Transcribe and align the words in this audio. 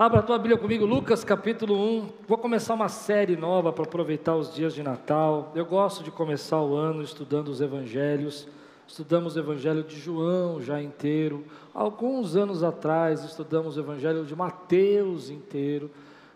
Abra 0.00 0.20
a 0.20 0.22
tua 0.22 0.38
Bíblia 0.38 0.56
comigo, 0.56 0.86
Lucas 0.86 1.22
capítulo 1.22 1.74
1. 1.74 2.08
Vou 2.26 2.38
começar 2.38 2.72
uma 2.72 2.88
série 2.88 3.36
nova 3.36 3.70
para 3.70 3.84
aproveitar 3.84 4.34
os 4.34 4.50
dias 4.54 4.72
de 4.72 4.82
Natal. 4.82 5.52
Eu 5.54 5.66
gosto 5.66 6.02
de 6.02 6.10
começar 6.10 6.58
o 6.62 6.74
ano 6.74 7.02
estudando 7.02 7.48
os 7.48 7.60
evangelhos. 7.60 8.48
Estudamos 8.88 9.36
o 9.36 9.38
evangelho 9.38 9.84
de 9.84 10.00
João 10.00 10.58
já 10.58 10.80
inteiro. 10.80 11.44
Alguns 11.74 12.34
anos 12.34 12.62
atrás 12.62 13.22
estudamos 13.24 13.76
o 13.76 13.80
evangelho 13.80 14.24
de 14.24 14.34
Mateus 14.34 15.28
inteiro. 15.28 15.90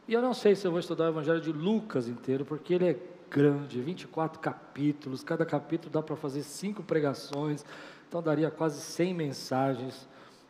E 0.07 0.13
eu 0.13 0.21
não 0.21 0.35
sei 0.35 0.55
se 0.55 0.67
eu 0.67 0.71
vou 0.71 0.79
estudar 0.79 1.07
o 1.07 1.09
evangelho 1.09 1.41
de 1.41 1.51
Lucas 1.51 2.07
inteiro, 2.07 2.45
porque 2.45 2.75
ele 2.75 2.85
é 2.85 2.99
grande, 3.31 3.81
24 3.81 4.41
capítulos. 4.41 5.25
Cada 5.25 5.47
capítulo 5.47 5.91
dá 5.91 6.03
para 6.03 6.17
fazer 6.17 6.43
cinco 6.43 6.83
pregações. 6.83 7.65
Então 8.07 8.23
daria 8.23 8.51
quase 8.51 8.79
100 8.83 9.15
mensagens. 9.15 10.07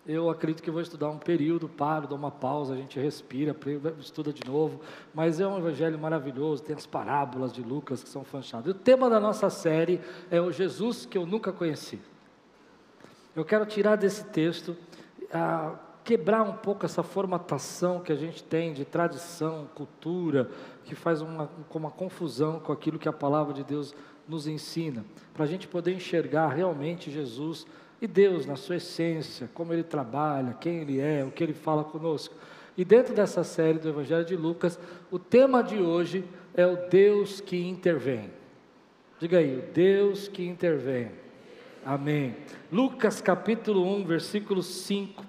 Eu 0.07 0.29
acredito 0.29 0.63
que 0.63 0.71
vou 0.71 0.83
estudar 0.83 1.09
um 1.09 1.17
período, 1.17 1.67
paro, 1.67 2.07
dou 2.07 2.19
uma 2.19 2.31
pausa, 2.31 2.75
a 2.75 2.77
gente 2.77 3.01
respira, 3.01 3.57
estuda 3.99 4.35
de 4.35 4.47
novo. 4.47 4.81
Mas 5.15 5.41
é 5.41 5.47
um 5.47 5.57
evangelho 5.57 5.99
maravilhoso, 5.99 6.63
tem 6.63 6.77
as 6.77 6.85
parábolas 6.85 7.55
de 7.55 7.63
Lucas 7.63 8.03
que 8.03 8.09
são 8.11 8.23
fanchadas. 8.23 8.75
O 8.75 8.79
tema 8.79 9.09
da 9.09 9.19
nossa 9.19 9.49
série 9.49 10.01
é 10.31 10.39
o 10.39 10.53
Jesus 10.53 11.07
que 11.07 11.17
eu 11.17 11.25
nunca 11.25 11.53
conheci. 11.53 11.99
Eu 13.35 13.47
quero 13.47 13.65
tirar 13.65 13.97
desse 13.97 14.25
texto, 14.27 14.77
ah, 15.33 15.75
quebrar 16.05 16.43
um 16.43 16.53
pouco 16.53 16.85
essa 16.85 17.03
formatação 17.03 18.01
que 18.01 18.13
a 18.13 18.17
gente 18.17 18.45
tem 18.45 18.75
de 18.75 18.85
tradição, 18.85 19.67
cultura, 19.75 20.51
que 20.85 20.95
faz 20.95 21.23
uma, 21.23 21.51
uma 21.75 21.91
confusão 21.91 22.61
com 22.61 22.73
aquilo 22.73 22.99
que 22.99 23.09
a 23.09 23.13
palavra 23.13 23.55
de 23.55 23.65
Deus 23.65 23.95
nos 24.29 24.47
ensina, 24.47 25.05
para 25.33 25.45
a 25.45 25.47
gente 25.47 25.67
poder 25.67 25.95
enxergar 25.95 26.49
realmente 26.49 27.11
Jesus 27.11 27.67
e 28.01 28.07
Deus, 28.07 28.47
na 28.47 28.57
sua 28.57 28.77
essência, 28.77 29.49
como 29.55 29.73
Ele 29.73 29.83
trabalha, 29.83 30.57
quem 30.61 30.81
Ele 30.81 31.01
é, 31.01 31.25
o 31.25 31.31
que 31.31 31.43
Ele 31.43 31.55
fala 31.55 31.85
conosco. 31.85 32.35
E 32.77 32.85
dentro 32.85 33.15
dessa 33.15 33.45
série 33.45 33.79
do 33.79 33.89
Evangelho 33.89 34.25
de 34.25 34.37
Lucas, 34.37 34.79
o 35.11 35.19
tema 35.19 35.63
de 35.63 35.77
hoje 35.77 36.25
é 36.55 36.67
o 36.67 36.89
Deus 36.89 37.41
que 37.41 37.57
intervém. 37.57 38.31
Diga 39.21 39.39
aí, 39.39 39.59
o 39.59 39.73
Deus 39.73 40.29
que 40.29 40.45
intervém. 40.45 41.11
Amém. 41.85 42.37
Lucas 42.73 43.21
capítulo 43.21 43.87
1, 43.97 44.05
versículo 44.05 44.63
5 44.63 45.25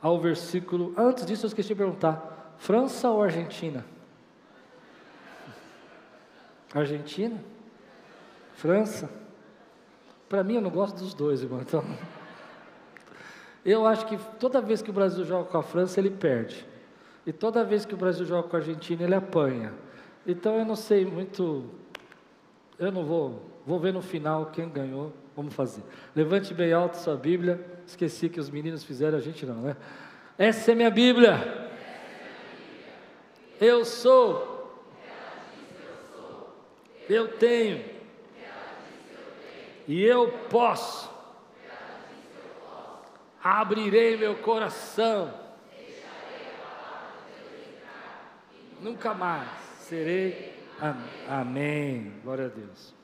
ao 0.00 0.20
versículo. 0.20 0.94
Antes 0.96 1.26
disso, 1.26 1.46
eu 1.46 1.48
esqueci 1.48 1.68
de 1.68 1.74
perguntar: 1.74 2.54
França 2.58 3.10
ou 3.10 3.22
Argentina? 3.22 3.84
Argentina? 6.74 7.42
França? 8.54 9.10
Para 10.28 10.42
mim, 10.42 10.54
eu 10.54 10.60
não 10.60 10.70
gosto 10.70 10.96
dos 10.96 11.14
dois, 11.14 11.42
irmão. 11.42 11.60
Então, 11.60 11.84
eu 13.64 13.86
acho 13.86 14.06
que 14.06 14.18
toda 14.38 14.60
vez 14.60 14.82
que 14.82 14.90
o 14.90 14.92
Brasil 14.92 15.24
joga 15.24 15.48
com 15.48 15.58
a 15.58 15.62
França, 15.62 16.00
ele 16.00 16.10
perde. 16.10 16.66
E 17.24 17.32
toda 17.32 17.64
vez 17.64 17.84
que 17.84 17.94
o 17.94 17.96
Brasil 17.96 18.24
joga 18.24 18.48
com 18.48 18.56
a 18.56 18.58
Argentina, 18.58 19.04
ele 19.04 19.14
apanha. 19.14 19.72
Então, 20.26 20.58
eu 20.58 20.64
não 20.64 20.76
sei 20.76 21.04
muito. 21.04 21.64
Eu 22.78 22.90
não 22.90 23.04
vou. 23.04 23.42
Vou 23.64 23.78
ver 23.78 23.92
no 23.92 24.02
final 24.02 24.46
quem 24.46 24.68
ganhou. 24.68 25.12
Vamos 25.36 25.54
fazer. 25.54 25.82
Levante 26.14 26.52
bem 26.54 26.72
alto 26.72 26.96
sua 26.96 27.16
Bíblia. 27.16 27.64
Esqueci 27.86 28.28
que 28.28 28.40
os 28.40 28.50
meninos 28.50 28.82
fizeram, 28.82 29.18
a 29.18 29.20
gente 29.20 29.44
não, 29.46 29.56
né? 29.56 29.76
Essa 30.38 30.72
é 30.72 30.74
minha 30.74 30.90
Bíblia. 30.90 31.70
Eu 33.60 33.84
sou. 33.84 34.54
Eu 37.08 37.28
tenho 37.28 37.95
e 39.86 40.02
eu 40.02 40.30
posso. 40.50 41.10
Abrirei 43.42 44.16
meu 44.16 44.36
coração. 44.36 45.32
Nunca 48.80 49.14
mais 49.14 49.48
serei. 49.80 50.54
Amém. 51.28 52.12
Glória 52.22 52.46
a 52.46 52.48
Deus. 52.48 52.94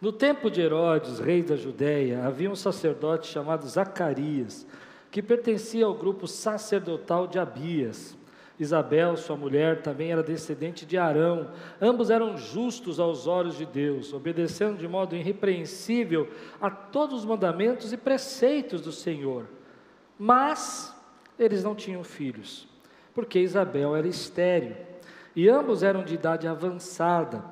No 0.00 0.12
tempo 0.12 0.50
de 0.50 0.60
Herodes, 0.60 1.18
rei 1.18 1.42
da 1.42 1.56
Judéia, 1.56 2.24
havia 2.24 2.50
um 2.50 2.56
sacerdote 2.56 3.28
chamado 3.28 3.66
Zacarias, 3.66 4.66
que 5.10 5.22
pertencia 5.22 5.86
ao 5.86 5.94
grupo 5.94 6.26
sacerdotal 6.26 7.26
de 7.26 7.38
Abias. 7.38 8.16
Isabel, 8.58 9.16
sua 9.16 9.36
mulher, 9.36 9.82
também 9.82 10.12
era 10.12 10.22
descendente 10.22 10.84
de 10.84 10.96
Arão. 10.98 11.50
Ambos 11.80 12.10
eram 12.10 12.36
justos 12.36 13.00
aos 13.00 13.26
olhos 13.26 13.56
de 13.56 13.66
Deus, 13.66 14.12
obedecendo 14.12 14.78
de 14.78 14.86
modo 14.86 15.16
irrepreensível 15.16 16.28
a 16.60 16.70
todos 16.70 17.20
os 17.20 17.24
mandamentos 17.24 17.92
e 17.92 17.96
preceitos 17.96 18.82
do 18.82 18.92
Senhor. 18.92 19.46
Mas 20.18 20.94
eles 21.38 21.64
não 21.64 21.74
tinham 21.74 22.04
filhos, 22.04 22.68
porque 23.14 23.40
Isabel 23.40 23.96
era 23.96 24.06
estéril, 24.06 24.76
e 25.34 25.48
ambos 25.48 25.82
eram 25.82 26.04
de 26.04 26.14
idade 26.14 26.46
avançada. 26.46 27.42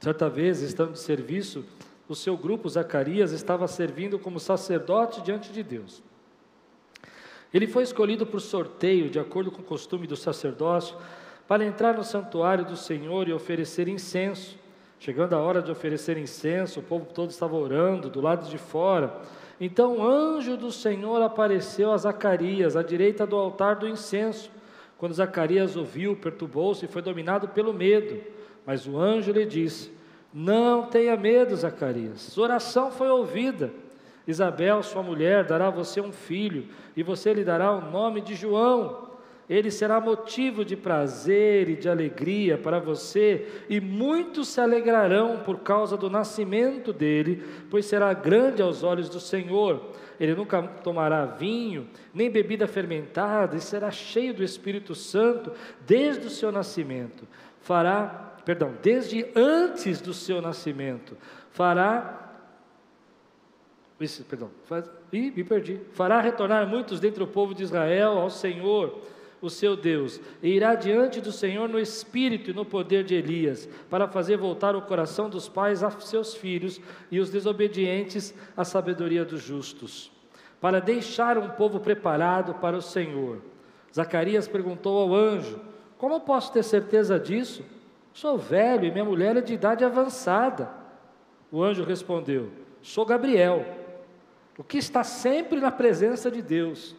Certa 0.00 0.30
vez, 0.30 0.62
estando 0.62 0.92
de 0.92 1.00
serviço, 1.00 1.64
o 2.08 2.14
seu 2.14 2.36
grupo, 2.36 2.68
Zacarias, 2.68 3.32
estava 3.32 3.66
servindo 3.66 4.18
como 4.18 4.40
sacerdote 4.40 5.20
diante 5.20 5.52
de 5.52 5.62
Deus. 5.62 6.02
Ele 7.52 7.66
foi 7.66 7.82
escolhido 7.82 8.26
por 8.26 8.40
sorteio, 8.40 9.08
de 9.08 9.18
acordo 9.18 9.50
com 9.50 9.62
o 9.62 9.64
costume 9.64 10.06
do 10.06 10.16
sacerdócio, 10.16 10.96
para 11.46 11.64
entrar 11.64 11.94
no 11.94 12.04
santuário 12.04 12.64
do 12.64 12.76
Senhor 12.76 13.26
e 13.26 13.32
oferecer 13.32 13.88
incenso. 13.88 14.56
Chegando 15.00 15.34
a 15.34 15.38
hora 15.38 15.62
de 15.62 15.70
oferecer 15.70 16.18
incenso, 16.18 16.80
o 16.80 16.82
povo 16.82 17.06
todo 17.06 17.30
estava 17.30 17.56
orando 17.56 18.10
do 18.10 18.20
lado 18.20 18.48
de 18.50 18.58
fora. 18.58 19.16
Então 19.60 19.98
o 19.98 20.06
anjo 20.06 20.56
do 20.56 20.70
Senhor 20.70 21.22
apareceu 21.22 21.92
a 21.92 21.96
Zacarias, 21.96 22.76
à 22.76 22.82
direita 22.82 23.26
do 23.26 23.36
altar 23.36 23.76
do 23.76 23.88
incenso. 23.88 24.50
Quando 24.98 25.14
Zacarias 25.14 25.76
ouviu, 25.76 26.16
perturbou-se 26.16 26.84
e 26.84 26.88
foi 26.88 27.00
dominado 27.00 27.48
pelo 27.48 27.72
medo. 27.72 28.20
Mas 28.66 28.86
o 28.86 28.98
anjo 28.98 29.32
lhe 29.32 29.46
disse: 29.46 29.90
Não 30.34 30.86
tenha 30.86 31.16
medo, 31.16 31.56
Zacarias, 31.56 32.20
sua 32.20 32.44
oração 32.44 32.90
foi 32.90 33.08
ouvida. 33.08 33.72
Isabel, 34.28 34.82
sua 34.82 35.02
mulher, 35.02 35.44
dará 35.44 35.68
a 35.68 35.70
você 35.70 36.02
um 36.02 36.12
filho, 36.12 36.66
e 36.94 37.02
você 37.02 37.32
lhe 37.32 37.42
dará 37.42 37.72
o 37.72 37.90
nome 37.90 38.20
de 38.20 38.34
João. 38.34 39.08
Ele 39.48 39.70
será 39.70 39.98
motivo 39.98 40.62
de 40.62 40.76
prazer 40.76 41.70
e 41.70 41.76
de 41.76 41.88
alegria 41.88 42.58
para 42.58 42.78
você, 42.78 43.48
e 43.70 43.80
muitos 43.80 44.48
se 44.48 44.60
alegrarão 44.60 45.38
por 45.38 45.60
causa 45.60 45.96
do 45.96 46.10
nascimento 46.10 46.92
dele, 46.92 47.42
pois 47.70 47.86
será 47.86 48.12
grande 48.12 48.60
aos 48.60 48.84
olhos 48.84 49.08
do 49.08 49.18
Senhor. 49.18 49.92
Ele 50.20 50.34
nunca 50.34 50.62
tomará 50.62 51.24
vinho, 51.24 51.88
nem 52.12 52.30
bebida 52.30 52.66
fermentada, 52.66 53.56
e 53.56 53.60
será 53.60 53.90
cheio 53.90 54.34
do 54.34 54.44
Espírito 54.44 54.94
Santo 54.94 55.52
desde 55.86 56.26
o 56.26 56.30
seu 56.30 56.52
nascimento. 56.52 57.26
Fará, 57.62 58.34
perdão, 58.44 58.74
desde 58.82 59.26
antes 59.34 60.02
do 60.02 60.12
seu 60.12 60.42
nascimento, 60.42 61.16
fará 61.50 62.27
perdão, 64.28 64.50
faz, 64.64 64.88
ih, 65.12 65.32
me 65.32 65.42
perdi. 65.42 65.80
Fará 65.92 66.20
retornar 66.20 66.66
muitos 66.66 67.00
dentre 67.00 67.22
o 67.22 67.26
povo 67.26 67.52
de 67.52 67.64
Israel 67.64 68.12
ao 68.12 68.30
Senhor, 68.30 69.02
o 69.40 69.50
seu 69.50 69.76
Deus, 69.76 70.20
e 70.42 70.50
irá 70.50 70.74
diante 70.74 71.20
do 71.20 71.32
Senhor 71.32 71.68
no 71.68 71.78
espírito 71.78 72.50
e 72.50 72.54
no 72.54 72.64
poder 72.64 73.04
de 73.04 73.14
Elias, 73.14 73.68
para 73.90 74.08
fazer 74.08 74.36
voltar 74.36 74.76
o 74.76 74.82
coração 74.82 75.28
dos 75.28 75.48
pais 75.48 75.82
a 75.82 75.90
seus 75.90 76.34
filhos 76.34 76.80
e 77.10 77.18
os 77.18 77.30
desobedientes 77.30 78.34
à 78.56 78.64
sabedoria 78.64 79.24
dos 79.24 79.42
justos, 79.42 80.12
para 80.60 80.80
deixar 80.80 81.36
um 81.36 81.50
povo 81.50 81.80
preparado 81.80 82.54
para 82.54 82.76
o 82.76 82.82
Senhor. 82.82 83.40
Zacarias 83.94 84.46
perguntou 84.46 84.98
ao 84.98 85.14
anjo: 85.14 85.60
Como 85.96 86.20
posso 86.20 86.52
ter 86.52 86.62
certeza 86.62 87.18
disso? 87.18 87.64
Sou 88.12 88.38
velho 88.38 88.84
e 88.84 88.90
minha 88.90 89.04
mulher 89.04 89.36
é 89.36 89.40
de 89.40 89.54
idade 89.54 89.84
avançada. 89.84 90.68
O 91.50 91.62
anjo 91.62 91.84
respondeu: 91.84 92.48
Sou 92.82 93.06
Gabriel 93.06 93.77
o 94.58 94.64
que 94.64 94.76
está 94.76 95.04
sempre 95.04 95.60
na 95.60 95.70
presença 95.70 96.28
de 96.28 96.42
Deus. 96.42 96.96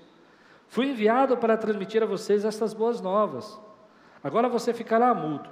Fui 0.69 0.87
enviado 0.87 1.35
para 1.35 1.57
transmitir 1.57 2.01
a 2.01 2.05
vocês 2.05 2.45
estas 2.45 2.73
boas 2.73 3.01
novas. 3.01 3.59
Agora 4.23 4.47
você 4.47 4.73
ficará 4.73 5.13
mudo, 5.13 5.49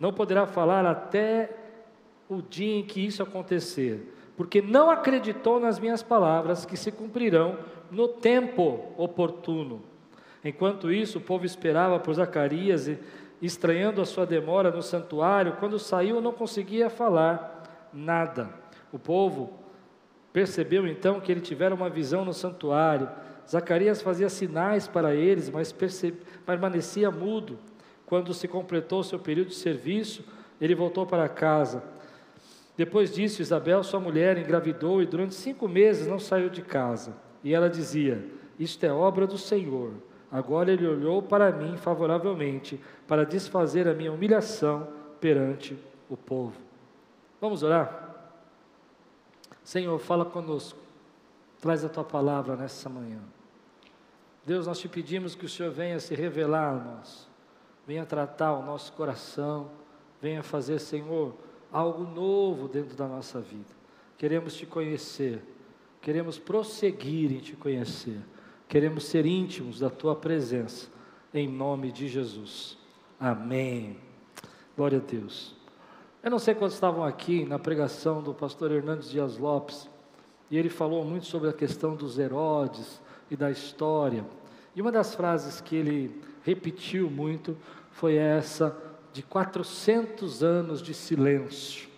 não 0.00 0.12
poderá 0.12 0.46
falar 0.46 0.86
até 0.86 1.50
o 2.28 2.40
dia 2.40 2.78
em 2.78 2.82
que 2.82 3.04
isso 3.04 3.22
acontecer, 3.22 4.14
porque 4.36 4.62
não 4.62 4.90
acreditou 4.90 5.60
nas 5.60 5.78
minhas 5.78 6.02
palavras 6.02 6.64
que 6.64 6.76
se 6.76 6.90
cumprirão 6.90 7.58
no 7.90 8.08
tempo 8.08 8.92
oportuno. 8.96 9.82
Enquanto 10.42 10.90
isso, 10.90 11.18
o 11.18 11.22
povo 11.22 11.44
esperava 11.44 12.00
por 12.00 12.14
Zacarias 12.14 12.90
estranhando 13.40 14.00
a 14.00 14.06
sua 14.06 14.24
demora 14.24 14.70
no 14.70 14.82
santuário, 14.82 15.56
quando 15.58 15.78
saiu 15.78 16.20
não 16.20 16.32
conseguia 16.32 16.88
falar 16.88 17.90
nada. 17.92 18.50
O 18.92 18.98
povo 18.98 19.61
Percebeu 20.32 20.86
então 20.86 21.20
que 21.20 21.30
ele 21.30 21.40
tivera 21.40 21.74
uma 21.74 21.90
visão 21.90 22.24
no 22.24 22.32
santuário. 22.32 23.08
Zacarias 23.48 24.00
fazia 24.00 24.28
sinais 24.28 24.88
para 24.88 25.14
eles, 25.14 25.50
mas 25.50 25.74
permanecia 26.46 27.10
mudo. 27.10 27.58
Quando 28.06 28.32
se 28.32 28.48
completou 28.48 29.02
seu 29.02 29.18
período 29.18 29.48
de 29.48 29.54
serviço, 29.54 30.24
ele 30.60 30.74
voltou 30.74 31.06
para 31.06 31.28
casa. 31.28 31.82
Depois 32.76 33.14
disso, 33.14 33.42
Isabel, 33.42 33.82
sua 33.82 34.00
mulher, 34.00 34.38
engravidou 34.38 35.02
e 35.02 35.06
durante 35.06 35.34
cinco 35.34 35.68
meses 35.68 36.06
não 36.06 36.18
saiu 36.18 36.48
de 36.48 36.62
casa. 36.62 37.14
E 37.44 37.52
ela 37.54 37.68
dizia: 37.68 38.24
Isto 38.58 38.84
é 38.84 38.92
obra 38.92 39.26
do 39.26 39.36
Senhor. 39.36 39.92
Agora 40.30 40.72
ele 40.72 40.86
olhou 40.86 41.22
para 41.22 41.52
mim 41.52 41.76
favoravelmente, 41.76 42.80
para 43.06 43.26
desfazer 43.26 43.86
a 43.86 43.92
minha 43.92 44.10
humilhação 44.10 44.88
perante 45.20 45.76
o 46.08 46.16
povo. 46.16 46.54
Vamos 47.38 47.62
orar? 47.62 48.01
Senhor, 49.64 49.98
fala 49.98 50.24
conosco. 50.24 50.78
Traz 51.60 51.84
a 51.84 51.88
tua 51.88 52.04
palavra 52.04 52.56
nessa 52.56 52.88
manhã. 52.88 53.20
Deus, 54.44 54.66
nós 54.66 54.80
te 54.80 54.88
pedimos 54.88 55.34
que 55.34 55.46
o 55.46 55.48
Senhor 55.48 55.70
venha 55.70 56.00
se 56.00 56.14
revelar 56.14 56.72
a 56.72 56.78
nós, 56.78 57.28
venha 57.86 58.04
tratar 58.04 58.54
o 58.54 58.64
nosso 58.64 58.92
coração, 58.94 59.70
venha 60.20 60.42
fazer, 60.42 60.80
Senhor, 60.80 61.34
algo 61.70 62.02
novo 62.02 62.66
dentro 62.66 62.96
da 62.96 63.06
nossa 63.06 63.40
vida. 63.40 63.70
Queremos 64.18 64.54
te 64.54 64.66
conhecer, 64.66 65.42
queremos 66.00 66.38
prosseguir 66.38 67.32
em 67.32 67.38
te 67.38 67.54
conhecer, 67.54 68.20
queremos 68.68 69.04
ser 69.04 69.26
íntimos 69.26 69.78
da 69.78 69.88
tua 69.88 70.16
presença, 70.16 70.88
em 71.32 71.48
nome 71.48 71.92
de 71.92 72.08
Jesus. 72.08 72.76
Amém. 73.18 73.96
Glória 74.76 74.98
a 74.98 75.00
Deus. 75.00 75.61
Eu 76.22 76.30
não 76.30 76.38
sei 76.38 76.54
quantos 76.54 76.74
estavam 76.74 77.02
aqui 77.02 77.44
na 77.44 77.58
pregação 77.58 78.22
do 78.22 78.32
pastor 78.32 78.70
Hernandes 78.70 79.10
Dias 79.10 79.38
Lopes, 79.38 79.90
e 80.48 80.56
ele 80.56 80.68
falou 80.68 81.04
muito 81.04 81.26
sobre 81.26 81.48
a 81.48 81.52
questão 81.52 81.96
dos 81.96 82.16
Herodes 82.16 83.02
e 83.28 83.34
da 83.36 83.50
história. 83.50 84.24
E 84.76 84.80
uma 84.80 84.92
das 84.92 85.16
frases 85.16 85.60
que 85.60 85.74
ele 85.74 86.22
repetiu 86.44 87.10
muito 87.10 87.56
foi 87.90 88.14
essa 88.14 88.76
de 89.12 89.20
400 89.24 90.44
anos 90.44 90.80
de 90.80 90.94
silêncio. 90.94 91.88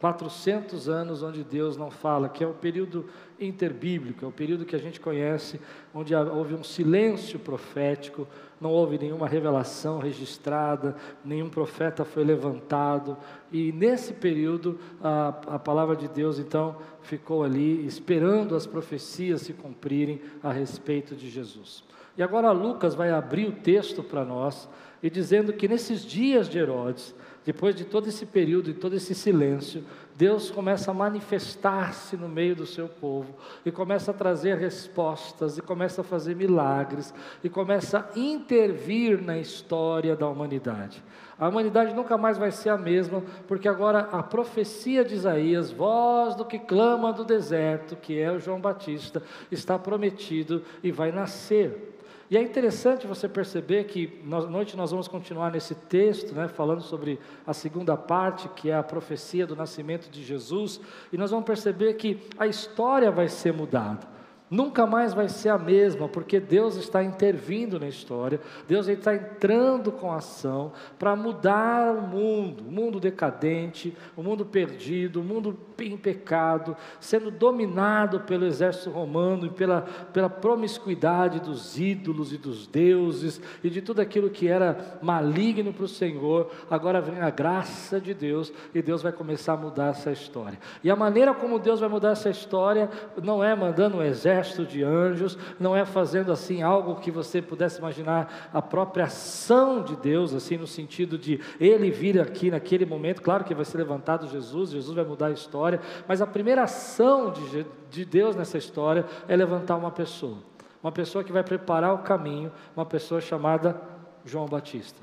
400 0.00 0.88
anos 0.88 1.22
onde 1.22 1.44
Deus 1.44 1.76
não 1.76 1.90
fala, 1.90 2.30
que 2.30 2.42
é 2.42 2.46
o 2.46 2.54
período 2.54 3.04
interbíblico, 3.38 4.24
é 4.24 4.28
o 4.28 4.32
período 4.32 4.64
que 4.64 4.74
a 4.74 4.78
gente 4.78 4.98
conhece, 4.98 5.60
onde 5.94 6.14
houve 6.14 6.54
um 6.54 6.64
silêncio 6.64 7.38
profético, 7.38 8.26
não 8.58 8.70
houve 8.70 8.96
nenhuma 8.96 9.28
revelação 9.28 9.98
registrada, 9.98 10.96
nenhum 11.22 11.50
profeta 11.50 12.02
foi 12.02 12.24
levantado, 12.24 13.14
e 13.52 13.72
nesse 13.72 14.14
período 14.14 14.78
a, 15.02 15.28
a 15.46 15.58
palavra 15.58 15.94
de 15.94 16.08
Deus 16.08 16.38
então 16.38 16.76
ficou 17.02 17.44
ali 17.44 17.84
esperando 17.84 18.56
as 18.56 18.66
profecias 18.66 19.42
se 19.42 19.52
cumprirem 19.52 20.18
a 20.42 20.50
respeito 20.50 21.14
de 21.14 21.28
Jesus. 21.28 21.84
E 22.16 22.22
agora 22.22 22.50
Lucas 22.52 22.94
vai 22.94 23.10
abrir 23.10 23.46
o 23.46 23.52
texto 23.52 24.02
para 24.02 24.24
nós 24.24 24.66
e 25.02 25.10
dizendo 25.10 25.52
que 25.52 25.68
nesses 25.68 26.04
dias 26.04 26.48
de 26.48 26.58
Herodes, 26.58 27.14
depois 27.44 27.74
de 27.74 27.84
todo 27.84 28.08
esse 28.08 28.26
período 28.26 28.70
e 28.70 28.74
todo 28.74 28.94
esse 28.94 29.14
silêncio, 29.14 29.84
Deus 30.14 30.50
começa 30.50 30.90
a 30.90 30.94
manifestar-se 30.94 32.14
no 32.14 32.28
meio 32.28 32.54
do 32.54 32.66
seu 32.66 32.86
povo 32.86 33.34
e 33.64 33.70
começa 33.70 34.10
a 34.10 34.14
trazer 34.14 34.58
respostas 34.58 35.56
e 35.56 35.62
começa 35.62 36.02
a 36.02 36.04
fazer 36.04 36.36
milagres 36.36 37.14
e 37.42 37.48
começa 37.48 38.00
a 38.00 38.18
intervir 38.18 39.22
na 39.22 39.38
história 39.38 40.14
da 40.14 40.28
humanidade. 40.28 41.02
A 41.38 41.48
humanidade 41.48 41.94
nunca 41.94 42.18
mais 42.18 42.36
vai 42.36 42.50
ser 42.50 42.68
a 42.68 42.76
mesma, 42.76 43.22
porque 43.48 43.66
agora 43.66 44.00
a 44.12 44.22
profecia 44.22 45.02
de 45.02 45.14
Isaías, 45.14 45.70
voz 45.70 46.34
do 46.34 46.44
que 46.44 46.58
clama 46.58 47.14
do 47.14 47.24
deserto, 47.24 47.96
que 47.96 48.20
é 48.20 48.30
o 48.30 48.38
João 48.38 48.60
Batista, 48.60 49.22
está 49.50 49.78
prometido 49.78 50.62
e 50.82 50.92
vai 50.92 51.10
nascer. 51.10 51.96
E 52.30 52.36
é 52.36 52.42
interessante 52.42 53.08
você 53.08 53.28
perceber 53.28 53.84
que 53.84 54.22
na 54.24 54.40
noite 54.42 54.76
nós 54.76 54.92
vamos 54.92 55.08
continuar 55.08 55.50
nesse 55.50 55.74
texto, 55.74 56.32
né, 56.32 56.46
falando 56.46 56.80
sobre 56.80 57.18
a 57.44 57.52
segunda 57.52 57.96
parte, 57.96 58.48
que 58.50 58.70
é 58.70 58.74
a 58.74 58.84
profecia 58.84 59.44
do 59.44 59.56
nascimento 59.56 60.08
de 60.08 60.22
Jesus, 60.22 60.80
e 61.12 61.18
nós 61.18 61.32
vamos 61.32 61.44
perceber 61.44 61.94
que 61.94 62.22
a 62.38 62.46
história 62.46 63.10
vai 63.10 63.28
ser 63.28 63.52
mudada. 63.52 64.06
Nunca 64.48 64.84
mais 64.84 65.14
vai 65.14 65.28
ser 65.28 65.48
a 65.48 65.58
mesma, 65.58 66.08
porque 66.08 66.40
Deus 66.40 66.76
está 66.76 67.04
intervindo 67.04 67.78
na 67.78 67.88
história, 67.88 68.40
Deus 68.66 68.88
está 68.88 69.14
entrando 69.14 69.90
com 69.90 70.12
ação 70.12 70.72
para 70.98 71.14
mudar 71.14 71.92
o 71.94 72.02
mundo, 72.02 72.64
o 72.66 72.70
mundo 72.70 72.98
decadente, 72.98 73.96
o 74.16 74.22
mundo 74.24 74.44
perdido, 74.44 75.20
o 75.20 75.24
mundo 75.24 75.56
em 75.86 75.96
pecado, 75.96 76.76
sendo 76.98 77.30
dominado 77.30 78.20
pelo 78.20 78.46
exército 78.46 78.90
romano 78.90 79.46
e 79.46 79.50
pela, 79.50 79.82
pela 80.12 80.28
promiscuidade 80.28 81.40
dos 81.40 81.78
ídolos 81.78 82.32
e 82.32 82.38
dos 82.38 82.66
deuses 82.66 83.40
e 83.62 83.70
de 83.70 83.80
tudo 83.80 84.00
aquilo 84.00 84.30
que 84.30 84.48
era 84.48 84.98
maligno 85.02 85.72
para 85.72 85.84
o 85.84 85.88
Senhor. 85.88 86.50
Agora 86.70 87.00
vem 87.00 87.20
a 87.20 87.30
graça 87.30 88.00
de 88.00 88.14
Deus 88.14 88.52
e 88.74 88.82
Deus 88.82 89.02
vai 89.02 89.12
começar 89.12 89.52
a 89.52 89.56
mudar 89.56 89.90
essa 89.90 90.10
história. 90.10 90.58
E 90.82 90.90
a 90.90 90.96
maneira 90.96 91.34
como 91.34 91.58
Deus 91.58 91.80
vai 91.80 91.88
mudar 91.88 92.10
essa 92.10 92.30
história 92.30 92.90
não 93.22 93.44
é 93.44 93.54
mandando 93.54 93.98
um 93.98 94.02
exército 94.02 94.64
de 94.64 94.82
anjos, 94.82 95.38
não 95.58 95.76
é 95.76 95.84
fazendo 95.84 96.32
assim 96.32 96.62
algo 96.62 96.96
que 96.96 97.10
você 97.10 97.42
pudesse 97.42 97.78
imaginar 97.78 98.50
a 98.52 98.62
própria 98.62 99.04
ação 99.04 99.82
de 99.82 99.96
Deus, 99.96 100.34
assim 100.34 100.56
no 100.56 100.66
sentido 100.66 101.18
de 101.18 101.40
ele 101.60 101.90
vir 101.90 102.20
aqui 102.20 102.50
naquele 102.50 102.86
momento, 102.86 103.20
claro 103.22 103.44
que 103.44 103.54
vai 103.54 103.64
ser 103.64 103.78
levantado 103.78 104.26
Jesus, 104.28 104.70
Jesus 104.70 104.94
vai 104.94 105.04
mudar 105.04 105.26
a 105.26 105.32
história, 105.32 105.69
mas 106.08 106.22
a 106.22 106.26
primeira 106.26 106.62
ação 106.62 107.30
de, 107.30 107.66
de 107.90 108.04
Deus 108.04 108.34
nessa 108.34 108.56
história 108.56 109.04
é 109.28 109.36
levantar 109.36 109.76
uma 109.76 109.90
pessoa, 109.90 110.38
uma 110.82 110.90
pessoa 110.90 111.22
que 111.22 111.32
vai 111.32 111.44
preparar 111.44 111.94
o 111.94 111.98
caminho, 111.98 112.50
uma 112.74 112.86
pessoa 112.86 113.20
chamada 113.20 113.80
João 114.24 114.46
Batista. 114.46 114.98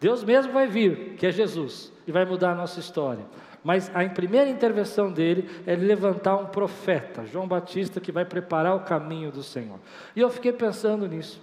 Deus 0.00 0.24
mesmo 0.24 0.52
vai 0.52 0.66
vir, 0.66 1.16
que 1.16 1.26
é 1.26 1.30
Jesus, 1.30 1.92
e 2.06 2.12
vai 2.12 2.24
mudar 2.24 2.52
a 2.52 2.54
nossa 2.54 2.80
história. 2.80 3.24
Mas 3.62 3.90
a 3.94 4.08
primeira 4.08 4.48
intervenção 4.48 5.12
dele 5.12 5.48
é 5.66 5.76
levantar 5.76 6.36
um 6.36 6.46
profeta, 6.46 7.26
João 7.26 7.46
Batista, 7.46 8.00
que 8.00 8.10
vai 8.10 8.24
preparar 8.24 8.74
o 8.74 8.80
caminho 8.80 9.30
do 9.30 9.42
Senhor. 9.42 9.78
E 10.16 10.20
eu 10.20 10.30
fiquei 10.30 10.52
pensando 10.52 11.06
nisso. 11.06 11.42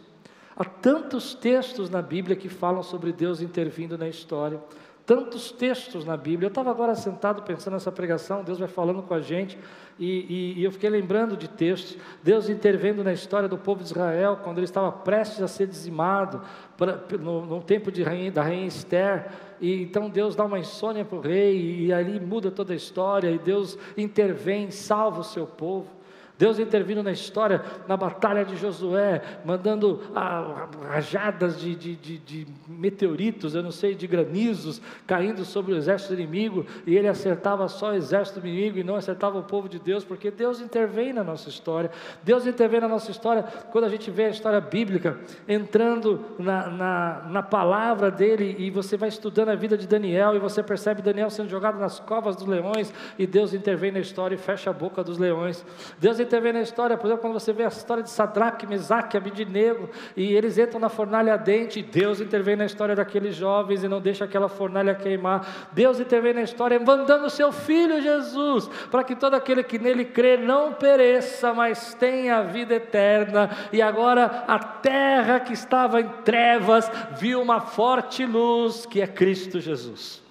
Há 0.55 0.65
tantos 0.65 1.35
textos 1.35 1.87
na 1.87 2.01
Bíblia 2.01 2.35
que 2.35 2.49
falam 2.49 2.81
sobre 2.81 3.13
Deus 3.13 3.41
intervindo 3.41 3.95
na 3.95 4.07
história 4.07 4.59
tantos 5.07 5.51
textos 5.53 6.03
na 6.03 6.17
Bíblia. 6.17 6.47
Eu 6.47 6.49
estava 6.49 6.69
agora 6.69 6.93
sentado 6.93 7.41
pensando 7.43 7.75
nessa 7.75 7.91
pregação, 7.91 8.43
Deus 8.43 8.59
vai 8.59 8.67
falando 8.67 9.01
com 9.01 9.13
a 9.13 9.21
gente, 9.21 9.57
e, 9.97 10.05
e, 10.05 10.59
e, 10.59 10.63
eu 10.65 10.71
fiquei 10.71 10.89
lembrando 10.89 11.37
de 11.37 11.47
textos, 11.47 11.97
Deus 12.21 12.49
intervendo 12.49 13.03
na 13.05 13.13
história 13.13 13.47
do 13.47 13.57
povo 13.57 13.81
de 13.81 13.89
Israel, 13.89 14.41
quando 14.43 14.57
ele 14.57 14.65
estava 14.65 14.91
prestes 14.91 15.41
a 15.41 15.47
ser 15.47 15.65
dizimado, 15.65 16.41
pra, 16.75 16.99
no, 17.17 17.45
no, 17.45 17.63
tempo 17.63 17.89
rainha, 18.03 18.29
da 18.29 18.43
rainha 18.43 18.67
Esther, 18.67 19.31
e 19.61 19.81
então 19.81 20.09
Deus 20.09 20.35
dá 20.35 20.43
uma 20.43 20.59
insônia 20.59 21.05
para 21.05 21.17
o 21.17 21.21
rei, 21.21 21.57
e, 21.57 21.85
e 21.85 21.93
ali 21.93 22.19
muda 22.19 22.51
toda 22.51 22.73
a 22.73 22.75
história, 22.75 23.31
e 23.31 23.39
Deus 23.39 23.77
intervém, 23.95 24.69
salva 24.71 25.21
o 25.21 25.23
seu 25.23 25.47
povo. 25.47 25.96
Deus 26.37 26.59
intervindo 26.59 27.01
na 27.01 27.11
história, 27.11 27.63
na 27.87 27.97
batalha 27.97 28.45
de 28.45 28.55
Josué, 28.55 29.21
mandando 29.43 30.01
ah, 30.15 30.67
rajadas 30.87 31.59
de, 31.59 31.75
de, 31.75 31.95
de, 31.95 32.17
de, 32.19 32.47
meteoritos, 32.67 33.55
eu 33.55 33.63
não 33.63 33.71
sei, 33.71 33.95
de 33.95 34.05
granizos, 34.05 34.79
caindo 35.07 35.43
sobre 35.43 35.73
o 35.73 35.77
exército 35.77 36.13
inimigo, 36.13 36.65
e 36.85 36.95
ele 36.95 37.07
acertava 37.07 37.67
só 37.67 37.89
o 37.89 37.95
exército 37.95 38.39
inimigo 38.39 38.77
e 38.77 38.83
não 38.83 38.95
acertava 38.95 39.39
o 39.39 39.43
povo 39.43 39.67
de 39.67 39.79
Deus, 39.79 40.03
porque 40.03 40.29
Deus 40.29 40.61
intervém 40.61 41.11
na 41.11 41.23
nossa 41.23 41.49
história. 41.49 41.89
Deus 42.23 42.45
intervém 42.45 42.81
na 42.81 42.87
nossa 42.87 43.09
história 43.09 43.43
quando 43.71 43.85
a 43.85 43.89
gente 43.89 44.11
vê 44.11 44.25
a 44.25 44.29
história 44.29 44.61
bíblica 44.61 45.17
entrando 45.47 46.23
na, 46.37 46.69
na, 46.69 47.25
na 47.29 47.43
palavra 47.43 48.11
dele, 48.11 48.55
e 48.59 48.69
você 48.69 48.95
vai 48.95 49.09
estudando 49.09 49.49
a 49.49 49.55
vida 49.55 49.75
de 49.75 49.87
Daniel, 49.87 50.35
e 50.35 50.39
você 50.39 50.61
percebe 50.61 51.01
Daniel 51.01 51.31
sendo 51.31 51.49
jogado 51.49 51.79
nas 51.79 51.99
covas 51.99 52.35
dos 52.35 52.45
leões, 52.45 52.93
e 53.17 53.25
Deus 53.25 53.53
intervém 53.53 53.91
na 53.91 53.99
história 53.99 54.35
e 54.35 54.37
fecha 54.37 54.69
a 54.69 54.73
boca 54.73 55.03
dos 55.03 55.17
leões. 55.17 55.65
Deus 55.99 56.19
intervém 56.27 56.53
na 56.53 56.61
história, 56.61 56.95
por 56.95 57.07
exemplo, 57.07 57.21
quando 57.21 57.33
você 57.33 57.51
vê 57.51 57.63
a 57.63 57.67
história 57.69 58.03
de 58.03 58.09
Sadraque, 58.09 58.67
Mesaque, 58.67 59.17
Abidinego, 59.17 59.89
e 60.15 60.33
eles 60.33 60.57
entram 60.57 60.79
na 60.79 60.89
fornalha 60.89 61.33
ardente, 61.33 61.81
Deus 61.81 62.21
intervém 62.21 62.55
na 62.55 62.65
história 62.65 62.95
daqueles 62.95 63.35
jovens 63.35 63.83
e 63.83 63.87
não 63.87 63.99
deixa 63.99 64.25
aquela 64.25 64.47
fornalha 64.47 64.93
queimar. 64.93 65.69
Deus 65.71 65.99
intervém 65.99 66.33
na 66.33 66.41
história, 66.41 66.79
mandando 66.79 67.25
o 67.25 67.29
seu 67.29 67.51
Filho 67.51 68.01
Jesus, 68.01 68.67
para 68.91 69.03
que 69.03 69.15
todo 69.15 69.33
aquele 69.33 69.63
que 69.63 69.79
nele 69.79 70.05
crê 70.05 70.37
não 70.37 70.73
pereça, 70.73 71.53
mas 71.53 71.93
tenha 71.95 72.37
a 72.37 72.43
vida 72.43 72.75
eterna. 72.75 73.49
E 73.71 73.81
agora 73.81 74.43
a 74.47 74.59
terra 74.59 75.39
que 75.39 75.53
estava 75.53 76.01
em 76.01 76.09
trevas 76.23 76.91
viu 77.17 77.41
uma 77.41 77.61
forte 77.61 78.25
luz, 78.25 78.85
que 78.85 79.01
é 79.01 79.07
Cristo 79.07 79.59
Jesus. 79.59 80.21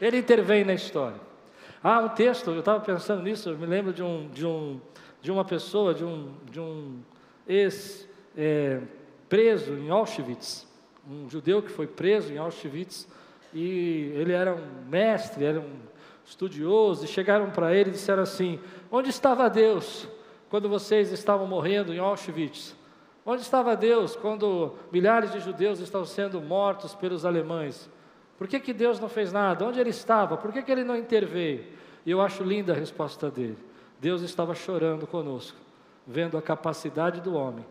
Ele 0.00 0.18
intervém 0.18 0.64
na 0.64 0.74
história. 0.74 1.24
Ah, 1.86 2.00
um 2.00 2.08
texto, 2.08 2.50
eu 2.50 2.60
estava 2.60 2.80
pensando 2.80 3.22
nisso, 3.22 3.50
eu 3.50 3.58
me 3.58 3.66
lembro 3.66 3.92
de 3.92 4.02
um, 4.02 4.26
de 4.32 4.46
um 4.46 4.80
de 5.24 5.32
uma 5.32 5.42
pessoa, 5.42 5.94
de 5.94 6.04
um, 6.04 6.34
de 6.50 6.60
um 6.60 6.98
ex-preso 7.48 8.12
é, 9.72 9.78
em 9.78 9.88
Auschwitz, 9.88 10.68
um 11.10 11.30
judeu 11.30 11.62
que 11.62 11.70
foi 11.70 11.86
preso 11.86 12.30
em 12.30 12.36
Auschwitz, 12.36 13.08
e 13.54 14.12
ele 14.16 14.34
era 14.34 14.54
um 14.54 14.84
mestre, 14.86 15.46
era 15.46 15.58
um 15.58 15.76
estudioso, 16.26 17.06
e 17.06 17.08
chegaram 17.08 17.50
para 17.50 17.74
ele 17.74 17.88
e 17.88 17.94
disseram 17.94 18.22
assim: 18.22 18.60
Onde 18.92 19.08
estava 19.08 19.48
Deus 19.48 20.06
quando 20.50 20.68
vocês 20.68 21.10
estavam 21.10 21.46
morrendo 21.46 21.94
em 21.94 21.98
Auschwitz? 21.98 22.76
Onde 23.24 23.40
estava 23.40 23.74
Deus 23.74 24.14
quando 24.14 24.74
milhares 24.92 25.32
de 25.32 25.40
judeus 25.40 25.80
estavam 25.80 26.06
sendo 26.06 26.38
mortos 26.38 26.94
pelos 26.94 27.24
alemães? 27.24 27.88
Por 28.36 28.46
que, 28.46 28.60
que 28.60 28.74
Deus 28.74 29.00
não 29.00 29.08
fez 29.08 29.32
nada? 29.32 29.64
Onde 29.64 29.80
ele 29.80 29.88
estava? 29.88 30.36
Por 30.36 30.52
que, 30.52 30.60
que 30.60 30.70
ele 30.70 30.84
não 30.84 30.98
interveio? 30.98 31.64
E 32.04 32.10
eu 32.10 32.20
acho 32.20 32.44
linda 32.44 32.74
a 32.74 32.76
resposta 32.76 33.30
dele. 33.30 33.56
Deus 34.04 34.20
estava 34.20 34.54
chorando 34.54 35.06
conosco, 35.06 35.56
vendo 36.06 36.36
a 36.36 36.42
capacidade 36.42 37.22
do 37.22 37.32
homem 37.32 37.64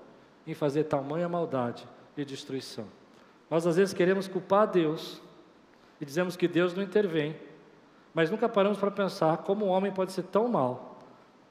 em 0.47 0.55
fazer 0.55 0.85
tamanha 0.85 1.29
maldade 1.29 1.87
e 2.17 2.25
destruição. 2.25 2.85
Nós 3.51 3.67
às 3.67 3.75
vezes 3.75 3.93
queremos 3.93 4.27
culpar 4.27 4.65
Deus 4.65 5.21
e 6.01 6.05
dizemos 6.05 6.35
que 6.35 6.47
Deus 6.47 6.73
não 6.73 6.81
intervém, 6.81 7.35
mas 8.15 8.31
nunca 8.31 8.49
paramos 8.49 8.79
para 8.79 8.89
pensar 8.89 9.37
como 9.43 9.65
o 9.65 9.67
homem 9.67 9.91
pode 9.91 10.11
ser 10.11 10.23
tão 10.23 10.47
mal, 10.47 10.97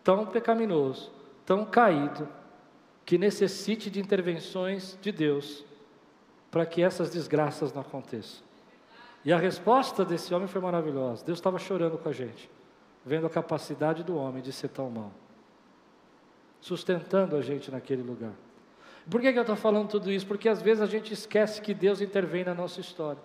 tão 0.02 0.26
pecaminoso, 0.26 1.12
tão 1.46 1.64
caído, 1.64 2.28
que 3.04 3.16
necessite 3.16 3.88
de 3.88 4.00
intervenções 4.00 4.98
de 5.00 5.12
Deus 5.12 5.64
para 6.50 6.66
que 6.66 6.82
essas 6.82 7.08
desgraças 7.08 7.72
não 7.72 7.82
aconteçam. 7.82 8.42
E 9.24 9.32
a 9.32 9.38
resposta 9.38 10.04
desse 10.04 10.34
homem 10.34 10.48
foi 10.48 10.60
maravilhosa. 10.60 11.24
Deus 11.24 11.38
estava 11.38 11.60
chorando 11.60 11.96
com 11.98 12.08
a 12.08 12.12
gente, 12.12 12.50
vendo 13.04 13.26
a 13.26 13.30
capacidade 13.30 14.02
do 14.02 14.16
homem 14.16 14.42
de 14.42 14.52
ser 14.52 14.68
tão 14.68 14.90
mal, 14.90 15.12
sustentando 16.60 17.36
a 17.36 17.42
gente 17.42 17.70
naquele 17.70 18.02
lugar. 18.02 18.32
Por 19.10 19.20
que, 19.20 19.32
que 19.32 19.38
eu 19.38 19.42
estou 19.42 19.56
falando 19.56 19.88
tudo 19.88 20.10
isso? 20.10 20.26
Porque 20.26 20.48
às 20.48 20.62
vezes 20.62 20.80
a 20.80 20.86
gente 20.86 21.12
esquece 21.12 21.60
que 21.60 21.74
Deus 21.74 22.00
intervém 22.00 22.44
na 22.44 22.54
nossa 22.54 22.80
história. 22.80 23.20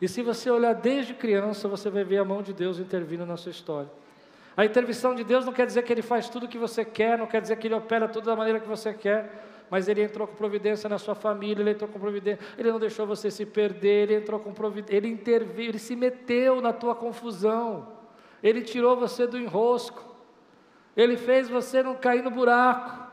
E 0.00 0.08
se 0.08 0.22
você 0.22 0.50
olhar 0.50 0.74
desde 0.74 1.14
criança, 1.14 1.68
você 1.68 1.88
vai 1.88 2.04
ver 2.04 2.18
a 2.18 2.24
mão 2.24 2.42
de 2.42 2.52
Deus 2.52 2.78
intervindo 2.78 3.24
na 3.24 3.36
sua 3.36 3.50
história. 3.50 3.90
A 4.56 4.64
intervenção 4.64 5.14
de 5.14 5.22
Deus 5.22 5.44
não 5.44 5.52
quer 5.52 5.66
dizer 5.66 5.82
que 5.82 5.92
Ele 5.92 6.02
faz 6.02 6.28
tudo 6.28 6.46
o 6.46 6.48
que 6.48 6.58
você 6.58 6.84
quer, 6.84 7.18
não 7.18 7.26
quer 7.26 7.40
dizer 7.40 7.56
que 7.56 7.66
Ele 7.66 7.74
opera 7.74 8.08
tudo 8.08 8.24
da 8.24 8.34
maneira 8.36 8.58
que 8.58 8.68
você 8.68 8.92
quer, 8.92 9.44
mas 9.70 9.86
Ele 9.86 10.02
entrou 10.02 10.26
com 10.26 10.34
providência 10.34 10.88
na 10.88 10.98
sua 10.98 11.14
família, 11.14 11.62
Ele 11.62 11.70
entrou 11.70 11.88
com 11.88 11.98
providência, 11.98 12.44
Ele 12.58 12.72
não 12.72 12.78
deixou 12.78 13.06
você 13.06 13.30
se 13.30 13.44
perder, 13.44 14.04
Ele 14.04 14.14
entrou 14.16 14.40
com 14.40 14.52
providência, 14.52 14.96
Ele 14.96 15.08
interviu, 15.08 15.68
Ele 15.68 15.78
se 15.78 15.94
meteu 15.94 16.60
na 16.60 16.72
tua 16.72 16.94
confusão, 16.94 17.95
Ele 18.46 18.62
tirou 18.62 18.96
você 18.96 19.26
do 19.26 19.38
enrosco, 19.38 20.04
Ele 20.96 21.16
fez 21.16 21.48
você 21.48 21.82
não 21.82 21.94
cair 21.94 22.22
no 22.22 22.30
buraco, 22.30 23.05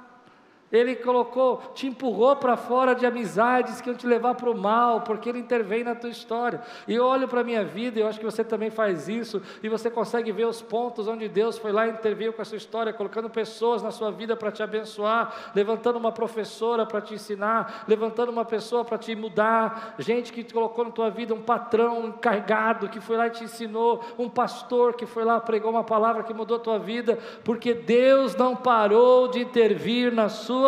ele 0.73 0.95
colocou, 0.95 1.61
te 1.75 1.85
empurrou 1.85 2.35
para 2.35 2.57
fora 2.57 2.95
de 2.95 3.05
amizades 3.05 3.79
que 3.79 3.87
iam 3.87 3.95
te 3.95 4.07
levar 4.07 4.33
para 4.33 4.49
o 4.49 4.57
mal, 4.57 5.01
porque 5.01 5.29
Ele 5.29 5.37
intervém 5.37 5.83
na 5.83 5.93
tua 5.93 6.09
história. 6.09 6.61
E 6.87 6.95
eu 6.95 7.05
olho 7.05 7.27
para 7.27 7.41
a 7.41 7.43
minha 7.43 7.63
vida, 7.63 7.99
e 7.99 8.01
eu 8.01 8.07
acho 8.07 8.17
que 8.17 8.25
você 8.25 8.43
também 8.43 8.71
faz 8.71 9.07
isso, 9.07 9.39
e 9.61 9.69
você 9.69 9.91
consegue 9.91 10.31
ver 10.31 10.47
os 10.47 10.63
pontos 10.63 11.07
onde 11.07 11.29
Deus 11.29 11.59
foi 11.59 11.71
lá 11.71 11.85
e 11.85 11.91
interveio 11.91 12.33
com 12.33 12.41
a 12.41 12.55
história, 12.55 12.91
colocando 12.91 13.29
pessoas 13.29 13.83
na 13.83 13.91
sua 13.91 14.09
vida 14.09 14.35
para 14.35 14.51
te 14.51 14.63
abençoar, 14.63 15.51
levantando 15.53 15.99
uma 15.99 16.11
professora 16.11 16.87
para 16.87 17.01
te 17.01 17.13
ensinar, 17.13 17.85
levantando 17.87 18.31
uma 18.31 18.43
pessoa 18.43 18.83
para 18.83 18.97
te 18.97 19.15
mudar, 19.15 19.93
gente 19.99 20.33
que 20.33 20.43
te 20.43 20.55
colocou 20.55 20.85
na 20.85 20.91
tua 20.91 21.11
vida, 21.11 21.35
um 21.35 21.41
patrão 21.41 22.07
encarregado 22.07 22.89
que 22.89 22.99
foi 22.99 23.15
lá 23.15 23.27
e 23.27 23.29
te 23.29 23.43
ensinou, 23.43 24.03
um 24.17 24.27
pastor 24.27 24.95
que 24.95 25.05
foi 25.05 25.23
lá 25.23 25.39
pregou 25.39 25.69
uma 25.69 25.83
palavra 25.83 26.23
que 26.23 26.33
mudou 26.33 26.57
a 26.57 26.59
tua 26.59 26.79
vida, 26.79 27.19
porque 27.43 27.75
Deus 27.75 28.35
não 28.35 28.55
parou 28.55 29.27
de 29.27 29.39
intervir 29.39 30.11
na 30.11 30.29
sua 30.29 30.62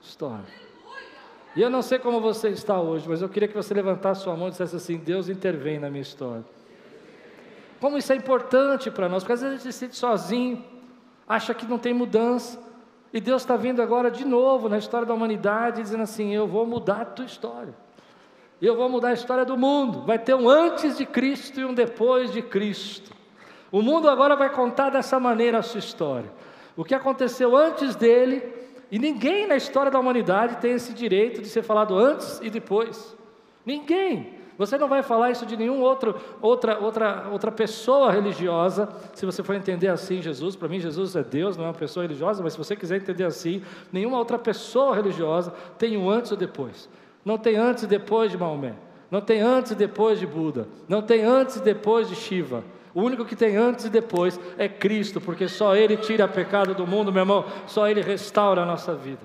história. 0.00 0.44
E 1.56 1.62
eu 1.62 1.70
não 1.70 1.82
sei 1.82 1.98
como 1.98 2.20
você 2.20 2.50
está 2.50 2.80
hoje, 2.80 3.08
mas 3.08 3.20
eu 3.20 3.28
queria 3.28 3.48
que 3.48 3.54
você 3.54 3.74
levantasse 3.74 4.22
sua 4.22 4.36
mão 4.36 4.48
e 4.48 4.50
dissesse 4.50 4.76
assim: 4.76 4.96
Deus 4.96 5.28
intervém 5.28 5.78
na 5.78 5.90
minha 5.90 6.02
história. 6.02 6.44
Como 7.80 7.96
isso 7.96 8.12
é 8.12 8.16
importante 8.16 8.90
para 8.90 9.08
nós, 9.08 9.22
porque 9.22 9.32
às 9.32 9.40
vezes 9.40 9.54
a 9.54 9.62
gente 9.62 9.72
se 9.72 9.78
sente 9.78 9.96
sozinho, 9.96 10.64
acha 11.28 11.54
que 11.54 11.66
não 11.66 11.78
tem 11.78 11.94
mudança, 11.94 12.60
e 13.12 13.20
Deus 13.20 13.42
está 13.42 13.56
vindo 13.56 13.80
agora 13.80 14.10
de 14.10 14.24
novo 14.24 14.68
na 14.68 14.78
história 14.78 15.06
da 15.06 15.14
humanidade, 15.14 15.82
dizendo 15.82 16.02
assim: 16.02 16.34
Eu 16.34 16.46
vou 16.46 16.66
mudar 16.66 17.00
a 17.02 17.04
tua 17.04 17.24
história, 17.24 17.74
eu 18.60 18.76
vou 18.76 18.88
mudar 18.88 19.08
a 19.08 19.12
história 19.14 19.44
do 19.44 19.56
mundo. 19.56 20.02
Vai 20.02 20.18
ter 20.18 20.34
um 20.34 20.48
antes 20.48 20.98
de 20.98 21.06
Cristo 21.06 21.60
e 21.60 21.64
um 21.64 21.72
depois 21.72 22.32
de 22.32 22.42
Cristo. 22.42 23.12
O 23.70 23.82
mundo 23.82 24.08
agora 24.08 24.34
vai 24.34 24.50
contar 24.50 24.90
dessa 24.90 25.20
maneira 25.20 25.58
a 25.58 25.62
sua 25.62 25.78
história. 25.78 26.30
O 26.76 26.84
que 26.84 26.94
aconteceu 26.94 27.56
antes 27.56 27.96
dele 27.96 28.40
e 28.90 28.98
ninguém 28.98 29.46
na 29.46 29.56
história 29.56 29.90
da 29.90 29.98
humanidade 29.98 30.56
tem 30.56 30.72
esse 30.72 30.92
direito 30.92 31.42
de 31.42 31.48
ser 31.48 31.62
falado 31.62 31.96
antes 31.96 32.40
e 32.42 32.48
depois. 32.48 33.16
Ninguém. 33.64 34.38
Você 34.56 34.76
não 34.76 34.88
vai 34.88 35.04
falar 35.04 35.30
isso 35.30 35.46
de 35.46 35.56
nenhum 35.56 35.80
outro, 35.80 36.16
outra, 36.42 36.78
outra, 36.80 37.28
outra 37.30 37.52
pessoa 37.52 38.10
religiosa, 38.10 38.88
se 39.14 39.24
você 39.24 39.40
for 39.40 39.54
entender 39.54 39.86
assim 39.86 40.20
Jesus. 40.20 40.56
Para 40.56 40.66
mim, 40.68 40.80
Jesus 40.80 41.14
é 41.14 41.22
Deus, 41.22 41.56
não 41.56 41.64
é 41.64 41.68
uma 41.68 41.74
pessoa 41.74 42.02
religiosa, 42.02 42.42
mas 42.42 42.54
se 42.54 42.58
você 42.58 42.74
quiser 42.74 42.96
entender 42.96 43.22
assim, 43.22 43.62
nenhuma 43.92 44.18
outra 44.18 44.36
pessoa 44.36 44.96
religiosa 44.96 45.52
tem 45.78 45.96
um 45.96 46.10
antes 46.10 46.32
ou 46.32 46.36
depois. 46.36 46.88
Não 47.24 47.38
tem 47.38 47.56
antes 47.56 47.84
e 47.84 47.86
depois 47.86 48.32
de 48.32 48.38
Maomé. 48.38 48.74
Não 49.10 49.20
tem 49.20 49.40
antes 49.40 49.72
e 49.72 49.74
depois 49.76 50.18
de 50.18 50.26
Buda. 50.26 50.66
Não 50.88 51.02
tem 51.02 51.22
antes 51.22 51.56
e 51.56 51.62
depois 51.62 52.08
de 52.08 52.16
Shiva. 52.16 52.64
O 52.98 53.02
único 53.02 53.24
que 53.24 53.36
tem 53.36 53.56
antes 53.56 53.84
e 53.84 53.90
depois 53.90 54.40
é 54.58 54.68
Cristo, 54.68 55.20
porque 55.20 55.46
só 55.46 55.76
Ele 55.76 55.96
tira 55.96 56.24
o 56.24 56.28
pecado 56.28 56.74
do 56.74 56.84
mundo, 56.84 57.12
meu 57.12 57.22
irmão, 57.22 57.44
só 57.64 57.86
Ele 57.88 58.02
restaura 58.02 58.62
a 58.62 58.66
nossa 58.66 58.92
vida. 58.92 59.20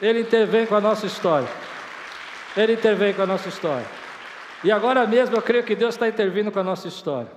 Ele 0.00 0.20
intervém 0.20 0.64
com 0.64 0.76
a 0.76 0.80
nossa 0.80 1.06
história. 1.06 1.48
Ele 2.56 2.74
intervém 2.74 3.12
com 3.12 3.22
a 3.22 3.26
nossa 3.26 3.48
história. 3.48 3.84
E 4.62 4.70
agora 4.70 5.04
mesmo 5.08 5.34
eu 5.34 5.42
creio 5.42 5.64
que 5.64 5.74
Deus 5.74 5.96
está 5.96 6.06
intervindo 6.06 6.52
com 6.52 6.60
a 6.60 6.62
nossa 6.62 6.86
história. 6.86 7.32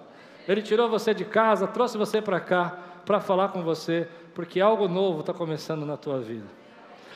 Ele 0.47 0.61
tirou 0.61 0.87
você 0.87 1.11
de 1.11 1.25
casa, 1.25 1.65
trouxe 1.65 1.97
você 1.97 2.21
para 2.21 2.39
cá 2.39 2.77
para 3.03 3.19
falar 3.19 3.47
com 3.47 3.63
você, 3.63 4.07
porque 4.35 4.61
algo 4.61 4.87
novo 4.87 5.21
está 5.21 5.33
começando 5.33 5.87
na 5.87 5.97
tua 5.97 6.19
vida. 6.19 6.45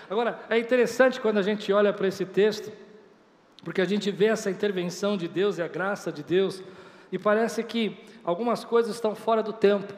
Agora, 0.10 0.40
é 0.50 0.58
interessante 0.58 1.22
quando 1.22 1.38
a 1.38 1.44
gente 1.44 1.72
olha 1.72 1.94
para 1.94 2.08
esse 2.08 2.26
texto, 2.26 2.72
porque 3.64 3.82
a 3.82 3.86
gente 3.86 4.10
vê 4.10 4.26
essa 4.26 4.50
intervenção 4.50 5.16
de 5.16 5.28
Deus 5.28 5.60
e 5.60 5.62
a 5.62 5.68
graça 5.68 6.12
de 6.12 6.24
Deus 6.24 6.64
e 7.14 7.20
parece 7.20 7.64
que 7.64 7.96
algumas 8.24 8.66
coisas 8.66 8.96
estão 8.96 9.14
fora 9.14 9.44
do 9.44 9.54
tempo. 9.54 9.94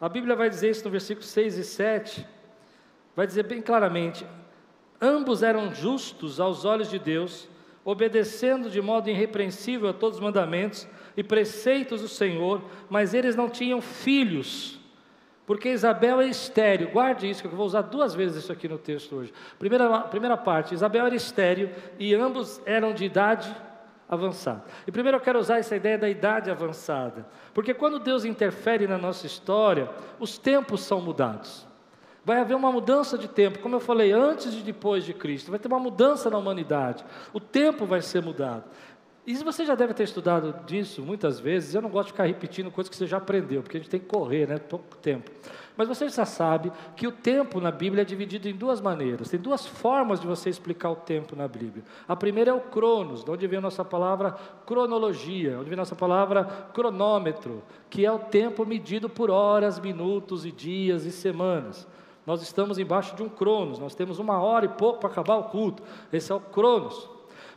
A 0.00 0.08
Bíblia 0.08 0.34
vai 0.34 0.48
dizer 0.48 0.70
isso 0.70 0.82
no 0.86 0.90
versículo 0.90 1.26
6 1.26 1.58
e 1.58 1.64
7, 1.64 2.26
vai 3.14 3.26
dizer 3.26 3.42
bem 3.42 3.60
claramente: 3.60 4.26
ambos 4.98 5.42
eram 5.42 5.74
justos 5.74 6.40
aos 6.40 6.64
olhos 6.64 6.88
de 6.88 6.98
Deus, 6.98 7.46
obedecendo 7.84 8.70
de 8.70 8.80
modo 8.80 9.10
irrepreensível 9.10 9.90
a 9.90 9.92
todos 9.92 10.16
os 10.16 10.24
mandamentos 10.24 10.88
e 11.14 11.22
preceitos 11.22 12.00
do 12.00 12.08
Senhor, 12.08 12.62
mas 12.88 13.12
eles 13.12 13.36
não 13.36 13.50
tinham 13.50 13.82
filhos, 13.82 14.80
porque 15.44 15.68
Isabel 15.68 16.22
é 16.22 16.26
estéreo. 16.26 16.90
Guarde 16.90 17.28
isso, 17.28 17.42
que 17.42 17.48
eu 17.48 17.50
vou 17.50 17.66
usar 17.66 17.82
duas 17.82 18.14
vezes 18.14 18.44
isso 18.44 18.50
aqui 18.50 18.66
no 18.66 18.78
texto 18.78 19.14
hoje. 19.14 19.32
Primeira, 19.58 20.00
primeira 20.00 20.38
parte: 20.38 20.72
Isabel 20.72 21.04
era 21.04 21.14
estéreo 21.14 21.70
e 21.98 22.14
ambos 22.14 22.62
eram 22.64 22.94
de 22.94 23.04
idade 23.04 23.54
avançada. 24.08 24.64
E 24.86 24.92
primeiro 24.92 25.18
eu 25.18 25.20
quero 25.20 25.38
usar 25.38 25.58
essa 25.58 25.76
ideia 25.76 25.98
da 25.98 26.08
idade 26.08 26.50
avançada, 26.50 27.26
porque 27.52 27.72
quando 27.72 27.98
Deus 27.98 28.24
interfere 28.24 28.86
na 28.86 28.98
nossa 28.98 29.26
história, 29.26 29.88
os 30.18 30.38
tempos 30.38 30.82
são 30.82 31.00
mudados. 31.00 31.66
Vai 32.24 32.40
haver 32.40 32.54
uma 32.54 32.72
mudança 32.72 33.18
de 33.18 33.28
tempo, 33.28 33.58
como 33.58 33.76
eu 33.76 33.80
falei, 33.80 34.10
antes 34.10 34.54
e 34.54 34.62
depois 34.62 35.04
de 35.04 35.12
Cristo. 35.12 35.50
Vai 35.50 35.60
ter 35.60 35.68
uma 35.68 35.78
mudança 35.78 36.30
na 36.30 36.38
humanidade. 36.38 37.04
O 37.34 37.40
tempo 37.40 37.84
vai 37.84 38.00
ser 38.00 38.22
mudado. 38.22 38.64
E 39.26 39.34
você 39.36 39.64
já 39.64 39.74
deve 39.74 39.94
ter 39.94 40.02
estudado 40.02 40.54
disso 40.66 41.00
muitas 41.00 41.40
vezes. 41.40 41.74
Eu 41.74 41.80
não 41.80 41.88
gosto 41.88 42.08
de 42.08 42.12
ficar 42.12 42.24
repetindo 42.24 42.70
coisas 42.70 42.90
que 42.90 42.96
você 42.96 43.06
já 43.06 43.16
aprendeu, 43.16 43.62
porque 43.62 43.78
a 43.78 43.80
gente 43.80 43.88
tem 43.88 44.00
que 44.00 44.06
correr, 44.06 44.46
né? 44.46 44.58
Pouco 44.58 44.96
tempo. 44.98 45.30
Mas 45.76 45.88
você 45.88 46.08
já 46.10 46.26
sabe 46.26 46.70
que 46.94 47.06
o 47.06 47.12
tempo 47.12 47.58
na 47.58 47.70
Bíblia 47.70 48.02
é 48.02 48.04
dividido 48.04 48.48
em 48.48 48.54
duas 48.54 48.82
maneiras. 48.82 49.30
Tem 49.30 49.40
duas 49.40 49.66
formas 49.66 50.20
de 50.20 50.26
você 50.26 50.50
explicar 50.50 50.90
o 50.90 50.96
tempo 50.96 51.34
na 51.34 51.48
Bíblia. 51.48 51.82
A 52.06 52.14
primeira 52.14 52.50
é 52.50 52.54
o 52.54 52.60
cronos, 52.60 53.24
de 53.24 53.30
onde 53.30 53.46
vem 53.46 53.58
a 53.58 53.62
nossa 53.62 53.82
palavra 53.82 54.32
cronologia, 54.66 55.58
onde 55.58 55.70
vem 55.70 55.74
a 55.74 55.82
nossa 55.82 55.96
palavra 55.96 56.44
cronômetro, 56.74 57.62
que 57.88 58.04
é 58.04 58.12
o 58.12 58.18
tempo 58.18 58.66
medido 58.66 59.08
por 59.08 59.30
horas, 59.30 59.80
minutos 59.80 60.44
e 60.44 60.52
dias 60.52 61.06
e 61.06 61.10
semanas. 61.10 61.88
Nós 62.26 62.42
estamos 62.42 62.78
embaixo 62.78 63.16
de 63.16 63.22
um 63.22 63.28
cronos, 63.28 63.78
nós 63.78 63.94
temos 63.94 64.18
uma 64.18 64.38
hora 64.40 64.66
e 64.66 64.68
pouco 64.68 65.00
para 65.00 65.08
acabar 65.08 65.36
o 65.36 65.44
culto. 65.44 65.82
Esse 66.12 66.30
é 66.30 66.34
o 66.34 66.40
cronos. 66.40 67.13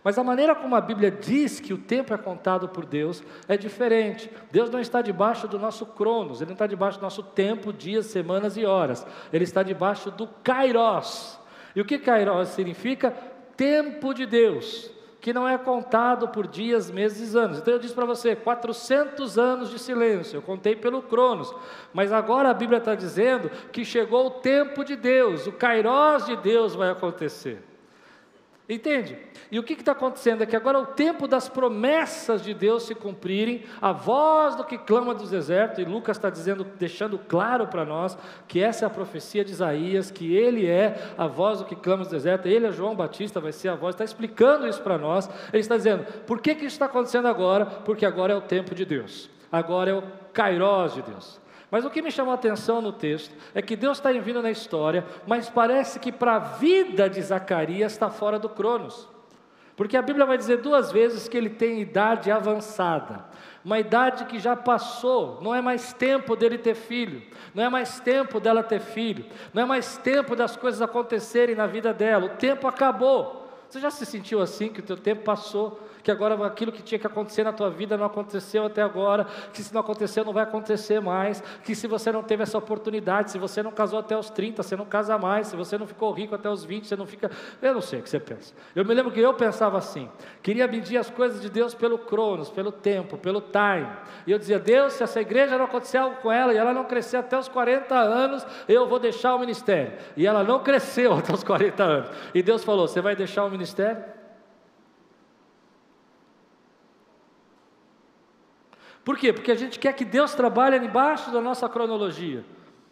Mas 0.07 0.17
a 0.17 0.23
maneira 0.23 0.55
como 0.55 0.73
a 0.73 0.79
Bíblia 0.79 1.11
diz 1.11 1.59
que 1.59 1.73
o 1.73 1.77
tempo 1.77 2.13
é 2.13 2.17
contado 2.17 2.69
por 2.69 2.85
Deus 2.85 3.21
é 3.45 3.57
diferente. 3.57 4.31
Deus 4.49 4.69
não 4.69 4.79
está 4.79 5.01
debaixo 5.01 5.49
do 5.49 5.59
nosso 5.59 5.85
cronos, 5.85 6.39
Ele 6.39 6.47
não 6.47 6.53
está 6.53 6.65
debaixo 6.65 6.97
do 6.97 7.01
nosso 7.01 7.21
tempo, 7.21 7.73
dias, 7.73 8.05
semanas 8.05 8.55
e 8.55 8.63
horas. 8.63 9.05
Ele 9.33 9.43
está 9.43 9.61
debaixo 9.63 10.09
do 10.09 10.25
kairos. 10.41 11.37
E 11.75 11.81
o 11.81 11.85
que 11.85 11.99
kairos 11.99 12.47
significa? 12.47 13.11
Tempo 13.57 14.13
de 14.13 14.25
Deus, 14.25 14.89
que 15.19 15.33
não 15.33 15.45
é 15.45 15.57
contado 15.57 16.29
por 16.29 16.47
dias, 16.47 16.89
meses 16.89 17.33
e 17.33 17.37
anos. 17.37 17.57
Então 17.57 17.73
eu 17.73 17.79
disse 17.79 17.93
para 17.93 18.05
você, 18.05 18.33
400 18.33 19.37
anos 19.37 19.69
de 19.69 19.77
silêncio, 19.77 20.37
eu 20.37 20.41
contei 20.41 20.73
pelo 20.73 21.01
cronos. 21.01 21.53
Mas 21.93 22.13
agora 22.13 22.49
a 22.49 22.53
Bíblia 22.53 22.77
está 22.77 22.95
dizendo 22.95 23.51
que 23.73 23.83
chegou 23.83 24.27
o 24.27 24.31
tempo 24.31 24.85
de 24.85 24.95
Deus, 24.95 25.47
o 25.47 25.51
kairos 25.51 26.25
de 26.25 26.37
Deus 26.37 26.75
vai 26.75 26.89
acontecer. 26.89 27.66
Entende? 28.69 29.17
E 29.49 29.57
o 29.57 29.63
que 29.63 29.73
está 29.73 29.93
acontecendo 29.93 30.41
é 30.41 30.45
que 30.45 30.55
agora 30.55 30.77
é 30.77 30.81
o 30.81 30.87
tempo 30.87 31.25
das 31.25 31.47
promessas 31.47 32.43
de 32.43 32.53
Deus 32.53 32.83
se 32.83 32.93
cumprirem, 32.93 33.63
a 33.81 33.93
voz 33.93 34.55
do 34.55 34.65
que 34.65 34.77
clama 34.77 35.15
dos 35.15 35.29
desertos, 35.29 35.79
e 35.79 35.85
Lucas 35.85 36.17
está 36.17 36.29
dizendo, 36.29 36.65
deixando 36.77 37.17
claro 37.17 37.67
para 37.67 37.85
nós 37.85 38.17
que 38.45 38.61
essa 38.61 38.83
é 38.83 38.87
a 38.87 38.89
profecia 38.89 39.45
de 39.45 39.53
Isaías, 39.53 40.11
que 40.11 40.35
ele 40.35 40.67
é 40.67 41.13
a 41.17 41.27
voz 41.27 41.59
do 41.59 41.65
que 41.65 41.77
clama 41.77 42.03
dos 42.03 42.11
desertos, 42.11 42.51
ele 42.51 42.67
é 42.67 42.71
João 42.73 42.93
Batista, 42.93 43.39
vai 43.39 43.53
ser 43.53 43.69
a 43.69 43.75
voz, 43.75 43.95
está 43.95 44.03
explicando 44.03 44.67
isso 44.67 44.81
para 44.81 44.97
nós. 44.97 45.29
Ele 45.53 45.61
está 45.61 45.77
dizendo, 45.77 46.03
por 46.23 46.41
que, 46.41 46.53
que 46.53 46.65
isso 46.65 46.75
está 46.75 46.87
acontecendo 46.87 47.29
agora? 47.29 47.65
Porque 47.65 48.05
agora 48.05 48.33
é 48.33 48.35
o 48.35 48.41
tempo 48.41 48.75
de 48.75 48.83
Deus, 48.83 49.29
agora 49.49 49.91
é 49.91 49.93
o 49.93 50.03
Kairós 50.33 50.93
de 50.93 51.03
Deus. 51.03 51.39
Mas 51.69 51.83
o 51.83 51.89
que 51.89 52.01
me 52.01 52.11
chamou 52.11 52.31
a 52.31 52.35
atenção 52.35 52.81
no 52.81 52.93
texto 52.93 53.35
é 53.53 53.61
que 53.61 53.75
Deus 53.75 53.97
está 53.97 54.11
vindo 54.11 54.41
na 54.41 54.51
história, 54.51 55.05
mas 55.25 55.49
parece 55.49 55.99
que 55.99 56.11
para 56.11 56.35
a 56.35 56.39
vida 56.39 57.09
de 57.09 57.21
Zacarias 57.21 57.91
está 57.91 58.09
fora 58.09 58.39
do 58.39 58.47
Cronos. 58.47 59.07
Porque 59.75 59.95
a 59.95 60.01
Bíblia 60.01 60.25
vai 60.25 60.37
dizer 60.37 60.57
duas 60.57 60.91
vezes 60.91 61.27
que 61.27 61.37
ele 61.37 61.51
tem 61.51 61.79
idade 61.79 62.31
avançada, 62.31 63.25
uma 63.63 63.77
idade 63.77 64.25
que 64.25 64.39
já 64.39 64.55
passou, 64.55 65.39
não 65.41 65.53
é 65.53 65.61
mais 65.61 65.93
tempo 65.93 66.35
dele 66.35 66.57
ter 66.57 66.73
filho, 66.73 67.21
não 67.53 67.63
é 67.63 67.69
mais 67.69 67.99
tempo 67.99 68.39
dela 68.39 68.63
ter 68.63 68.79
filho, 68.79 69.25
não 69.53 69.61
é 69.61 69.65
mais 69.65 69.97
tempo 69.97 70.35
das 70.35 70.55
coisas 70.55 70.81
acontecerem 70.81 71.53
na 71.53 71.67
vida 71.67 71.93
dela, 71.93 72.25
o 72.25 72.37
tempo 72.37 72.67
acabou. 72.67 73.46
Você 73.69 73.79
já 73.79 73.91
se 73.91 74.05
sentiu 74.05 74.41
assim, 74.41 74.69
que 74.69 74.79
o 74.79 74.83
teu 74.83 74.97
tempo 74.97 75.23
passou? 75.23 75.79
que 76.07 76.11
agora 76.11 76.47
aquilo 76.47 76.71
que 76.71 76.81
tinha 76.81 76.97
que 76.97 77.05
acontecer 77.05 77.43
na 77.43 77.51
tua 77.51 77.69
vida 77.69 77.97
não 77.97 78.05
aconteceu 78.05 78.65
até 78.65 78.81
agora, 78.81 79.27
que 79.51 79.61
se 79.61 79.73
não 79.73 79.81
aconteceu 79.81 80.23
não 80.23 80.31
vai 80.31 80.43
acontecer 80.43 81.01
mais, 81.01 81.43
que 81.65 81.75
se 81.75 81.85
você 81.85 82.13
não 82.13 82.23
teve 82.23 82.43
essa 82.43 82.57
oportunidade, 82.57 83.29
se 83.29 83.37
você 83.37 83.61
não 83.61 83.71
casou 83.71 83.99
até 83.99 84.17
os 84.17 84.29
30, 84.29 84.63
você 84.63 84.77
não 84.77 84.85
casa 84.85 85.17
mais, 85.17 85.47
se 85.47 85.57
você 85.57 85.77
não 85.77 85.85
ficou 85.85 86.13
rico 86.13 86.33
até 86.33 86.49
os 86.49 86.63
20, 86.63 86.87
você 86.87 86.95
não 86.95 87.05
fica. 87.05 87.29
Eu 87.61 87.73
não 87.73 87.81
sei 87.81 87.99
o 87.99 88.03
que 88.03 88.09
você 88.09 88.21
pensa. 88.21 88.53
Eu 88.73 88.85
me 88.85 88.93
lembro 88.93 89.11
que 89.11 89.19
eu 89.19 89.33
pensava 89.33 89.77
assim, 89.77 90.09
queria 90.41 90.65
medir 90.65 90.95
as 90.95 91.09
coisas 91.09 91.41
de 91.41 91.49
Deus 91.49 91.73
pelo 91.73 91.97
cronos, 91.97 92.49
pelo 92.49 92.71
tempo, 92.71 93.17
pelo 93.17 93.41
time. 93.41 93.91
E 94.25 94.31
eu 94.31 94.39
dizia, 94.39 94.59
Deus, 94.59 94.93
se 94.93 95.03
essa 95.03 95.19
igreja 95.19 95.57
não 95.57 95.65
acontecer 95.65 95.97
algo 95.97 96.15
com 96.21 96.31
ela 96.31 96.53
e 96.53 96.57
ela 96.57 96.73
não 96.73 96.85
crescer 96.85 97.17
até 97.17 97.37
os 97.37 97.49
40 97.49 97.93
anos, 97.93 98.47
eu 98.69 98.87
vou 98.87 98.97
deixar 98.97 99.35
o 99.35 99.39
ministério. 99.39 99.91
E 100.15 100.25
ela 100.25 100.41
não 100.41 100.63
cresceu 100.63 101.11
até 101.19 101.33
os 101.33 101.43
40 101.43 101.83
anos. 101.83 102.09
E 102.33 102.41
Deus 102.41 102.63
falou: 102.63 102.87
Você 102.87 103.01
vai 103.01 103.13
deixar 103.13 103.43
o 103.43 103.49
ministério? 103.49 103.56
Por 109.03 109.17
quê? 109.17 109.31
Porque 109.31 109.51
a 109.51 109.55
gente 109.55 109.79
quer 109.79 109.93
que 109.93 110.03
Deus 110.03 110.33
trabalhe 110.33 110.77
embaixo 110.77 111.31
da 111.31 111.39
nossa 111.39 111.69
cronologia, 111.69 112.43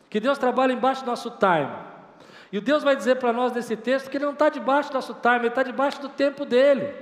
que 0.09 0.19
Deus 0.19 0.37
trabalhe 0.37 0.73
embaixo 0.73 1.03
do 1.03 1.07
nosso 1.07 1.29
time. 1.31 1.75
E 2.51 2.61
Deus 2.61 2.83
vai 2.83 2.95
dizer 2.95 3.15
para 3.15 3.33
nós 3.33 3.51
nesse 3.51 3.75
texto 3.75 4.09
que 4.09 4.15
Ele 4.15 4.23
não 4.25 4.31
está 4.31 4.47
debaixo 4.47 4.89
do 4.89 4.93
nosso 4.93 5.13
time, 5.15 5.39
Ele 5.39 5.47
está 5.49 5.61
debaixo 5.61 6.01
do 6.01 6.07
tempo 6.07 6.45
dele. 6.45 6.95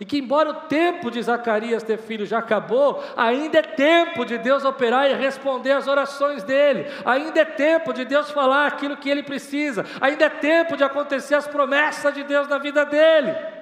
E 0.00 0.04
que, 0.04 0.18
embora 0.18 0.50
o 0.50 0.54
tempo 0.54 1.10
de 1.10 1.22
Zacarias 1.22 1.82
ter 1.82 1.98
filho 1.98 2.24
já 2.24 2.38
acabou, 2.38 3.02
ainda 3.16 3.58
é 3.58 3.62
tempo 3.62 4.24
de 4.24 4.38
Deus 4.38 4.64
operar 4.64 5.10
e 5.10 5.14
responder 5.14 5.72
às 5.72 5.86
orações 5.86 6.42
dele, 6.42 6.86
ainda 7.04 7.40
é 7.40 7.44
tempo 7.44 7.92
de 7.92 8.04
Deus 8.04 8.30
falar 8.30 8.66
aquilo 8.66 8.96
que 8.96 9.10
ele 9.10 9.22
precisa, 9.22 9.84
ainda 10.00 10.26
é 10.26 10.30
tempo 10.30 10.76
de 10.76 10.84
acontecer 10.84 11.34
as 11.34 11.46
promessas 11.46 12.14
de 12.14 12.22
Deus 12.22 12.48
na 12.48 12.58
vida 12.58 12.84
dele. 12.84 13.57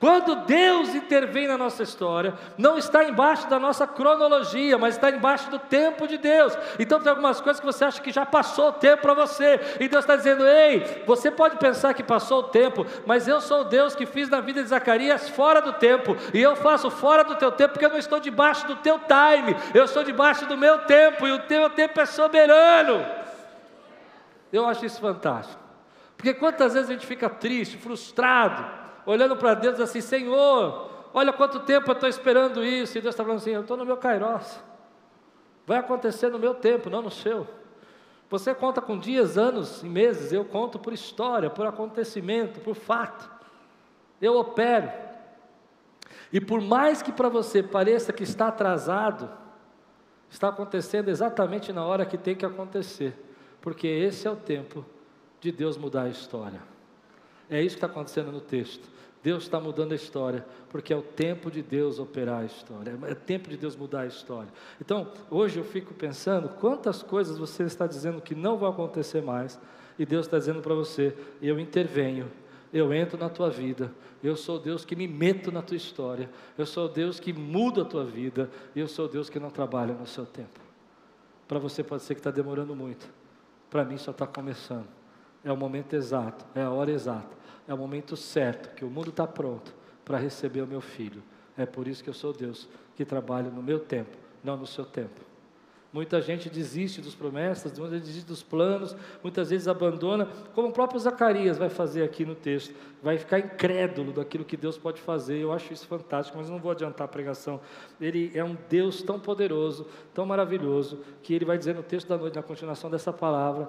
Quando 0.00 0.36
Deus 0.46 0.94
intervém 0.94 1.48
na 1.48 1.58
nossa 1.58 1.82
história, 1.82 2.32
não 2.56 2.78
está 2.78 3.02
embaixo 3.02 3.48
da 3.48 3.58
nossa 3.58 3.84
cronologia, 3.84 4.78
mas 4.78 4.94
está 4.94 5.10
embaixo 5.10 5.50
do 5.50 5.58
tempo 5.58 6.06
de 6.06 6.16
Deus. 6.16 6.56
Então 6.78 7.00
tem 7.00 7.10
algumas 7.10 7.40
coisas 7.40 7.58
que 7.58 7.66
você 7.66 7.84
acha 7.84 8.00
que 8.00 8.12
já 8.12 8.24
passou 8.24 8.68
o 8.68 8.72
tempo 8.72 9.02
para 9.02 9.14
você, 9.14 9.58
e 9.80 9.88
Deus 9.88 10.04
está 10.04 10.14
dizendo: 10.14 10.46
ei, 10.46 11.02
você 11.04 11.32
pode 11.32 11.56
pensar 11.56 11.94
que 11.94 12.04
passou 12.04 12.38
o 12.40 12.42
tempo, 12.44 12.86
mas 13.06 13.26
eu 13.26 13.40
sou 13.40 13.62
o 13.62 13.64
Deus 13.64 13.96
que 13.96 14.06
fiz 14.06 14.28
na 14.28 14.40
vida 14.40 14.62
de 14.62 14.68
Zacarias 14.68 15.28
fora 15.30 15.60
do 15.60 15.72
tempo, 15.72 16.16
e 16.32 16.40
eu 16.40 16.54
faço 16.54 16.90
fora 16.90 17.24
do 17.24 17.34
teu 17.34 17.50
tempo, 17.50 17.72
porque 17.72 17.86
eu 17.86 17.90
não 17.90 17.98
estou 17.98 18.20
debaixo 18.20 18.68
do 18.68 18.76
teu 18.76 19.00
time, 19.00 19.56
eu 19.74 19.84
estou 19.84 20.04
debaixo 20.04 20.46
do 20.46 20.56
meu 20.56 20.78
tempo, 20.80 21.26
e 21.26 21.32
o 21.32 21.40
teu 21.40 21.70
tempo 21.70 22.00
é 22.00 22.06
soberano. 22.06 23.04
Eu 24.52 24.64
acho 24.64 24.86
isso 24.86 25.00
fantástico, 25.00 25.60
porque 26.16 26.32
quantas 26.34 26.74
vezes 26.74 26.88
a 26.88 26.92
gente 26.92 27.06
fica 27.06 27.28
triste, 27.28 27.76
frustrado, 27.76 28.87
olhando 29.08 29.36
para 29.36 29.54
Deus 29.54 29.80
assim: 29.80 30.00
Senhor, 30.00 30.90
olha 31.12 31.32
quanto 31.32 31.60
tempo 31.60 31.90
eu 31.90 31.94
estou 31.94 32.08
esperando 32.08 32.64
isso. 32.64 32.98
E 32.98 33.00
Deus 33.00 33.14
está 33.14 33.24
falando 33.24 33.38
assim: 33.38 33.50
Eu 33.50 33.62
estou 33.62 33.76
no 33.76 33.84
meu 33.84 33.96
Kairos. 33.96 34.60
Vai 35.66 35.78
acontecer 35.78 36.28
no 36.28 36.38
meu 36.38 36.54
tempo, 36.54 36.88
não 36.88 37.02
no 37.02 37.10
seu. 37.10 37.46
Você 38.30 38.54
conta 38.54 38.80
com 38.80 38.98
dias, 38.98 39.38
anos 39.38 39.82
e 39.82 39.86
meses, 39.86 40.32
eu 40.32 40.44
conto 40.44 40.78
por 40.78 40.92
história, 40.92 41.48
por 41.48 41.66
acontecimento, 41.66 42.60
por 42.60 42.74
fato. 42.74 43.30
Eu 44.20 44.36
opero. 44.38 44.90
E 46.30 46.40
por 46.40 46.60
mais 46.60 47.00
que 47.00 47.10
para 47.10 47.28
você 47.30 47.62
pareça 47.62 48.12
que 48.12 48.22
está 48.22 48.48
atrasado, 48.48 49.30
está 50.28 50.48
acontecendo 50.48 51.08
exatamente 51.08 51.72
na 51.72 51.84
hora 51.84 52.04
que 52.04 52.18
tem 52.18 52.36
que 52.36 52.44
acontecer, 52.44 53.14
porque 53.62 53.86
esse 53.86 54.26
é 54.26 54.30
o 54.30 54.36
tempo 54.36 54.84
de 55.40 55.50
Deus 55.50 55.78
mudar 55.78 56.02
a 56.02 56.08
história. 56.08 56.60
É 57.48 57.62
isso 57.62 57.76
que 57.76 57.84
está 57.84 57.86
acontecendo 57.86 58.30
no 58.30 58.40
texto. 58.40 58.97
Deus 59.22 59.44
está 59.44 59.58
mudando 59.58 59.92
a 59.92 59.96
história, 59.96 60.46
porque 60.70 60.92
é 60.92 60.96
o 60.96 61.02
tempo 61.02 61.50
de 61.50 61.60
Deus 61.60 61.98
operar 61.98 62.42
a 62.42 62.44
história, 62.44 62.96
é 63.06 63.14
tempo 63.14 63.50
de 63.50 63.56
Deus 63.56 63.74
mudar 63.74 64.02
a 64.02 64.06
história. 64.06 64.48
Então, 64.80 65.10
hoje 65.28 65.58
eu 65.58 65.64
fico 65.64 65.92
pensando 65.92 66.48
quantas 66.48 67.02
coisas 67.02 67.36
você 67.36 67.64
está 67.64 67.86
dizendo 67.86 68.20
que 68.20 68.34
não 68.34 68.56
vão 68.56 68.70
acontecer 68.70 69.20
mais, 69.20 69.58
e 69.98 70.06
Deus 70.06 70.26
está 70.26 70.38
dizendo 70.38 70.60
para 70.60 70.74
você: 70.74 71.16
eu 71.42 71.58
intervenho, 71.58 72.30
eu 72.72 72.94
entro 72.94 73.18
na 73.18 73.28
tua 73.28 73.50
vida, 73.50 73.92
eu 74.22 74.36
sou 74.36 74.58
Deus 74.58 74.84
que 74.84 74.94
me 74.94 75.08
meto 75.08 75.50
na 75.50 75.62
tua 75.62 75.76
história, 75.76 76.30
eu 76.56 76.64
sou 76.64 76.88
Deus 76.88 77.18
que 77.18 77.32
muda 77.32 77.82
a 77.82 77.84
tua 77.84 78.04
vida, 78.04 78.48
e 78.74 78.78
eu 78.78 78.86
sou 78.86 79.08
Deus 79.08 79.28
que 79.28 79.40
não 79.40 79.50
trabalha 79.50 79.94
no 79.94 80.06
seu 80.06 80.26
tempo. 80.26 80.60
Para 81.48 81.58
você 81.58 81.82
pode 81.82 82.02
ser 82.04 82.14
que 82.14 82.20
está 82.20 82.30
demorando 82.30 82.76
muito, 82.76 83.08
para 83.68 83.84
mim 83.84 83.96
só 83.96 84.12
está 84.12 84.26
começando. 84.26 84.86
É 85.42 85.52
o 85.52 85.56
momento 85.56 85.94
exato, 85.94 86.44
é 86.54 86.62
a 86.62 86.70
hora 86.70 86.90
exata 86.90 87.38
é 87.68 87.74
o 87.74 87.76
momento 87.76 88.16
certo, 88.16 88.74
que 88.74 88.84
o 88.84 88.90
mundo 88.90 89.10
está 89.10 89.26
pronto 89.26 89.74
para 90.02 90.16
receber 90.16 90.62
o 90.62 90.66
meu 90.66 90.80
filho. 90.80 91.22
É 91.56 91.66
por 91.66 91.86
isso 91.86 92.02
que 92.02 92.08
eu 92.08 92.14
sou 92.14 92.32
Deus, 92.32 92.66
que 92.96 93.04
trabalho 93.04 93.52
no 93.52 93.62
meu 93.62 93.78
tempo, 93.78 94.16
não 94.42 94.56
no 94.56 94.66
seu 94.66 94.86
tempo. 94.86 95.28
Muita 95.92 96.20
gente 96.20 96.48
desiste 96.48 97.00
dos 97.00 97.14
promessas, 97.14 97.78
muita 97.78 97.96
gente 97.96 98.06
desiste 98.06 98.26
dos 98.26 98.42
planos, 98.42 98.96
muitas 99.22 99.50
vezes 99.50 99.68
abandona, 99.68 100.28
como 100.54 100.68
o 100.68 100.72
próprio 100.72 101.00
Zacarias 101.00 101.58
vai 101.58 101.68
fazer 101.68 102.02
aqui 102.02 102.24
no 102.24 102.34
texto, 102.34 102.74
vai 103.02 103.18
ficar 103.18 103.38
incrédulo 103.38 104.12
daquilo 104.12 104.44
que 104.44 104.56
Deus 104.56 104.78
pode 104.78 105.00
fazer. 105.00 105.38
Eu 105.38 105.52
acho 105.52 105.72
isso 105.72 105.86
fantástico, 105.86 106.38
mas 106.38 106.48
não 106.48 106.58
vou 106.58 106.70
adiantar 106.72 107.06
a 107.06 107.08
pregação. 107.08 107.60
Ele 108.00 108.30
é 108.34 108.44
um 108.44 108.56
Deus 108.68 109.02
tão 109.02 109.18
poderoso, 109.18 109.86
tão 110.14 110.24
maravilhoso, 110.24 111.00
que 111.22 111.34
ele 111.34 111.44
vai 111.44 111.58
dizer 111.58 111.74
no 111.74 111.82
texto 111.82 112.08
da 112.08 112.16
noite, 112.16 112.36
na 112.36 112.42
continuação 112.42 112.90
dessa 112.90 113.12
palavra: 113.12 113.68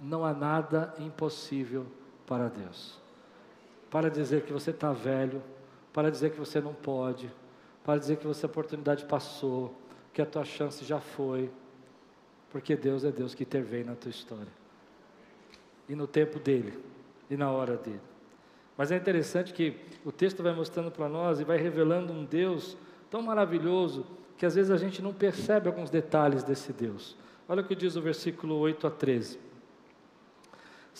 não 0.00 0.24
há 0.24 0.32
nada 0.32 0.92
impossível 0.98 1.86
para 2.26 2.48
Deus 2.48 3.00
para 3.90 4.08
dizer 4.08 4.42
que 4.42 4.52
você 4.52 4.70
está 4.70 4.92
velho, 4.92 5.42
para 5.92 6.10
dizer 6.10 6.30
que 6.30 6.38
você 6.38 6.60
não 6.60 6.72
pode, 6.72 7.30
para 7.84 7.98
dizer 7.98 8.16
que 8.16 8.26
você 8.26 8.46
a 8.46 8.48
oportunidade 8.48 9.04
passou, 9.04 9.74
que 10.12 10.22
a 10.22 10.26
tua 10.26 10.44
chance 10.44 10.84
já 10.84 11.00
foi, 11.00 11.50
porque 12.50 12.76
Deus 12.76 13.04
é 13.04 13.10
Deus 13.10 13.34
que 13.34 13.42
intervém 13.42 13.84
na 13.84 13.94
tua 13.94 14.10
história. 14.10 14.52
E 15.88 15.94
no 15.94 16.06
tempo 16.06 16.38
dele, 16.38 16.78
e 17.28 17.36
na 17.36 17.50
hora 17.50 17.76
dele. 17.76 18.00
Mas 18.76 18.92
é 18.92 18.96
interessante 18.96 19.52
que 19.52 19.76
o 20.04 20.12
texto 20.12 20.42
vai 20.42 20.54
mostrando 20.54 20.90
para 20.90 21.08
nós 21.08 21.40
e 21.40 21.44
vai 21.44 21.58
revelando 21.58 22.12
um 22.12 22.24
Deus 22.24 22.76
tão 23.10 23.20
maravilhoso 23.20 24.06
que 24.38 24.46
às 24.46 24.54
vezes 24.54 24.70
a 24.70 24.76
gente 24.76 25.02
não 25.02 25.12
percebe 25.12 25.68
alguns 25.68 25.90
detalhes 25.90 26.42
desse 26.42 26.72
Deus. 26.72 27.16
Olha 27.48 27.60
o 27.60 27.64
que 27.64 27.74
diz 27.74 27.96
o 27.96 28.00
versículo 28.00 28.56
8 28.56 28.86
a 28.86 28.90
13. 28.90 29.49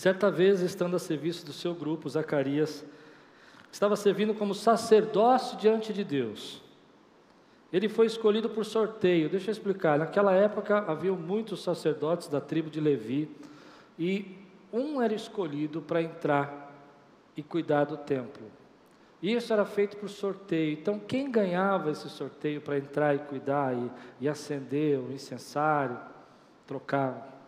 Certa 0.00 0.30
vez, 0.30 0.62
estando 0.62 0.96
a 0.96 0.98
serviço 0.98 1.44
do 1.44 1.52
seu 1.52 1.74
grupo, 1.74 2.08
Zacarias 2.08 2.82
estava 3.70 3.94
servindo 3.96 4.32
como 4.32 4.54
sacerdócio 4.54 5.58
diante 5.58 5.92
de 5.92 6.02
Deus. 6.02 6.62
Ele 7.70 7.86
foi 7.86 8.06
escolhido 8.06 8.48
por 8.48 8.64
sorteio. 8.64 9.28
Deixa 9.28 9.50
eu 9.50 9.52
explicar. 9.52 9.98
Naquela 9.98 10.32
época 10.32 10.78
havia 10.90 11.12
muitos 11.12 11.62
sacerdotes 11.62 12.28
da 12.28 12.40
tribo 12.40 12.70
de 12.70 12.80
Levi 12.80 13.30
e 13.98 14.38
um 14.72 15.02
era 15.02 15.12
escolhido 15.12 15.82
para 15.82 16.00
entrar 16.00 16.74
e 17.36 17.42
cuidar 17.42 17.84
do 17.84 17.98
templo. 17.98 18.46
E 19.20 19.34
isso 19.34 19.52
era 19.52 19.66
feito 19.66 19.98
por 19.98 20.08
sorteio. 20.08 20.78
Então, 20.78 20.98
quem 20.98 21.30
ganhava 21.30 21.90
esse 21.90 22.08
sorteio 22.08 22.62
para 22.62 22.78
entrar 22.78 23.14
e 23.14 23.18
cuidar 23.18 23.76
e, 23.76 23.90
e 24.18 24.30
acender 24.30 24.98
o 24.98 25.12
incensário, 25.12 26.00
trocar 26.66 27.44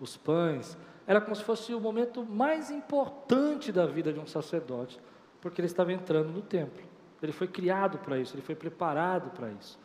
os 0.00 0.16
pães, 0.16 0.74
era 1.06 1.20
como 1.20 1.36
se 1.36 1.44
fosse 1.44 1.72
o 1.72 1.80
momento 1.80 2.24
mais 2.24 2.70
importante 2.70 3.70
da 3.70 3.86
vida 3.86 4.12
de 4.12 4.18
um 4.18 4.26
sacerdote, 4.26 4.98
porque 5.40 5.60
ele 5.60 5.66
estava 5.66 5.92
entrando 5.92 6.30
no 6.30 6.42
templo. 6.42 6.84
Ele 7.22 7.32
foi 7.32 7.46
criado 7.46 7.98
para 7.98 8.18
isso, 8.18 8.34
ele 8.34 8.42
foi 8.42 8.54
preparado 8.54 9.30
para 9.30 9.50
isso. 9.50 9.78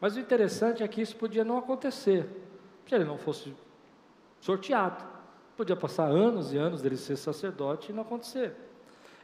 Mas 0.00 0.16
o 0.16 0.20
interessante 0.20 0.82
é 0.82 0.88
que 0.88 1.00
isso 1.00 1.16
podia 1.16 1.44
não 1.44 1.58
acontecer, 1.58 2.28
se 2.86 2.94
ele 2.94 3.04
não 3.04 3.18
fosse 3.18 3.54
sorteado. 4.40 5.04
Podia 5.56 5.76
passar 5.76 6.06
anos 6.08 6.52
e 6.52 6.58
anos 6.58 6.82
dele 6.82 6.96
ser 6.96 7.16
sacerdote 7.16 7.92
e 7.92 7.94
não 7.94 8.02
acontecer. 8.02 8.56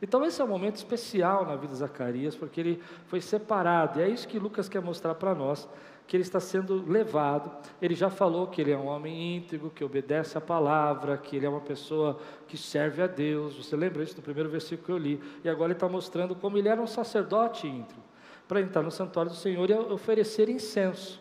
Então, 0.02 0.24
esse 0.24 0.40
é 0.40 0.44
um 0.44 0.48
momento 0.48 0.76
especial 0.76 1.44
na 1.44 1.56
vida 1.56 1.72
de 1.72 1.78
Zacarias, 1.78 2.34
porque 2.34 2.60
ele 2.60 2.82
foi 3.06 3.20
separado, 3.20 3.98
e 3.98 4.02
é 4.02 4.08
isso 4.08 4.26
que 4.26 4.38
Lucas 4.38 4.68
quer 4.68 4.80
mostrar 4.80 5.14
para 5.14 5.34
nós 5.34 5.68
que 6.10 6.16
ele 6.16 6.24
está 6.24 6.40
sendo 6.40 6.84
levado. 6.90 7.52
Ele 7.80 7.94
já 7.94 8.10
falou 8.10 8.48
que 8.48 8.60
ele 8.60 8.72
é 8.72 8.76
um 8.76 8.88
homem 8.88 9.36
íntegro, 9.36 9.70
que 9.70 9.84
obedece 9.84 10.36
a 10.36 10.40
palavra, 10.40 11.16
que 11.16 11.36
ele 11.36 11.46
é 11.46 11.48
uma 11.48 11.60
pessoa 11.60 12.18
que 12.48 12.56
serve 12.56 13.00
a 13.00 13.06
Deus. 13.06 13.54
Você 13.54 13.76
lembra 13.76 14.02
isso 14.02 14.16
no 14.16 14.22
primeiro 14.22 14.50
versículo 14.50 14.84
que 14.84 14.90
eu 14.90 14.98
li? 14.98 15.22
E 15.44 15.48
agora 15.48 15.66
ele 15.66 15.74
está 15.74 15.88
mostrando 15.88 16.34
como 16.34 16.58
ele 16.58 16.68
era 16.68 16.82
um 16.82 16.86
sacerdote 16.86 17.68
íntegro, 17.68 18.02
para 18.48 18.60
entrar 18.60 18.82
no 18.82 18.90
santuário 18.90 19.30
do 19.30 19.36
Senhor 19.36 19.70
e 19.70 19.72
oferecer 19.72 20.48
incenso. 20.48 21.20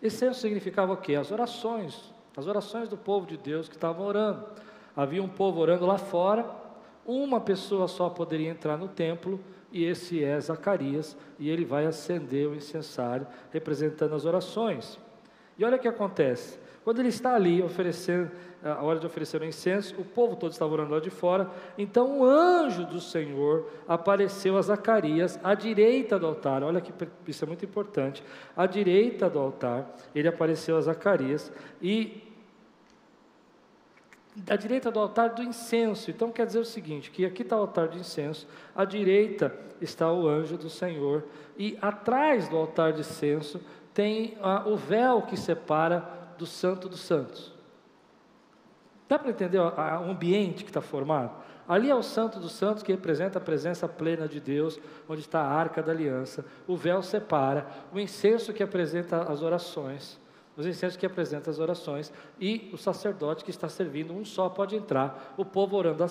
Incenso 0.00 0.38
significava 0.38 0.92
o 0.92 0.98
quê? 0.98 1.16
As 1.16 1.32
orações, 1.32 2.14
as 2.36 2.46
orações 2.46 2.88
do 2.88 2.96
povo 2.96 3.26
de 3.26 3.36
Deus 3.36 3.68
que 3.68 3.74
estavam 3.74 4.06
orando. 4.06 4.46
Havia 4.94 5.20
um 5.20 5.28
povo 5.28 5.58
orando 5.58 5.84
lá 5.84 5.98
fora, 5.98 6.48
uma 7.04 7.40
pessoa 7.40 7.88
só 7.88 8.08
poderia 8.08 8.50
entrar 8.50 8.76
no 8.76 8.86
templo, 8.86 9.40
e 9.72 9.84
esse 9.84 10.22
é 10.22 10.38
Zacarias, 10.40 11.16
e 11.38 11.50
ele 11.50 11.64
vai 11.64 11.86
acender 11.86 12.48
o 12.48 12.54
incensário, 12.54 13.26
representando 13.50 14.14
as 14.14 14.24
orações. 14.24 14.98
E 15.58 15.64
olha 15.64 15.76
o 15.76 15.80
que 15.80 15.88
acontece: 15.88 16.58
quando 16.84 17.00
ele 17.00 17.08
está 17.08 17.34
ali 17.34 17.62
oferecendo, 17.62 18.30
a 18.62 18.82
hora 18.82 18.98
de 18.98 19.06
oferecer 19.06 19.40
o 19.40 19.44
incenso, 19.44 19.94
o 19.98 20.04
povo 20.04 20.36
todo 20.36 20.52
estava 20.52 20.72
orando 20.72 20.92
lá 20.92 21.00
de 21.00 21.10
fora, 21.10 21.50
então 21.76 22.20
o 22.20 22.24
anjo 22.24 22.84
do 22.86 23.00
Senhor 23.00 23.70
apareceu 23.86 24.56
a 24.56 24.62
Zacarias 24.62 25.38
à 25.42 25.54
direita 25.54 26.18
do 26.18 26.26
altar. 26.26 26.62
Olha 26.62 26.80
que 26.80 26.92
isso 27.26 27.44
é 27.44 27.46
muito 27.46 27.64
importante. 27.64 28.22
À 28.56 28.66
direita 28.66 29.28
do 29.28 29.38
altar, 29.38 29.96
ele 30.14 30.28
apareceu 30.28 30.76
a 30.76 30.80
Zacarias 30.80 31.52
e 31.80 32.22
à 34.48 34.56
direita 34.56 34.90
do 34.90 34.98
altar 34.98 35.30
do 35.30 35.42
incenso. 35.42 36.10
Então 36.10 36.30
quer 36.30 36.46
dizer 36.46 36.58
o 36.58 36.64
seguinte: 36.64 37.10
que 37.10 37.24
aqui 37.24 37.42
está 37.42 37.56
o 37.56 37.60
altar 37.60 37.88
de 37.88 37.98
incenso, 37.98 38.46
à 38.74 38.84
direita 38.84 39.54
está 39.80 40.12
o 40.12 40.28
anjo 40.28 40.56
do 40.56 40.68
Senhor, 40.68 41.24
e 41.56 41.78
atrás 41.80 42.48
do 42.48 42.56
altar 42.56 42.92
de 42.92 43.00
incenso 43.00 43.60
tem 43.94 44.36
ah, 44.42 44.64
o 44.66 44.76
véu 44.76 45.22
que 45.22 45.36
separa 45.36 46.06
do 46.36 46.46
Santo 46.46 46.88
dos 46.88 47.00
Santos. 47.00 47.54
Dá 49.08 49.18
para 49.18 49.30
entender 49.30 49.58
o 49.58 50.10
ambiente 50.10 50.64
que 50.64 50.70
está 50.70 50.80
formado? 50.80 51.30
Ali 51.68 51.90
é 51.90 51.94
o 51.94 52.02
Santo 52.02 52.38
dos 52.38 52.52
Santos 52.52 52.82
que 52.82 52.92
representa 52.92 53.38
a 53.38 53.40
presença 53.40 53.88
plena 53.88 54.28
de 54.28 54.40
Deus, 54.40 54.78
onde 55.08 55.20
está 55.20 55.40
a 55.40 55.48
arca 55.48 55.82
da 55.82 55.92
aliança. 55.92 56.44
O 56.66 56.76
véu 56.76 57.02
separa, 57.02 57.66
o 57.92 57.98
incenso 57.98 58.52
que 58.52 58.62
apresenta 58.62 59.22
as 59.22 59.42
orações 59.42 60.20
os 60.56 60.66
incensos 60.66 60.96
que 60.96 61.04
apresentam 61.04 61.50
as 61.50 61.58
orações, 61.58 62.12
e 62.40 62.70
o 62.72 62.76
sacerdote 62.76 63.44
que 63.44 63.50
está 63.50 63.68
servindo, 63.68 64.14
um 64.14 64.24
só 64.24 64.48
pode 64.48 64.74
entrar, 64.74 65.34
o 65.36 65.44
povo 65.44 65.76
orando 65.76 66.04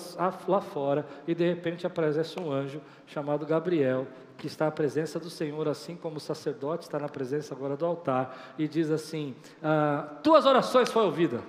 lá 0.46 0.60
fora, 0.60 1.06
e 1.26 1.34
de 1.34 1.46
repente 1.46 1.86
aparece 1.86 2.38
um 2.40 2.52
anjo 2.52 2.80
chamado 3.06 3.44
Gabriel, 3.44 4.06
que 4.38 4.46
está 4.46 4.66
à 4.66 4.70
presença 4.70 5.18
do 5.18 5.30
Senhor, 5.30 5.66
assim 5.66 5.96
como 5.96 6.18
o 6.18 6.20
sacerdote 6.20 6.84
está 6.84 6.98
na 6.98 7.08
presença 7.08 7.54
agora 7.54 7.76
do 7.76 7.86
altar, 7.86 8.54
e 8.58 8.68
diz 8.68 8.90
assim: 8.90 9.34
ah, 9.62 10.18
Tuas 10.22 10.44
orações 10.46 10.90
foram 10.90 11.06
ouvidas. 11.06 11.40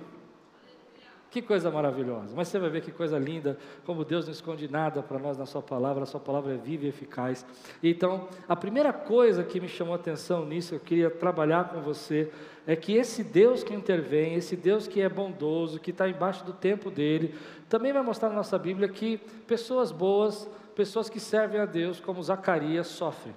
Que 1.38 1.42
coisa 1.42 1.70
maravilhosa. 1.70 2.34
Mas 2.34 2.48
você 2.48 2.58
vai 2.58 2.68
ver 2.68 2.80
que 2.80 2.90
coisa 2.90 3.16
linda, 3.16 3.56
como 3.86 4.04
Deus 4.04 4.24
não 4.24 4.32
esconde 4.32 4.68
nada 4.68 5.04
para 5.04 5.20
nós 5.20 5.38
na 5.38 5.46
Sua 5.46 5.62
palavra, 5.62 6.02
a 6.02 6.06
Sua 6.06 6.18
palavra 6.18 6.54
é 6.54 6.56
viva 6.56 6.84
e 6.84 6.88
eficaz. 6.88 7.46
Então, 7.80 8.26
a 8.48 8.56
primeira 8.56 8.92
coisa 8.92 9.44
que 9.44 9.60
me 9.60 9.68
chamou 9.68 9.92
a 9.92 9.96
atenção 9.96 10.44
nisso, 10.44 10.74
eu 10.74 10.80
queria 10.80 11.08
trabalhar 11.08 11.68
com 11.68 11.80
você, 11.80 12.32
é 12.66 12.74
que 12.74 12.94
esse 12.94 13.22
Deus 13.22 13.62
que 13.62 13.72
intervém, 13.72 14.34
esse 14.34 14.56
Deus 14.56 14.88
que 14.88 15.00
é 15.00 15.08
bondoso, 15.08 15.78
que 15.78 15.92
está 15.92 16.08
embaixo 16.08 16.44
do 16.44 16.52
tempo 16.52 16.90
dele, 16.90 17.32
também 17.68 17.92
vai 17.92 18.02
mostrar 18.02 18.30
na 18.30 18.34
nossa 18.34 18.58
Bíblia 18.58 18.88
que 18.88 19.18
pessoas 19.46 19.92
boas, 19.92 20.50
pessoas 20.74 21.08
que 21.08 21.20
servem 21.20 21.60
a 21.60 21.66
Deus, 21.66 22.00
como 22.00 22.20
Zacarias, 22.20 22.88
sofrem. 22.88 23.36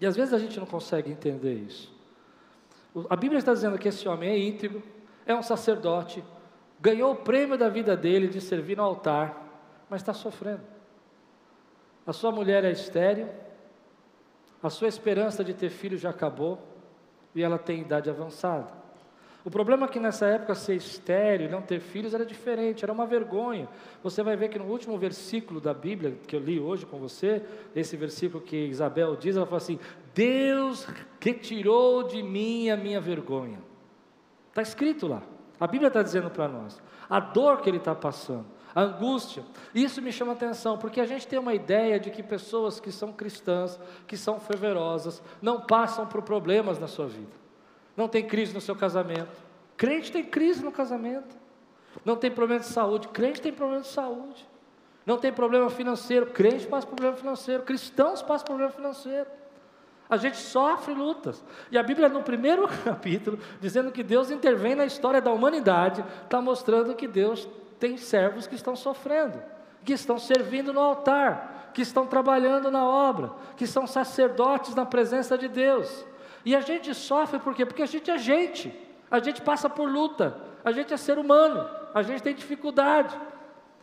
E 0.00 0.06
às 0.06 0.16
vezes 0.16 0.32
a 0.32 0.38
gente 0.38 0.58
não 0.58 0.66
consegue 0.66 1.12
entender 1.12 1.52
isso. 1.52 1.94
A 3.10 3.16
Bíblia 3.16 3.38
está 3.38 3.52
dizendo 3.52 3.76
que 3.76 3.88
esse 3.88 4.08
homem 4.08 4.30
é 4.30 4.38
íntegro, 4.38 4.82
é 5.26 5.34
um 5.34 5.42
sacerdote, 5.42 6.24
ganhou 6.80 7.12
o 7.12 7.16
prêmio 7.16 7.58
da 7.58 7.68
vida 7.68 7.96
dele 7.96 8.28
de 8.28 8.40
servir 8.40 8.76
no 8.76 8.84
altar, 8.84 9.44
mas 9.90 10.00
está 10.00 10.14
sofrendo. 10.14 10.62
A 12.06 12.12
sua 12.12 12.30
mulher 12.30 12.64
é 12.64 12.70
estéril, 12.70 13.28
a 14.62 14.70
sua 14.70 14.88
esperança 14.88 15.42
de 15.42 15.52
ter 15.52 15.68
filho 15.68 15.98
já 15.98 16.10
acabou 16.10 16.58
e 17.34 17.42
ela 17.42 17.58
tem 17.58 17.80
idade 17.80 18.08
avançada. 18.08 18.86
O 19.44 19.50
problema 19.50 19.86
é 19.86 19.88
que 19.88 20.00
nessa 20.00 20.26
época 20.26 20.56
ser 20.56 20.74
estéreo 20.74 21.46
e 21.46 21.50
não 21.50 21.62
ter 21.62 21.78
filhos 21.78 22.14
era 22.14 22.26
diferente, 22.26 22.84
era 22.84 22.92
uma 22.92 23.06
vergonha. 23.06 23.68
Você 24.02 24.20
vai 24.20 24.36
ver 24.36 24.48
que 24.48 24.58
no 24.58 24.64
último 24.64 24.98
versículo 24.98 25.60
da 25.60 25.72
Bíblia 25.72 26.18
que 26.26 26.34
eu 26.34 26.40
li 26.40 26.58
hoje 26.58 26.84
com 26.84 26.98
você, 26.98 27.42
esse 27.74 27.96
versículo 27.96 28.42
que 28.42 28.56
Isabel 28.56 29.14
diz, 29.14 29.36
ela 29.36 29.46
fala 29.46 29.58
assim: 29.58 29.78
Deus 30.12 30.88
retirou 31.20 32.02
de 32.02 32.24
mim 32.24 32.70
a 32.70 32.76
minha 32.76 33.00
vergonha. 33.00 33.60
Está 34.56 34.62
escrito 34.62 35.06
lá. 35.06 35.20
A 35.60 35.66
Bíblia 35.66 35.88
está 35.88 36.02
dizendo 36.02 36.30
para 36.30 36.48
nós. 36.48 36.80
A 37.10 37.20
dor 37.20 37.60
que 37.60 37.68
ele 37.68 37.76
está 37.76 37.94
passando, 37.94 38.46
a 38.74 38.80
angústia. 38.80 39.44
Isso 39.74 40.00
me 40.00 40.10
chama 40.10 40.32
atenção, 40.32 40.78
porque 40.78 40.98
a 40.98 41.04
gente 41.04 41.28
tem 41.28 41.38
uma 41.38 41.52
ideia 41.52 42.00
de 42.00 42.10
que 42.10 42.22
pessoas 42.22 42.80
que 42.80 42.90
são 42.90 43.12
cristãs, 43.12 43.78
que 44.06 44.16
são 44.16 44.40
fervorosas, 44.40 45.22
não 45.42 45.60
passam 45.60 46.06
por 46.06 46.22
problemas 46.22 46.78
na 46.78 46.88
sua 46.88 47.06
vida. 47.06 47.32
Não 47.94 48.08
tem 48.08 48.26
crise 48.26 48.54
no 48.54 48.60
seu 48.62 48.74
casamento. 48.74 49.28
Crente 49.76 50.10
tem 50.10 50.24
crise 50.24 50.64
no 50.64 50.72
casamento. 50.72 51.36
Não 52.02 52.16
tem 52.16 52.30
problema 52.30 52.60
de 52.60 52.66
saúde. 52.66 53.08
Crente 53.08 53.42
tem 53.42 53.52
problema 53.52 53.82
de 53.82 53.88
saúde. 53.88 54.48
Não 55.04 55.18
tem 55.18 55.34
problema 55.34 55.68
financeiro. 55.68 56.28
Crente 56.28 56.66
passa 56.66 56.86
problema 56.86 57.14
financeiro. 57.14 57.62
Cristãos 57.62 58.22
passam 58.22 58.46
problema 58.46 58.72
financeiro. 58.72 59.28
A 60.08 60.16
gente 60.16 60.36
sofre 60.36 60.94
lutas. 60.94 61.44
E 61.70 61.76
a 61.76 61.82
Bíblia, 61.82 62.08
no 62.08 62.22
primeiro 62.22 62.68
capítulo, 62.84 63.38
dizendo 63.60 63.90
que 63.90 64.02
Deus 64.02 64.30
intervém 64.30 64.74
na 64.74 64.84
história 64.84 65.20
da 65.20 65.32
humanidade, 65.32 66.04
está 66.24 66.40
mostrando 66.40 66.94
que 66.94 67.08
Deus 67.08 67.48
tem 67.78 67.96
servos 67.96 68.46
que 68.46 68.54
estão 68.54 68.76
sofrendo, 68.76 69.42
que 69.84 69.92
estão 69.92 70.18
servindo 70.18 70.72
no 70.72 70.80
altar, 70.80 71.70
que 71.74 71.82
estão 71.82 72.06
trabalhando 72.06 72.70
na 72.70 72.84
obra, 72.84 73.32
que 73.56 73.66
são 73.66 73.86
sacerdotes 73.86 74.74
na 74.74 74.86
presença 74.86 75.36
de 75.36 75.48
Deus. 75.48 76.06
E 76.44 76.54
a 76.54 76.60
gente 76.60 76.94
sofre 76.94 77.38
por 77.38 77.54
quê? 77.54 77.66
Porque 77.66 77.82
a 77.82 77.86
gente 77.86 78.10
é 78.10 78.16
gente, 78.16 78.72
a 79.10 79.18
gente 79.18 79.42
passa 79.42 79.68
por 79.68 79.90
luta, 79.90 80.36
a 80.64 80.72
gente 80.72 80.94
é 80.94 80.96
ser 80.96 81.18
humano, 81.18 81.68
a 81.92 82.02
gente 82.02 82.22
tem 82.22 82.34
dificuldade. 82.34 83.16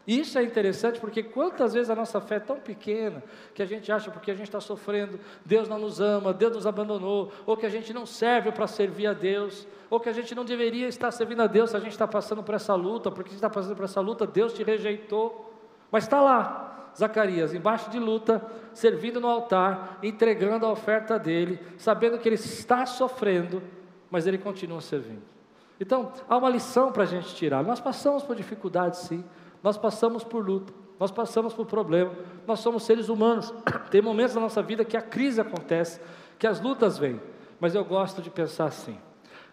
Isso 0.06 0.38
é 0.38 0.44
interessante 0.44 1.00
porque 1.00 1.24
quantas 1.24 1.74
vezes 1.74 1.90
a 1.90 1.96
nossa 1.96 2.20
fé 2.20 2.36
é 2.36 2.40
tão 2.40 2.60
pequena 2.60 3.24
que 3.54 3.62
a 3.62 3.66
gente 3.66 3.90
acha 3.90 4.12
porque 4.12 4.32
a 4.32 4.34
gente 4.34 4.48
está 4.48 4.60
sofrendo, 4.60 5.18
Deus 5.46 5.70
não 5.70 5.80
nos 5.80 6.02
ama, 6.02 6.34
Deus 6.34 6.54
nos 6.54 6.68
abandonou, 6.68 7.32
ou 7.46 7.56
que 7.56 7.66
a 7.66 7.70
gente 7.70 7.94
não 7.94 8.06
serve 8.06 8.52
para 8.52 8.68
servir 8.68 9.08
a 9.08 9.14
Deus, 9.14 9.66
ou 9.90 10.02
que 10.02 10.10
a 10.10 10.14
gente 10.14 10.36
não 10.36 10.44
deveria 10.44 10.90
estar 10.90 11.10
servindo 11.12 11.42
a 11.42 11.48
Deus 11.48 11.70
se 11.70 11.78
a 11.78 11.80
gente 11.80 11.94
está 11.94 12.08
passando 12.08 12.44
por 12.44 12.54
essa 12.54 12.76
luta, 12.76 13.10
porque 13.10 13.30
a 13.30 13.32
gente 13.32 13.38
está 13.38 13.50
passando 13.50 13.76
por 13.76 13.86
essa 13.86 14.02
luta, 14.02 14.28
Deus 14.28 14.54
te 14.54 14.62
rejeitou. 14.62 15.54
Mas 15.90 16.04
está 16.04 16.22
lá, 16.22 16.92
Zacarias, 16.98 17.54
embaixo 17.54 17.90
de 17.90 18.00
luta, 18.00 18.46
servindo 18.74 19.22
no 19.22 19.28
altar, 19.28 20.00
entregando 20.04 20.66
a 20.66 20.72
oferta 20.72 21.18
dele, 21.18 21.60
sabendo 21.78 22.18
que 22.18 22.28
ele 22.28 22.36
está 22.36 22.86
sofrendo, 22.86 23.64
mas 24.12 24.28
ele 24.28 24.38
continua 24.38 24.82
servindo. 24.82 25.24
Então, 25.80 26.12
há 26.30 26.38
uma 26.38 26.50
lição 26.50 26.92
para 26.92 27.04
a 27.04 27.06
gente 27.06 27.34
tirar. 27.36 27.64
Nós 27.64 27.80
passamos 27.80 28.24
por 28.24 28.36
dificuldades, 28.36 29.00
sim. 29.00 29.24
Nós 29.64 29.78
passamos 29.78 30.26
por 30.26 30.46
luta, 30.46 30.74
nós 31.00 31.10
passamos 31.10 31.54
por 31.54 31.66
problema, 31.66 32.12
nós 32.46 32.60
somos 32.60 32.84
seres 32.84 33.08
humanos. 33.08 33.54
Tem 33.90 34.02
momentos 34.02 34.36
na 34.36 34.42
nossa 34.42 34.62
vida 34.62 34.84
que 34.84 34.98
a 34.98 35.02
crise 35.02 35.40
acontece, 35.40 36.02
que 36.38 36.46
as 36.46 36.60
lutas 36.60 36.98
vêm, 36.98 37.20
mas 37.62 37.74
eu 37.74 37.86
gosto 37.86 38.22
de 38.22 38.30
pensar 38.30 38.66
assim: 38.66 38.98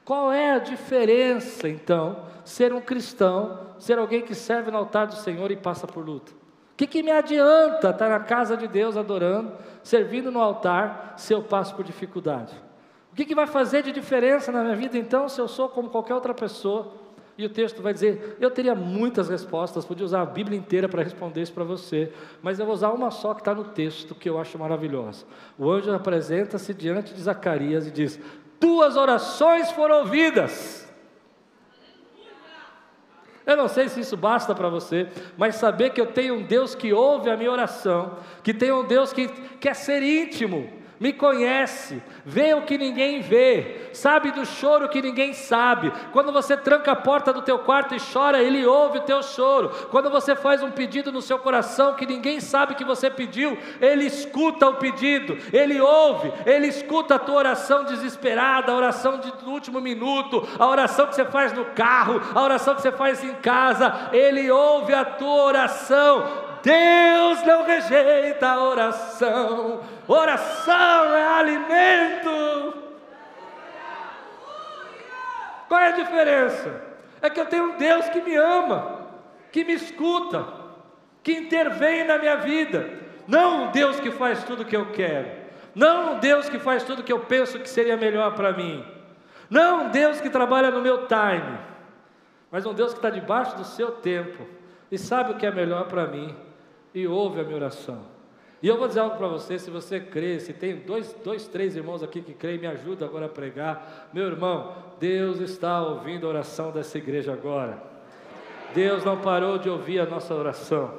qual 0.05 0.33
é 0.33 0.51
a 0.51 0.59
diferença 0.59 1.69
então, 1.69 2.25
ser 2.45 2.73
um 2.73 2.81
cristão, 2.81 3.59
ser 3.79 3.99
alguém 3.99 4.23
que 4.23 4.35
serve 4.35 4.71
no 4.71 4.79
altar 4.79 5.07
do 5.07 5.15
Senhor 5.15 5.51
e 5.53 5.57
passa 5.57 5.87
por 5.87 6.05
luta? 6.05 6.33
O 6.33 6.77
que, 6.77 6.87
que 6.87 7.03
me 7.03 7.13
adianta 7.13 7.91
estar 7.91 8.09
na 8.09 8.21
casa 8.21 8.57
de 8.57 8.67
Deus 8.67 8.97
adorando, 8.97 9.53
servindo 9.83 10.33
no 10.33 10.41
altar, 10.41 11.15
se 11.17 11.33
eu 11.33 11.43
passo 11.43 11.77
por 11.77 11.85
dificuldade? 11.85 12.55
O 13.13 13.15
que, 13.15 13.25
que 13.25 13.35
vai 13.35 13.47
fazer 13.47 13.83
de 13.83 13.93
diferença 13.93 14.51
na 14.51 14.63
minha 14.63 14.75
vida 14.75 14.97
então, 14.97 15.29
se 15.29 15.41
eu 15.41 15.47
sou 15.47 15.69
como 15.69 15.91
qualquer 15.91 16.15
outra 16.15 16.33
pessoa? 16.33 16.93
E 17.41 17.47
o 17.47 17.49
texto 17.49 17.81
vai 17.81 17.95
dizer: 17.95 18.37
eu 18.39 18.51
teria 18.51 18.75
muitas 18.75 19.31
respostas, 19.31 19.87
podia 19.87 20.05
usar 20.05 20.21
a 20.21 20.27
Bíblia 20.27 20.59
inteira 20.59 20.87
para 20.87 21.03
responder 21.03 21.41
isso 21.41 21.55
para 21.55 21.65
você, 21.65 22.13
mas 22.43 22.59
eu 22.59 22.67
vou 22.67 22.75
usar 22.75 22.91
uma 22.91 23.11
só 23.11 23.33
que 23.33 23.41
está 23.41 23.55
no 23.55 23.65
texto, 23.65 24.15
que 24.15 24.29
eu 24.29 24.39
acho 24.39 24.59
maravilhosa. 24.59 25.25
O 25.59 25.71
anjo 25.71 25.91
apresenta-se 25.91 26.75
diante 26.75 27.15
de 27.15 27.23
Zacarias 27.23 27.87
e 27.87 27.91
diz: 27.91 28.21
Tuas 28.61 28.95
orações 28.95 29.71
foram 29.71 30.01
ouvidas. 30.01 30.87
Eu 33.47 33.57
não 33.57 33.69
sei 33.69 33.89
se 33.89 34.01
isso 34.01 34.19
basta 34.19 34.55
para 34.55 34.69
você, 34.69 35.09
mas 35.39 35.55
saber 35.55 35.91
que 35.91 36.01
eu 36.01 36.09
tenho 36.09 36.35
um 36.35 36.43
Deus 36.43 36.75
que 36.75 36.93
ouve 36.93 37.31
a 37.31 37.39
minha 37.39 37.51
oração, 37.51 38.19
que 38.45 38.53
tem 38.53 38.71
um 38.71 38.87
Deus 38.87 39.15
que 39.15 39.29
quer 39.59 39.75
ser 39.75 40.03
íntimo, 40.03 40.71
me 41.01 41.15
conhece, 41.15 42.03
vê 42.27 42.53
o 42.53 42.61
que 42.61 42.77
ninguém 42.77 43.23
vê, 43.23 43.89
sabe 43.95 44.31
do 44.33 44.45
choro 44.45 44.87
que 44.87 45.01
ninguém 45.01 45.33
sabe. 45.33 45.91
Quando 46.13 46.31
você 46.31 46.59
tranca 46.59 46.93
a 46.93 46.97
porta 46.97 47.33
do 47.33 47.41
teu 47.41 47.61
quarto 47.61 47.95
e 47.95 47.99
chora, 47.99 48.43
ele 48.43 48.67
ouve 48.67 48.99
o 48.99 49.03
teu 49.05 49.23
choro. 49.23 49.71
Quando 49.91 50.11
você 50.11 50.37
faz 50.37 50.63
um 50.63 50.71
pedido 50.71 51.11
no 51.11 51.23
seu 51.23 51.39
coração 51.39 51.95
que 51.95 52.05
ninguém 52.05 52.39
sabe 52.39 52.75
que 52.75 52.85
você 52.85 53.09
pediu, 53.09 53.57
ele 53.81 54.05
escuta 54.05 54.69
o 54.69 54.75
pedido, 54.75 55.39
ele 55.55 55.81
ouve, 55.81 56.31
ele 56.45 56.67
escuta 56.67 57.15
a 57.15 57.19
tua 57.19 57.37
oração 57.37 57.85
desesperada, 57.85 58.71
a 58.71 58.77
oração 58.77 59.19
de, 59.21 59.33
do 59.43 59.51
último 59.51 59.81
minuto, 59.81 60.47
a 60.59 60.69
oração 60.69 61.07
que 61.07 61.15
você 61.15 61.25
faz 61.25 61.55
no 61.55 61.65
carro, 61.65 62.21
a 62.35 62.43
oração 62.43 62.75
que 62.75 62.83
você 62.83 62.93
faz 62.93 63.25
em 63.25 63.33
casa, 63.37 64.11
ele 64.13 64.51
ouve 64.51 64.93
a 64.93 65.07
tua 65.07 65.45
oração. 65.45 66.50
Deus 66.63 67.43
não 67.45 67.65
rejeita 67.65 68.47
a 68.47 68.63
oração, 68.63 69.81
oração 70.07 71.15
é 71.15 71.27
alimento. 71.39 72.75
Qual 75.69 75.81
é 75.81 75.89
a 75.89 75.93
diferença? 75.93 76.83
É 77.23 77.31
que 77.31 77.41
eu 77.41 77.47
tenho 77.47 77.73
um 77.73 77.77
Deus 77.77 78.09
que 78.09 78.21
me 78.21 78.35
ama, 78.35 79.07
que 79.53 79.65
me 79.65 79.73
escuta, 79.73 80.47
que 81.23 81.33
intervém 81.33 82.05
na 82.05 82.19
minha 82.19 82.37
vida. 82.37 82.91
Não 83.27 83.65
um 83.65 83.71
Deus 83.71 84.01
que 84.01 84.11
faz 84.11 84.43
tudo 84.45 84.63
o 84.63 84.65
que 84.65 84.77
eu 84.77 84.91
quero. 84.93 85.31
Não 85.75 86.15
um 86.15 86.19
Deus 86.19 86.49
que 86.49 86.59
faz 86.59 86.83
tudo 86.83 87.01
o 87.01 87.05
que 87.05 87.13
eu 87.13 87.21
penso 87.21 87.59
que 87.59 87.69
seria 87.69 87.97
melhor 87.97 88.35
para 88.35 88.53
mim. 88.53 88.85
Não 89.49 89.85
um 89.85 89.89
Deus 89.91 90.21
que 90.21 90.29
trabalha 90.29 90.71
no 90.71 90.81
meu 90.81 91.07
time. 91.07 91.59
Mas 92.51 92.67
um 92.67 92.75
Deus 92.75 92.93
que 92.93 92.99
está 92.99 93.11
debaixo 93.11 93.57
do 93.57 93.65
seu 93.65 93.93
tempo 93.93 94.47
e 94.91 94.99
sabe 94.99 95.31
o 95.31 95.37
que 95.37 95.47
é 95.47 95.51
melhor 95.53 95.85
para 95.87 96.07
mim 96.07 96.50
e 96.95 97.07
ouve 97.07 97.41
a 97.41 97.45
minha 97.45 97.57
oração. 97.57 98.01
E 98.63 98.69
eu 98.69 98.77
vou 98.77 98.87
dizer 98.87 99.01
algo 99.01 99.17
para 99.17 99.29
você, 99.29 99.59
se 99.59 99.71
você 99.71 99.99
crê, 99.99 100.39
se 100.39 100.53
tem 100.53 100.77
dois, 100.77 101.17
dois, 101.25 101.47
três 101.47 101.75
irmãos 101.77 102.03
aqui 102.03 102.21
que 102.21 102.35
creem, 102.35 102.59
me 102.59 102.67
ajuda 102.67 103.07
agora 103.07 103.27
a 103.27 103.29
pregar. 103.29 104.11
Meu 104.13 104.27
irmão, 104.27 104.75
Deus 104.99 105.41
está 105.41 105.81
ouvindo 105.81 106.27
a 106.27 106.29
oração 106.29 106.71
dessa 106.71 106.99
igreja 106.99 107.33
agora. 107.33 107.83
Deus 108.75 109.03
não 109.03 109.19
parou 109.19 109.57
de 109.57 109.71
ouvir 109.71 110.01
a 110.01 110.07
nossa 110.07 110.35
oração. 110.35 110.93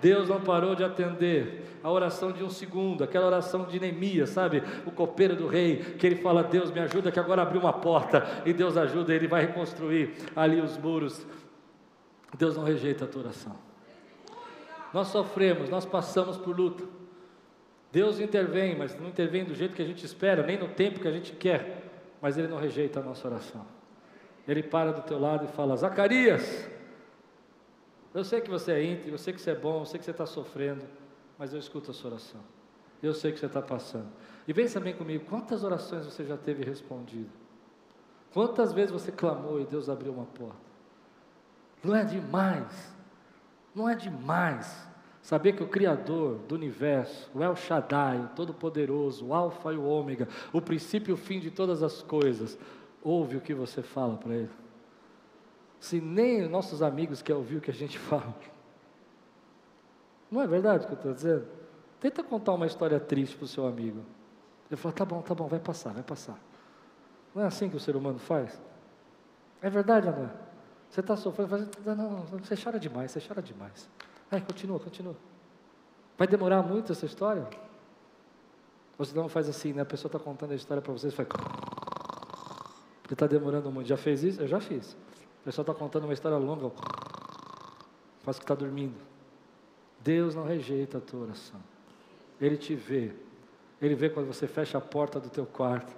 Deus 0.00 0.28
não 0.28 0.40
parou 0.40 0.74
de 0.74 0.84
atender 0.84 1.78
a 1.82 1.90
oração 1.90 2.32
de 2.32 2.44
um 2.44 2.48
segundo, 2.48 3.04
aquela 3.04 3.26
oração 3.26 3.64
de 3.64 3.78
Neemias, 3.78 4.30
sabe? 4.30 4.62
O 4.86 4.90
copeiro 4.90 5.36
do 5.36 5.46
rei, 5.46 5.76
que 5.98 6.06
ele 6.06 6.16
fala: 6.16 6.42
Deus 6.42 6.70
me 6.70 6.80
ajuda, 6.80 7.10
que 7.10 7.20
agora 7.20 7.42
abriu 7.42 7.60
uma 7.60 7.72
porta, 7.72 8.42
e 8.46 8.52
Deus 8.52 8.76
ajuda, 8.76 9.12
ele 9.12 9.26
vai 9.26 9.42
reconstruir 9.42 10.14
ali 10.34 10.60
os 10.60 10.78
muros. 10.78 11.26
Deus 12.38 12.56
não 12.56 12.64
rejeita 12.64 13.04
a 13.04 13.08
tua 13.08 13.22
oração. 13.22 13.69
Nós 14.92 15.08
sofremos, 15.08 15.68
nós 15.68 15.84
passamos 15.84 16.36
por 16.36 16.56
luta. 16.56 16.84
Deus 17.92 18.20
intervém, 18.20 18.76
mas 18.76 18.98
não 18.98 19.08
intervém 19.08 19.44
do 19.44 19.54
jeito 19.54 19.74
que 19.74 19.82
a 19.82 19.86
gente 19.86 20.04
espera, 20.04 20.44
nem 20.44 20.58
no 20.58 20.68
tempo 20.68 21.00
que 21.00 21.08
a 21.08 21.12
gente 21.12 21.32
quer, 21.32 21.84
mas 22.20 22.38
Ele 22.38 22.48
não 22.48 22.58
rejeita 22.58 23.00
a 23.00 23.02
nossa 23.02 23.26
oração. 23.26 23.66
Ele 24.46 24.62
para 24.62 24.92
do 24.92 25.02
teu 25.02 25.18
lado 25.18 25.44
e 25.44 25.48
fala: 25.48 25.76
Zacarias, 25.76 26.68
eu 28.14 28.24
sei 28.24 28.40
que 28.40 28.50
você 28.50 28.72
é 28.72 28.84
íntegro, 28.84 29.14
eu 29.14 29.18
sei 29.18 29.32
que 29.32 29.40
você 29.40 29.50
é 29.50 29.54
bom, 29.54 29.80
eu 29.80 29.86
sei 29.86 29.98
que 29.98 30.04
você 30.04 30.10
está 30.10 30.26
sofrendo, 30.26 30.84
mas 31.38 31.52
eu 31.52 31.58
escuto 31.58 31.90
a 31.90 31.94
sua 31.94 32.10
oração. 32.10 32.40
Eu 33.02 33.14
sei 33.14 33.32
que 33.32 33.38
você 33.38 33.46
está 33.46 33.62
passando. 33.62 34.08
E 34.46 34.52
pensa 34.52 34.78
bem 34.78 34.94
comigo: 34.94 35.24
quantas 35.26 35.64
orações 35.64 36.04
você 36.04 36.24
já 36.24 36.36
teve 36.36 36.64
respondido? 36.64 37.30
Quantas 38.32 38.72
vezes 38.72 38.92
você 38.92 39.10
clamou 39.10 39.60
e 39.60 39.64
Deus 39.64 39.88
abriu 39.88 40.12
uma 40.12 40.26
porta? 40.26 40.70
Não 41.82 41.96
é 41.96 42.04
demais? 42.04 42.94
Não 43.74 43.88
é 43.88 43.94
demais 43.94 44.90
Saber 45.22 45.52
que 45.52 45.62
o 45.62 45.68
Criador 45.68 46.38
do 46.48 46.54
universo, 46.54 47.30
o 47.34 47.42
El 47.42 47.54
Shaddai, 47.54 48.18
o 48.20 48.28
Todo-Poderoso, 48.28 49.26
o 49.26 49.34
Alfa 49.34 49.72
e 49.72 49.76
o 49.76 49.84
Ômega, 49.84 50.26
o 50.52 50.62
princípio 50.62 51.12
e 51.12 51.14
o 51.14 51.16
fim 51.16 51.38
de 51.38 51.50
todas 51.50 51.82
as 51.82 52.02
coisas, 52.02 52.58
ouve 53.02 53.36
o 53.36 53.40
que 53.40 53.54
você 53.54 53.82
fala 53.82 54.16
para 54.16 54.34
Ele. 54.34 54.50
Se 55.78 56.00
nem 56.00 56.48
nossos 56.48 56.82
amigos 56.82 57.20
querem 57.20 57.38
ouvir 57.38 57.56
o 57.56 57.60
que 57.60 57.70
a 57.70 57.74
gente 57.74 57.98
fala. 58.00 58.34
Não 60.30 60.40
é 60.40 60.46
verdade 60.46 60.84
o 60.84 60.86
que 60.86 60.92
eu 60.94 60.96
estou 60.96 61.12
dizendo? 61.12 61.46
Tenta 61.98 62.22
contar 62.22 62.54
uma 62.54 62.66
história 62.66 62.98
triste 62.98 63.36
para 63.36 63.44
o 63.44 63.48
seu 63.48 63.66
amigo. 63.66 64.00
Ele 64.70 64.76
fala: 64.76 64.94
tá 64.94 65.04
bom, 65.04 65.20
tá 65.20 65.34
bom, 65.34 65.48
vai 65.48 65.60
passar, 65.60 65.92
vai 65.92 66.02
passar. 66.02 66.38
Não 67.34 67.42
é 67.42 67.46
assim 67.46 67.68
que 67.68 67.76
o 67.76 67.80
ser 67.80 67.94
humano 67.94 68.18
faz? 68.18 68.60
É 69.60 69.68
verdade, 69.68 70.08
André? 70.08 70.30
Você 70.90 71.00
está 71.00 71.16
sofrendo, 71.16 71.48
faz... 71.48 71.68
não, 71.86 71.94
não, 71.94 72.20
você 72.22 72.56
chora 72.56 72.78
demais, 72.78 73.12
você 73.12 73.20
chora 73.20 73.40
demais. 73.40 73.88
Vai, 74.28 74.40
continua, 74.40 74.80
continua. 74.80 75.16
Vai 76.18 76.26
demorar 76.26 76.62
muito 76.62 76.90
essa 76.90 77.06
história? 77.06 77.48
Você 78.98 79.16
não 79.16 79.28
faz 79.28 79.48
assim, 79.48 79.72
né? 79.72 79.82
A 79.82 79.86
pessoa 79.86 80.08
está 80.08 80.18
contando 80.18 80.50
a 80.50 80.54
história 80.56 80.82
para 80.82 80.92
você 80.92 81.08
e 81.08 81.10
faz. 81.12 81.28
Porque 83.02 83.14
está 83.14 83.26
demorando 83.26 83.70
muito. 83.70 83.86
Já 83.86 83.96
fez 83.96 84.24
isso? 84.24 84.40
Eu 84.40 84.48
já 84.48 84.60
fiz. 84.60 84.96
A 85.42 85.44
pessoa 85.44 85.62
está 85.62 85.72
contando 85.72 86.04
uma 86.04 86.12
história 86.12 86.36
longa. 86.36 86.70
Faz 88.22 88.38
que 88.38 88.44
está 88.44 88.54
dormindo. 88.54 89.00
Deus 90.00 90.34
não 90.34 90.44
rejeita 90.44 90.98
a 90.98 91.00
tua 91.00 91.20
oração. 91.20 91.60
Ele 92.40 92.56
te 92.56 92.74
vê. 92.74 93.12
Ele 93.80 93.94
vê 93.94 94.10
quando 94.10 94.26
você 94.26 94.46
fecha 94.46 94.76
a 94.76 94.80
porta 94.80 95.20
do 95.20 95.30
teu 95.30 95.46
quarto. 95.46 95.94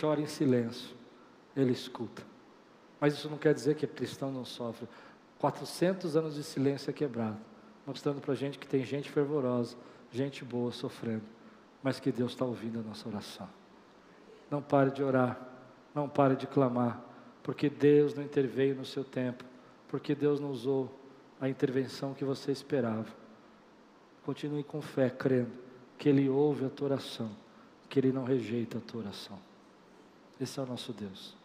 Chora 0.00 0.20
em 0.20 0.26
silêncio. 0.26 0.96
Ele 1.54 1.72
escuta. 1.72 2.31
Mas 3.02 3.14
isso 3.14 3.28
não 3.28 3.36
quer 3.36 3.52
dizer 3.52 3.74
que 3.74 3.84
cristão 3.84 4.30
não 4.30 4.44
sofre. 4.44 4.86
400 5.40 6.16
anos 6.16 6.36
de 6.36 6.44
silêncio 6.44 6.88
é 6.88 6.92
quebrado, 6.92 7.36
mostrando 7.84 8.20
para 8.20 8.30
a 8.30 8.36
gente 8.36 8.60
que 8.60 8.66
tem 8.68 8.84
gente 8.84 9.10
fervorosa, 9.10 9.76
gente 10.12 10.44
boa 10.44 10.70
sofrendo, 10.70 11.24
mas 11.82 11.98
que 11.98 12.12
Deus 12.12 12.30
está 12.30 12.44
ouvindo 12.44 12.78
a 12.78 12.82
nossa 12.82 13.08
oração. 13.08 13.48
Não 14.48 14.62
pare 14.62 14.92
de 14.92 15.02
orar, 15.02 15.36
não 15.92 16.08
pare 16.08 16.36
de 16.36 16.46
clamar, 16.46 17.02
porque 17.42 17.68
Deus 17.68 18.14
não 18.14 18.22
interveio 18.22 18.76
no 18.76 18.84
seu 18.84 19.02
tempo, 19.02 19.42
porque 19.88 20.14
Deus 20.14 20.38
não 20.38 20.52
usou 20.52 20.96
a 21.40 21.48
intervenção 21.48 22.14
que 22.14 22.24
você 22.24 22.52
esperava. 22.52 23.08
Continue 24.24 24.62
com 24.62 24.80
fé, 24.80 25.10
crendo 25.10 25.50
que 25.98 26.08
Ele 26.08 26.28
ouve 26.28 26.66
a 26.66 26.70
tua 26.70 26.90
oração, 26.90 27.32
que 27.88 27.98
Ele 27.98 28.12
não 28.12 28.22
rejeita 28.22 28.78
a 28.78 28.80
tua 28.80 29.00
oração. 29.00 29.40
Esse 30.40 30.60
é 30.60 30.62
o 30.62 30.66
nosso 30.66 30.92
Deus. 30.92 31.41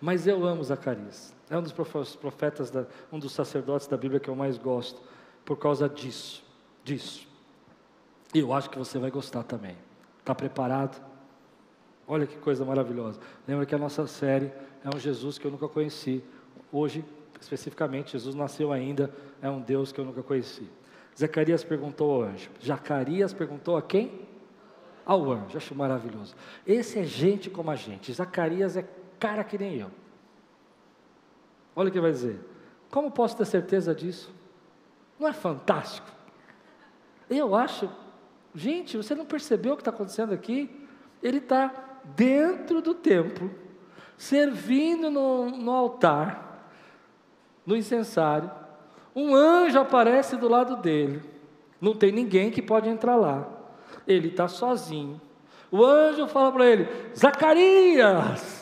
Mas 0.00 0.26
eu 0.26 0.44
amo 0.44 0.62
Zacarias. 0.62 1.34
É 1.50 1.56
um 1.56 1.62
dos 1.62 1.72
profetas, 1.72 2.70
da, 2.70 2.86
um 3.12 3.18
dos 3.18 3.32
sacerdotes 3.32 3.86
da 3.86 3.96
Bíblia 3.96 4.20
que 4.20 4.28
eu 4.28 4.36
mais 4.36 4.58
gosto, 4.58 5.00
por 5.44 5.56
causa 5.56 5.88
disso. 5.88 6.44
Disso. 6.84 7.26
E 8.34 8.40
eu 8.40 8.52
acho 8.52 8.68
que 8.68 8.78
você 8.78 8.98
vai 8.98 9.10
gostar 9.10 9.42
também. 9.42 9.76
Está 10.20 10.34
preparado? 10.34 11.02
Olha 12.06 12.26
que 12.26 12.36
coisa 12.36 12.64
maravilhosa. 12.64 13.20
Lembra 13.46 13.66
que 13.66 13.74
a 13.74 13.78
nossa 13.78 14.06
série 14.06 14.52
é 14.84 14.94
um 14.94 14.98
Jesus 14.98 15.38
que 15.38 15.46
eu 15.46 15.50
nunca 15.50 15.68
conheci. 15.68 16.22
Hoje, 16.72 17.04
especificamente, 17.40 18.12
Jesus 18.12 18.34
nasceu 18.34 18.72
ainda, 18.72 19.14
é 19.40 19.48
um 19.48 19.60
Deus 19.60 19.92
que 19.92 20.00
eu 20.00 20.04
nunca 20.04 20.22
conheci. 20.22 20.68
Zacarias 21.18 21.64
perguntou 21.64 22.12
ao 22.12 22.30
anjo. 22.30 22.50
Zacarias 22.64 23.32
perguntou 23.32 23.76
a 23.76 23.82
quem? 23.82 24.26
Ao 25.04 25.32
anjo. 25.32 25.56
Acho 25.56 25.74
maravilhoso. 25.74 26.34
Esse 26.66 27.00
é 27.00 27.04
gente 27.04 27.50
como 27.50 27.70
a 27.70 27.76
gente. 27.76 28.12
Zacarias 28.12 28.76
é 28.76 28.84
cara 29.18 29.44
que 29.44 29.58
nem 29.58 29.76
eu. 29.76 29.90
Olha 31.74 31.88
o 31.88 31.92
que 31.92 32.00
vai 32.00 32.10
dizer. 32.10 32.40
Como 32.90 33.10
posso 33.10 33.36
ter 33.36 33.44
certeza 33.44 33.94
disso? 33.94 34.32
Não 35.18 35.28
é 35.28 35.32
fantástico? 35.32 36.08
Eu 37.28 37.54
acho, 37.54 37.90
gente, 38.54 38.96
você 38.96 39.14
não 39.14 39.26
percebeu 39.26 39.74
o 39.74 39.76
que 39.76 39.82
está 39.82 39.90
acontecendo 39.90 40.32
aqui? 40.32 40.70
Ele 41.22 41.38
está 41.38 41.72
dentro 42.16 42.80
do 42.80 42.94
templo, 42.94 43.50
servindo 44.16 45.10
no, 45.10 45.50
no 45.50 45.70
altar, 45.72 46.70
no 47.66 47.76
incensário. 47.76 48.50
Um 49.14 49.34
anjo 49.34 49.78
aparece 49.78 50.36
do 50.36 50.48
lado 50.48 50.76
dele. 50.76 51.22
Não 51.80 51.94
tem 51.94 52.10
ninguém 52.10 52.50
que 52.50 52.62
pode 52.62 52.88
entrar 52.88 53.16
lá. 53.16 53.46
Ele 54.06 54.28
está 54.28 54.48
sozinho. 54.48 55.20
O 55.70 55.84
anjo 55.84 56.26
fala 56.28 56.50
para 56.50 56.66
ele: 56.66 56.88
Zacarias, 57.14 58.57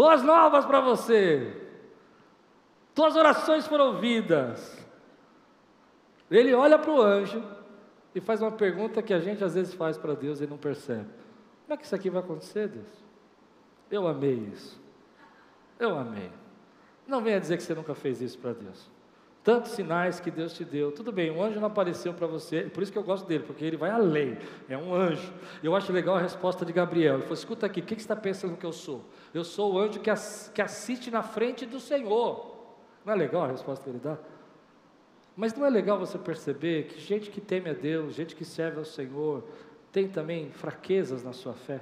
Boas 0.00 0.22
novas 0.22 0.64
para 0.64 0.80
você. 0.80 1.54
Tuas 2.94 3.16
orações 3.16 3.66
foram 3.66 3.88
ouvidas. 3.88 4.82
Ele 6.30 6.54
olha 6.54 6.78
para 6.78 6.90
o 6.90 7.02
anjo 7.02 7.44
e 8.14 8.18
faz 8.18 8.40
uma 8.40 8.50
pergunta 8.50 9.02
que 9.02 9.12
a 9.12 9.18
gente 9.18 9.44
às 9.44 9.56
vezes 9.56 9.74
faz 9.74 9.98
para 9.98 10.14
Deus 10.14 10.40
e 10.40 10.46
não 10.46 10.56
percebe. 10.56 11.04
Como 11.64 11.74
é 11.74 11.76
que 11.76 11.84
isso 11.84 11.94
aqui 11.94 12.08
vai 12.08 12.22
acontecer, 12.22 12.68
Deus? 12.68 12.88
Eu 13.90 14.08
amei 14.08 14.36
isso. 14.50 14.80
Eu 15.78 15.98
amei. 15.98 16.32
Não 17.06 17.20
venha 17.20 17.38
dizer 17.38 17.58
que 17.58 17.62
você 17.62 17.74
nunca 17.74 17.94
fez 17.94 18.22
isso 18.22 18.38
para 18.38 18.54
Deus. 18.54 18.90
Tantos 19.42 19.72
sinais 19.72 20.20
que 20.20 20.30
Deus 20.30 20.52
te 20.52 20.64
deu. 20.64 20.92
Tudo 20.92 21.10
bem, 21.10 21.30
um 21.30 21.42
anjo 21.42 21.58
não 21.58 21.68
apareceu 21.68 22.12
para 22.12 22.26
você, 22.26 22.62
por 22.64 22.82
isso 22.82 22.92
que 22.92 22.98
eu 22.98 23.02
gosto 23.02 23.26
dele, 23.26 23.44
porque 23.44 23.64
ele 23.64 23.76
vai 23.76 23.90
além. 23.90 24.36
É 24.68 24.76
um 24.76 24.94
anjo. 24.94 25.32
Eu 25.62 25.74
acho 25.74 25.90
legal 25.92 26.16
a 26.16 26.20
resposta 26.20 26.64
de 26.64 26.72
Gabriel. 26.72 27.14
Ele 27.14 27.22
falou: 27.22 27.34
escuta 27.34 27.64
aqui, 27.64 27.80
o 27.80 27.82
que 27.82 27.94
você 27.94 28.00
está 28.00 28.14
pensando 28.16 28.56
que 28.56 28.66
eu 28.66 28.72
sou? 28.72 29.02
Eu 29.32 29.42
sou 29.42 29.74
o 29.74 29.78
anjo 29.78 29.98
que, 29.98 30.10
que 30.54 30.60
assiste 30.60 31.10
na 31.10 31.22
frente 31.22 31.64
do 31.64 31.80
Senhor. 31.80 32.54
Não 33.04 33.14
é 33.14 33.16
legal 33.16 33.44
a 33.44 33.46
resposta 33.46 33.84
que 33.84 33.90
ele 33.90 33.98
dá? 33.98 34.18
Mas 35.34 35.54
não 35.54 35.64
é 35.64 35.70
legal 35.70 35.98
você 35.98 36.18
perceber 36.18 36.88
que 36.88 37.00
gente 37.00 37.30
que 37.30 37.40
teme 37.40 37.70
a 37.70 37.72
Deus, 37.72 38.14
gente 38.14 38.36
que 38.36 38.44
serve 38.44 38.78
ao 38.78 38.84
Senhor, 38.84 39.42
tem 39.90 40.06
também 40.06 40.50
fraquezas 40.50 41.22
na 41.22 41.32
sua 41.32 41.54
fé. 41.54 41.80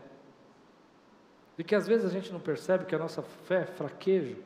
E 1.59 1.65
que 1.65 1.75
às 1.75 1.89
vezes 1.89 2.07
a 2.07 2.09
gente 2.09 2.33
não 2.33 2.39
percebe 2.39 2.85
que 2.85 2.95
a 2.95 2.99
nossa 2.99 3.21
fé 3.21 3.65
fraqueja. 3.67 4.37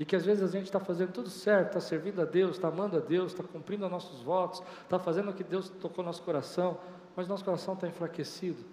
E 0.00 0.04
que 0.06 0.16
às 0.16 0.24
vezes 0.24 0.42
a 0.42 0.46
gente 0.46 0.64
está 0.64 0.80
fazendo 0.80 1.12
tudo 1.12 1.28
certo, 1.28 1.66
está 1.66 1.80
servindo 1.80 2.22
a 2.22 2.24
Deus, 2.24 2.52
está 2.52 2.68
amando 2.68 2.96
a 2.96 3.00
Deus, 3.00 3.32
está 3.32 3.44
cumprindo 3.44 3.84
os 3.84 3.90
nossos 3.90 4.22
votos, 4.22 4.62
está 4.82 4.98
fazendo 4.98 5.30
o 5.30 5.34
que 5.34 5.44
Deus 5.44 5.68
tocou 5.68 6.02
no 6.02 6.08
nosso 6.08 6.22
coração, 6.22 6.78
mas 7.14 7.28
nosso 7.28 7.44
coração 7.44 7.74
está 7.74 7.86
enfraquecido. 7.86 8.64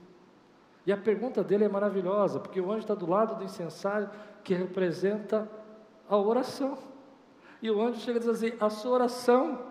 E 0.86 0.92
a 0.94 0.96
pergunta 0.96 1.44
dele 1.44 1.66
é 1.66 1.68
maravilhosa, 1.68 2.40
porque 2.40 2.62
o 2.62 2.72
anjo 2.72 2.84
está 2.84 2.96
do 2.96 3.06
lado 3.06 3.36
do 3.36 3.44
incensário 3.44 4.10
que 4.42 4.54
representa 4.54 5.52
a 6.08 6.16
oração. 6.16 6.78
E 7.62 7.70
o 7.70 7.82
anjo 7.82 8.00
chega 8.00 8.20
a 8.20 8.22
dizer 8.22 8.32
assim: 8.32 8.58
a 8.58 8.70
sua 8.70 8.92
oração, 8.92 9.66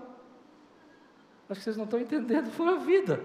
acho 1.48 1.58
que 1.58 1.64
vocês 1.64 1.76
não 1.78 1.84
estão 1.84 1.98
entendendo, 1.98 2.50
foi 2.50 2.68
a 2.68 2.76
vida. 2.76 3.18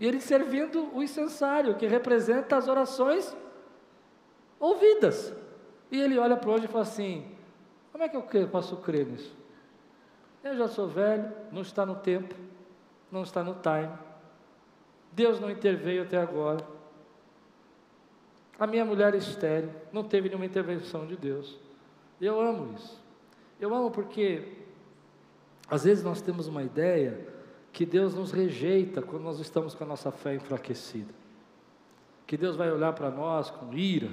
E 0.00 0.06
ele 0.06 0.18
servindo 0.18 0.88
o 0.96 1.02
incensário, 1.02 1.74
que 1.74 1.86
representa 1.86 2.56
as 2.56 2.68
orações 2.68 3.36
ouvidas. 4.58 5.34
E 5.90 6.00
ele 6.00 6.18
olha 6.18 6.38
para 6.38 6.48
o 6.48 6.54
anjo 6.54 6.64
e 6.64 6.68
fala 6.68 6.84
assim: 6.84 7.35
Como 7.96 8.04
é 8.04 8.10
que 8.10 8.36
eu 8.36 8.48
posso 8.48 8.76
crer 8.76 9.06
nisso? 9.06 9.34
Eu 10.44 10.54
já 10.54 10.68
sou 10.68 10.86
velho, 10.86 11.32
não 11.50 11.62
está 11.62 11.86
no 11.86 11.94
tempo, 11.94 12.34
não 13.10 13.22
está 13.22 13.42
no 13.42 13.54
time. 13.54 13.90
Deus 15.12 15.40
não 15.40 15.50
interveio 15.50 16.02
até 16.02 16.18
agora. 16.18 16.62
A 18.58 18.66
minha 18.66 18.84
mulher 18.84 19.14
é 19.14 19.16
estéreo, 19.16 19.72
não 19.90 20.04
teve 20.04 20.28
nenhuma 20.28 20.44
intervenção 20.44 21.06
de 21.06 21.16
Deus. 21.16 21.58
Eu 22.20 22.38
amo 22.38 22.74
isso. 22.74 23.02
Eu 23.58 23.74
amo 23.74 23.90
porque 23.90 24.58
às 25.66 25.84
vezes 25.84 26.04
nós 26.04 26.20
temos 26.20 26.48
uma 26.48 26.62
ideia 26.62 27.26
que 27.72 27.86
Deus 27.86 28.14
nos 28.14 28.30
rejeita 28.30 29.00
quando 29.00 29.22
nós 29.22 29.40
estamos 29.40 29.74
com 29.74 29.84
a 29.84 29.86
nossa 29.86 30.12
fé 30.12 30.34
enfraquecida. 30.34 31.14
Que 32.26 32.36
Deus 32.36 32.56
vai 32.56 32.70
olhar 32.70 32.92
para 32.92 33.10
nós 33.10 33.50
com 33.50 33.72
ira. 33.72 34.10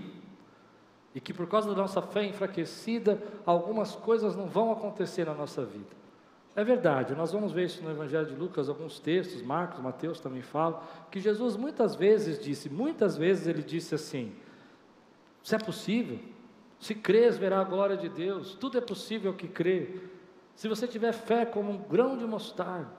E 1.14 1.22
que 1.22 1.34
por 1.34 1.48
causa 1.48 1.70
da 1.70 1.76
nossa 1.76 2.02
fé 2.02 2.24
enfraquecida, 2.26 3.22
algumas 3.46 3.96
coisas 3.96 4.36
não 4.36 4.48
vão 4.48 4.72
acontecer 4.72 5.26
na 5.26 5.34
nossa 5.34 5.64
vida. 5.64 6.04
É 6.56 6.64
verdade, 6.64 7.16
nós 7.16 7.32
vamos 7.32 7.52
ver 7.52 7.66
isso 7.66 7.84
no 7.84 7.90
Evangelho 7.90 8.28
de 8.28 8.36
Lucas, 8.36 8.70
alguns 8.70 9.00
textos, 9.00 9.42
Marcos, 9.42 9.80
Mateus 9.80 10.20
também 10.20 10.44
falam, 10.44 10.80
que 11.10 11.20
Jesus 11.20 11.56
muitas 11.56 11.96
vezes 11.96 12.40
disse, 12.40 12.70
muitas 12.70 13.18
vezes 13.18 13.48
ele 13.48 13.64
disse 13.64 13.96
assim: 13.96 14.32
se 15.42 15.56
é 15.56 15.58
possível, 15.58 16.20
se 16.80 16.94
crês, 16.94 17.38
verá 17.38 17.62
a 17.62 17.64
glória 17.64 17.98
de 17.98 18.08
Deus, 18.08 18.54
tudo 18.56 18.78
é 18.78 18.82
possível 18.82 19.34
que 19.34 19.48
crê. 19.48 20.02
Se 20.56 20.68
você 20.68 20.88
tiver 20.88 21.12
fé 21.12 21.44
como 21.46 21.72
um 21.72 21.78
grão 21.78 22.18
de 22.18 22.26
mostarda, 22.26 22.92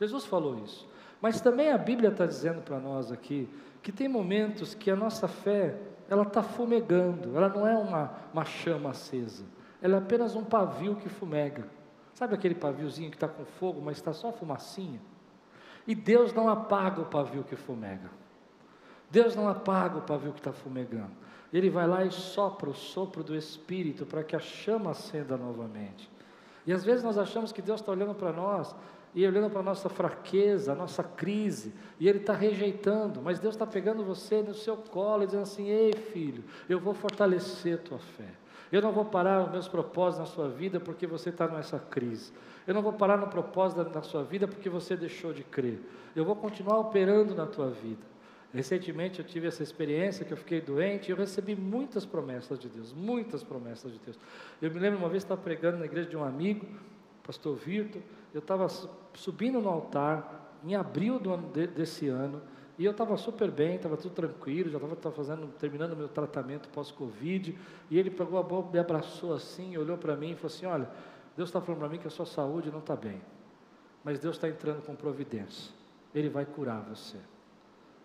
Jesus 0.00 0.24
falou 0.24 0.58
isso. 0.64 0.88
Mas 1.20 1.40
também 1.40 1.70
a 1.70 1.78
Bíblia 1.78 2.08
está 2.08 2.26
dizendo 2.26 2.62
para 2.62 2.80
nós 2.80 3.12
aqui 3.12 3.48
que 3.82 3.92
tem 3.92 4.08
momentos 4.08 4.74
que 4.74 4.90
a 4.90 4.96
nossa 4.96 5.28
fé 5.28 5.76
ela 6.08 6.22
está 6.22 6.42
fumegando, 6.42 7.36
ela 7.36 7.48
não 7.48 7.66
é 7.66 7.76
uma, 7.76 8.12
uma 8.32 8.44
chama 8.44 8.90
acesa, 8.90 9.44
ela 9.80 9.96
é 9.96 9.98
apenas 9.98 10.36
um 10.36 10.44
pavio 10.44 10.96
que 10.96 11.08
fumega. 11.08 11.66
Sabe 12.14 12.34
aquele 12.34 12.54
paviozinho 12.54 13.10
que 13.10 13.16
está 13.16 13.26
com 13.26 13.44
fogo, 13.44 13.80
mas 13.80 13.96
está 13.96 14.12
só 14.12 14.30
fumacinha? 14.30 15.00
E 15.86 15.94
Deus 15.94 16.32
não 16.32 16.48
apaga 16.48 17.00
o 17.00 17.06
pavio 17.06 17.42
que 17.42 17.56
fumega. 17.56 18.10
Deus 19.10 19.34
não 19.34 19.48
apaga 19.48 19.98
o 19.98 20.02
pavio 20.02 20.32
que 20.32 20.40
está 20.40 20.52
fumegando. 20.52 21.10
Ele 21.52 21.68
vai 21.68 21.86
lá 21.86 22.04
e 22.04 22.10
sopra 22.10 22.70
o 22.70 22.74
sopro 22.74 23.22
do 23.22 23.36
Espírito 23.36 24.06
para 24.06 24.22
que 24.22 24.34
a 24.34 24.38
chama 24.38 24.90
acenda 24.90 25.36
novamente. 25.36 26.08
E 26.66 26.72
às 26.72 26.84
vezes 26.84 27.02
nós 27.02 27.18
achamos 27.18 27.52
que 27.52 27.60
Deus 27.60 27.80
está 27.80 27.92
olhando 27.92 28.14
para 28.14 28.32
nós 28.32 28.74
e 29.14 29.26
olhando 29.26 29.50
para 29.50 29.60
a 29.60 29.64
nossa 29.64 29.88
fraqueza, 29.88 30.72
a 30.72 30.74
nossa 30.74 31.02
crise, 31.02 31.72
e 32.00 32.08
Ele 32.08 32.18
está 32.18 32.32
rejeitando, 32.32 33.20
mas 33.20 33.38
Deus 33.38 33.54
está 33.54 33.66
pegando 33.66 34.04
você 34.04 34.42
no 34.42 34.54
seu 34.54 34.76
colo 34.76 35.22
e 35.22 35.26
dizendo 35.26 35.42
assim: 35.42 35.68
Ei 35.68 35.92
filho, 35.92 36.42
eu 36.68 36.80
vou 36.80 36.94
fortalecer 36.94 37.78
tua 37.78 37.98
fé. 37.98 38.28
Eu 38.70 38.80
não 38.80 38.90
vou 38.90 39.04
parar 39.04 39.44
os 39.44 39.50
meus 39.50 39.68
propósitos 39.68 40.30
na 40.30 40.34
sua 40.34 40.48
vida 40.48 40.80
porque 40.80 41.06
você 41.06 41.28
está 41.28 41.46
nessa 41.46 41.78
crise. 41.78 42.32
Eu 42.66 42.72
não 42.72 42.80
vou 42.80 42.94
parar 42.94 43.18
no 43.18 43.26
propósito 43.26 43.84
da 43.84 44.02
sua 44.02 44.24
vida 44.24 44.48
porque 44.48 44.70
você 44.70 44.96
deixou 44.96 45.32
de 45.34 45.44
crer. 45.44 45.78
Eu 46.16 46.24
vou 46.24 46.34
continuar 46.34 46.78
operando 46.78 47.34
na 47.34 47.44
tua 47.44 47.68
vida. 47.68 48.12
Recentemente 48.54 49.18
eu 49.18 49.24
tive 49.24 49.46
essa 49.46 49.62
experiência 49.62 50.24
que 50.24 50.32
eu 50.32 50.36
fiquei 50.36 50.60
doente 50.60 51.08
e 51.08 51.10
eu 51.10 51.16
recebi 51.16 51.56
muitas 51.56 52.06
promessas 52.06 52.58
de 52.58 52.68
Deus, 52.68 52.92
muitas 52.92 53.42
promessas 53.42 53.92
de 53.92 53.98
Deus. 53.98 54.18
Eu 54.60 54.70
me 54.70 54.78
lembro 54.78 54.98
uma 54.98 55.08
vez 55.08 55.22
estava 55.22 55.40
pregando 55.40 55.78
na 55.78 55.86
igreja 55.86 56.08
de 56.08 56.16
um 56.16 56.24
amigo, 56.24 56.66
pastor 57.22 57.56
Virto, 57.56 58.02
eu 58.32 58.40
estava 58.40 58.68
subindo 59.14 59.60
no 59.60 59.68
altar 59.68 60.58
em 60.64 60.74
abril 60.74 61.16
ano 61.16 61.50
de, 61.52 61.66
desse 61.66 62.08
ano 62.08 62.40
e 62.78 62.84
eu 62.84 62.92
estava 62.92 63.16
super 63.16 63.50
bem, 63.50 63.76
estava 63.76 63.96
tudo 63.96 64.14
tranquilo, 64.14 64.70
já 64.70 64.78
estava 64.78 65.14
fazendo, 65.14 65.46
terminando 65.58 65.96
meu 65.96 66.08
tratamento 66.08 66.68
pós-Covid. 66.70 67.56
E 67.90 67.98
ele 67.98 68.10
pegou 68.10 68.38
a 68.38 68.42
bola, 68.42 68.70
me 68.72 68.78
abraçou 68.78 69.34
assim, 69.34 69.76
olhou 69.76 69.98
para 69.98 70.16
mim 70.16 70.32
e 70.32 70.34
falou 70.34 70.46
assim: 70.46 70.66
Olha, 70.66 70.90
Deus 71.36 71.48
está 71.48 71.60
falando 71.60 71.80
para 71.80 71.88
mim 71.88 71.98
que 71.98 72.06
a 72.06 72.10
sua 72.10 72.26
saúde 72.26 72.70
não 72.70 72.78
está 72.78 72.96
bem, 72.96 73.20
mas 74.02 74.18
Deus 74.18 74.36
está 74.36 74.48
entrando 74.48 74.84
com 74.84 74.94
providência, 74.96 75.72
Ele 76.14 76.28
vai 76.28 76.46
curar 76.46 76.80
você. 76.82 77.18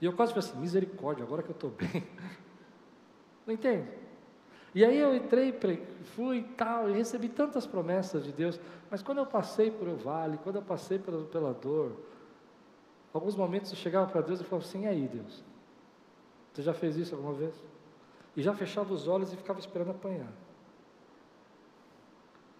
E 0.01 0.05
eu 0.05 0.13
quase 0.13 0.33
falei 0.33 0.47
assim: 0.47 0.59
Misericórdia, 0.59 1.23
agora 1.23 1.41
que 1.41 1.49
eu 1.49 1.55
estou 1.55 1.69
bem. 1.69 2.05
Não 3.47 3.53
entende? 3.53 3.87
E 4.75 4.85
aí 4.85 4.97
eu 4.97 5.15
entrei, 5.15 5.57
fui 6.15 6.37
e 6.37 6.43
tal, 6.43 6.89
e 6.89 6.93
recebi 6.93 7.29
tantas 7.29 7.65
promessas 7.65 8.23
de 8.23 8.31
Deus, 8.31 8.59
mas 8.91 9.01
quando 9.01 9.19
eu 9.19 9.25
passei 9.25 9.71
por 9.71 9.87
o 9.87 9.95
vale, 9.95 10.37
quando 10.43 10.57
eu 10.57 10.61
passei 10.61 10.99
pela, 10.99 11.23
pela 11.25 11.53
dor, 11.53 11.93
Alguns 13.17 13.35
momentos 13.35 13.71
eu 13.71 13.77
chegava 13.77 14.05
para 14.11 14.21
Deus 14.21 14.39
e 14.39 14.43
falava 14.43 14.67
assim: 14.67 14.83
e 14.83 14.87
aí, 14.87 15.07
Deus? 15.07 15.43
Você 16.53 16.61
já 16.61 16.73
fez 16.73 16.97
isso 16.97 17.15
alguma 17.15 17.33
vez? 17.33 17.55
E 18.35 18.43
já 18.43 18.53
fechava 18.53 18.93
os 18.93 19.07
olhos 19.07 19.33
e 19.33 19.35
ficava 19.35 19.59
esperando 19.59 19.89
apanhar. 19.89 20.31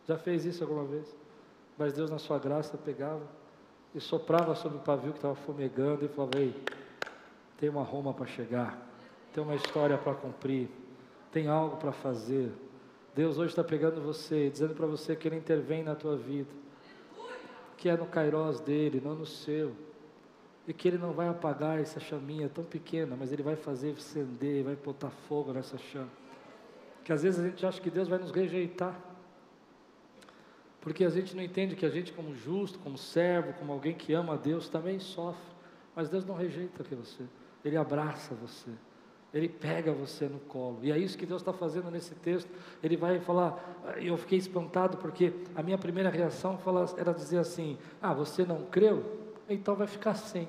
Já 0.08 0.18
fez 0.18 0.46
isso 0.46 0.64
alguma 0.64 0.84
vez? 0.84 1.16
Mas 1.78 1.94
Deus, 1.94 2.10
na 2.10 2.18
sua 2.18 2.40
graça, 2.40 2.76
pegava 2.76 3.22
e 3.94 4.00
soprava 4.00 4.56
sobre 4.56 4.80
o 4.80 4.82
pavio 4.82 5.12
que 5.12 5.20
estava 5.20 5.36
fumegando 5.36 6.06
e 6.06 6.08
falava: 6.08 6.40
Ei, 6.40 6.56
tem 7.60 7.70
uma 7.70 7.84
Roma 7.84 8.12
para 8.12 8.26
chegar, 8.26 8.84
tem 9.34 9.44
uma 9.44 9.56
história 9.56 9.96
para 9.96 10.16
cumprir, 10.16 10.70
tem 11.32 11.48
algo 11.48 11.78
para 11.78 11.92
fazer. 11.92 12.52
Deus 13.16 13.38
hoje 13.38 13.50
está 13.50 13.64
pegando 13.64 14.02
você, 14.02 14.50
dizendo 14.50 14.74
para 14.74 14.86
você 14.86 15.16
que 15.16 15.28
Ele 15.28 15.38
intervém 15.38 15.84
na 15.84 15.96
tua 15.96 16.16
vida, 16.16 16.50
que 17.76 17.90
é 17.90 17.98
no 17.98 18.06
Cairós 18.06 18.60
dele, 18.60 19.02
não 19.04 19.16
no 19.16 19.26
seu 19.26 19.74
e 20.68 20.74
que 20.74 20.88
Ele 20.88 20.98
não 20.98 21.14
vai 21.14 21.30
apagar 21.30 21.80
essa 21.80 22.00
chaminha 22.00 22.50
tão 22.50 22.64
pequena, 22.64 23.16
mas 23.18 23.32
Ele 23.32 23.42
vai 23.42 23.56
fazer 23.56 23.92
acender, 23.92 24.66
vai 24.66 24.76
botar 24.76 25.10
fogo 25.10 25.54
nessa 25.54 25.78
chama. 25.78 26.10
Que 27.06 27.14
às 27.14 27.24
vezes 27.24 27.40
a 27.40 27.48
gente 27.48 27.66
acha 27.66 27.80
que 27.80 27.90
Deus 27.90 28.10
vai 28.10 28.20
nos 28.20 28.32
rejeitar, 28.32 29.00
porque 30.82 31.06
a 31.06 31.10
gente 31.10 31.36
não 31.36 31.42
entende 31.42 31.76
que 31.76 31.86
a 31.86 31.90
gente, 31.90 32.12
como 32.12 32.36
justo, 32.36 32.78
como 32.80 32.98
servo, 32.98 33.54
como 33.54 33.72
alguém 33.72 33.94
que 33.94 34.14
ama 34.14 34.34
a 34.34 34.38
Deus, 34.38 34.68
também 34.68 35.00
sofre, 35.00 35.56
mas 35.96 36.10
Deus 36.10 36.26
não 36.26 36.36
rejeita 36.36 36.84
você, 36.84 37.24
Ele 37.64 37.78
abraça 37.78 38.36
você. 38.36 38.72
Ele 39.34 39.50
pega 39.50 39.92
você 39.92 40.26
no 40.26 40.40
colo, 40.40 40.80
e 40.82 40.92
é 40.92 40.98
isso 40.98 41.18
que 41.18 41.26
Deus 41.26 41.42
está 41.42 41.52
fazendo 41.52 41.92
nesse 41.92 42.16
texto. 42.16 42.50
Ele 42.82 42.96
vai 42.96 43.20
falar, 43.20 43.84
eu 43.98 44.16
fiquei 44.18 44.38
espantado 44.38 44.98
porque 44.98 45.34
a 45.54 45.62
minha 45.62 45.78
primeira 45.78 46.10
reação 46.10 46.58
era 46.98 47.14
dizer 47.14 47.40
assim: 47.40 47.78
Ah, 48.02 48.14
você 48.14 48.46
não 48.46 48.64
creu? 48.64 49.04
Então 49.50 49.76
vai 49.76 49.88
ficar 49.88 50.16
sem. 50.16 50.48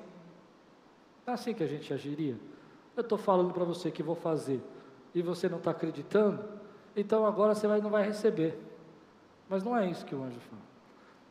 É 1.27 1.31
assim 1.31 1.53
que 1.53 1.63
a 1.63 1.67
gente 1.67 1.93
agiria. 1.93 2.37
Eu 2.95 3.01
estou 3.01 3.17
falando 3.17 3.53
para 3.53 3.63
você 3.63 3.91
que 3.91 4.01
vou 4.01 4.15
fazer 4.15 4.61
e 5.13 5.21
você 5.21 5.49
não 5.49 5.57
está 5.57 5.71
acreditando, 5.71 6.43
então 6.95 7.25
agora 7.25 7.53
você 7.53 7.67
vai, 7.67 7.81
não 7.81 7.89
vai 7.89 8.03
receber. 8.03 8.57
Mas 9.47 9.63
não 9.63 9.75
é 9.75 9.89
isso 9.89 10.05
que 10.05 10.15
o 10.15 10.23
anjo 10.23 10.39
fala. 10.39 10.61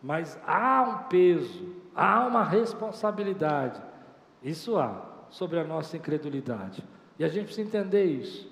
Mas 0.03 0.39
há 0.47 0.83
um 0.83 1.09
peso, 1.09 1.75
há 1.95 2.27
uma 2.27 2.45
responsabilidade, 2.45 3.81
isso 4.43 4.77
há, 4.77 5.27
sobre 5.31 5.59
a 5.59 5.65
nossa 5.65 5.97
incredulidade. 5.97 6.85
E 7.19 7.25
a 7.25 7.29
gente 7.29 7.47
precisa 7.47 7.67
entender 7.67 8.05
isso. 8.05 8.49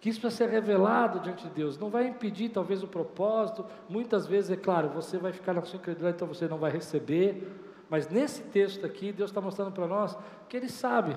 Que 0.00 0.08
isso 0.08 0.20
precisa 0.20 0.44
ser 0.44 0.50
revelado 0.50 1.20
diante 1.20 1.46
de 1.46 1.50
Deus. 1.50 1.76
Não 1.76 1.90
vai 1.90 2.06
impedir, 2.06 2.48
talvez, 2.50 2.82
o 2.82 2.88
propósito. 2.88 3.66
Muitas 3.88 4.26
vezes, 4.26 4.50
é 4.50 4.56
claro, 4.56 4.88
você 4.88 5.18
vai 5.18 5.32
ficar 5.32 5.54
na 5.54 5.62
sua 5.62 5.78
incredulidade, 5.78 6.16
então 6.16 6.28
você 6.28 6.46
não 6.46 6.58
vai 6.58 6.70
receber. 6.70 7.46
Mas 7.90 8.08
nesse 8.08 8.42
texto 8.44 8.86
aqui, 8.86 9.12
Deus 9.12 9.30
está 9.30 9.40
mostrando 9.40 9.72
para 9.72 9.86
nós 9.86 10.16
que 10.48 10.56
Ele 10.56 10.68
sabe 10.68 11.16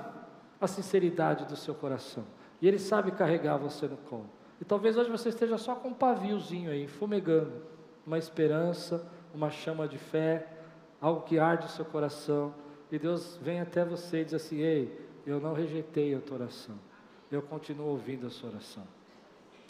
a 0.60 0.68
sinceridade 0.68 1.46
do 1.46 1.56
seu 1.56 1.76
coração. 1.76 2.24
E 2.62 2.68
Ele 2.68 2.80
sabe 2.80 3.12
carregar 3.12 3.58
você 3.58 3.88
no 3.88 3.98
colo. 3.98 4.30
E 4.60 4.66
talvez 4.66 4.98
hoje 4.98 5.10
você 5.10 5.30
esteja 5.30 5.58
só 5.58 5.76
com 5.76 5.90
um 5.90 5.94
paviozinho 5.94 6.70
aí, 6.70 6.88
fumegando, 6.88 7.64
uma 8.06 8.18
esperança, 8.18 9.08
uma 9.34 9.50
chama 9.50 9.88
de 9.88 9.98
fé, 9.98 10.48
algo 11.00 11.22
que 11.22 11.40
arde 11.40 11.66
o 11.66 11.70
seu 11.70 11.84
coração. 11.84 12.54
E 12.92 13.00
Deus 13.00 13.40
vem 13.42 13.60
até 13.60 13.84
você 13.84 14.22
e 14.22 14.26
diz 14.26 14.34
assim: 14.36 14.60
Ei, 14.60 15.11
eu 15.26 15.40
não 15.40 15.54
rejeitei 15.54 16.16
a 16.16 16.20
tua 16.20 16.38
oração, 16.38 16.76
eu 17.32 17.42
continuo 17.42 17.88
ouvindo 17.88 18.28
a 18.28 18.30
sua 18.30 18.50
oração 18.50 18.84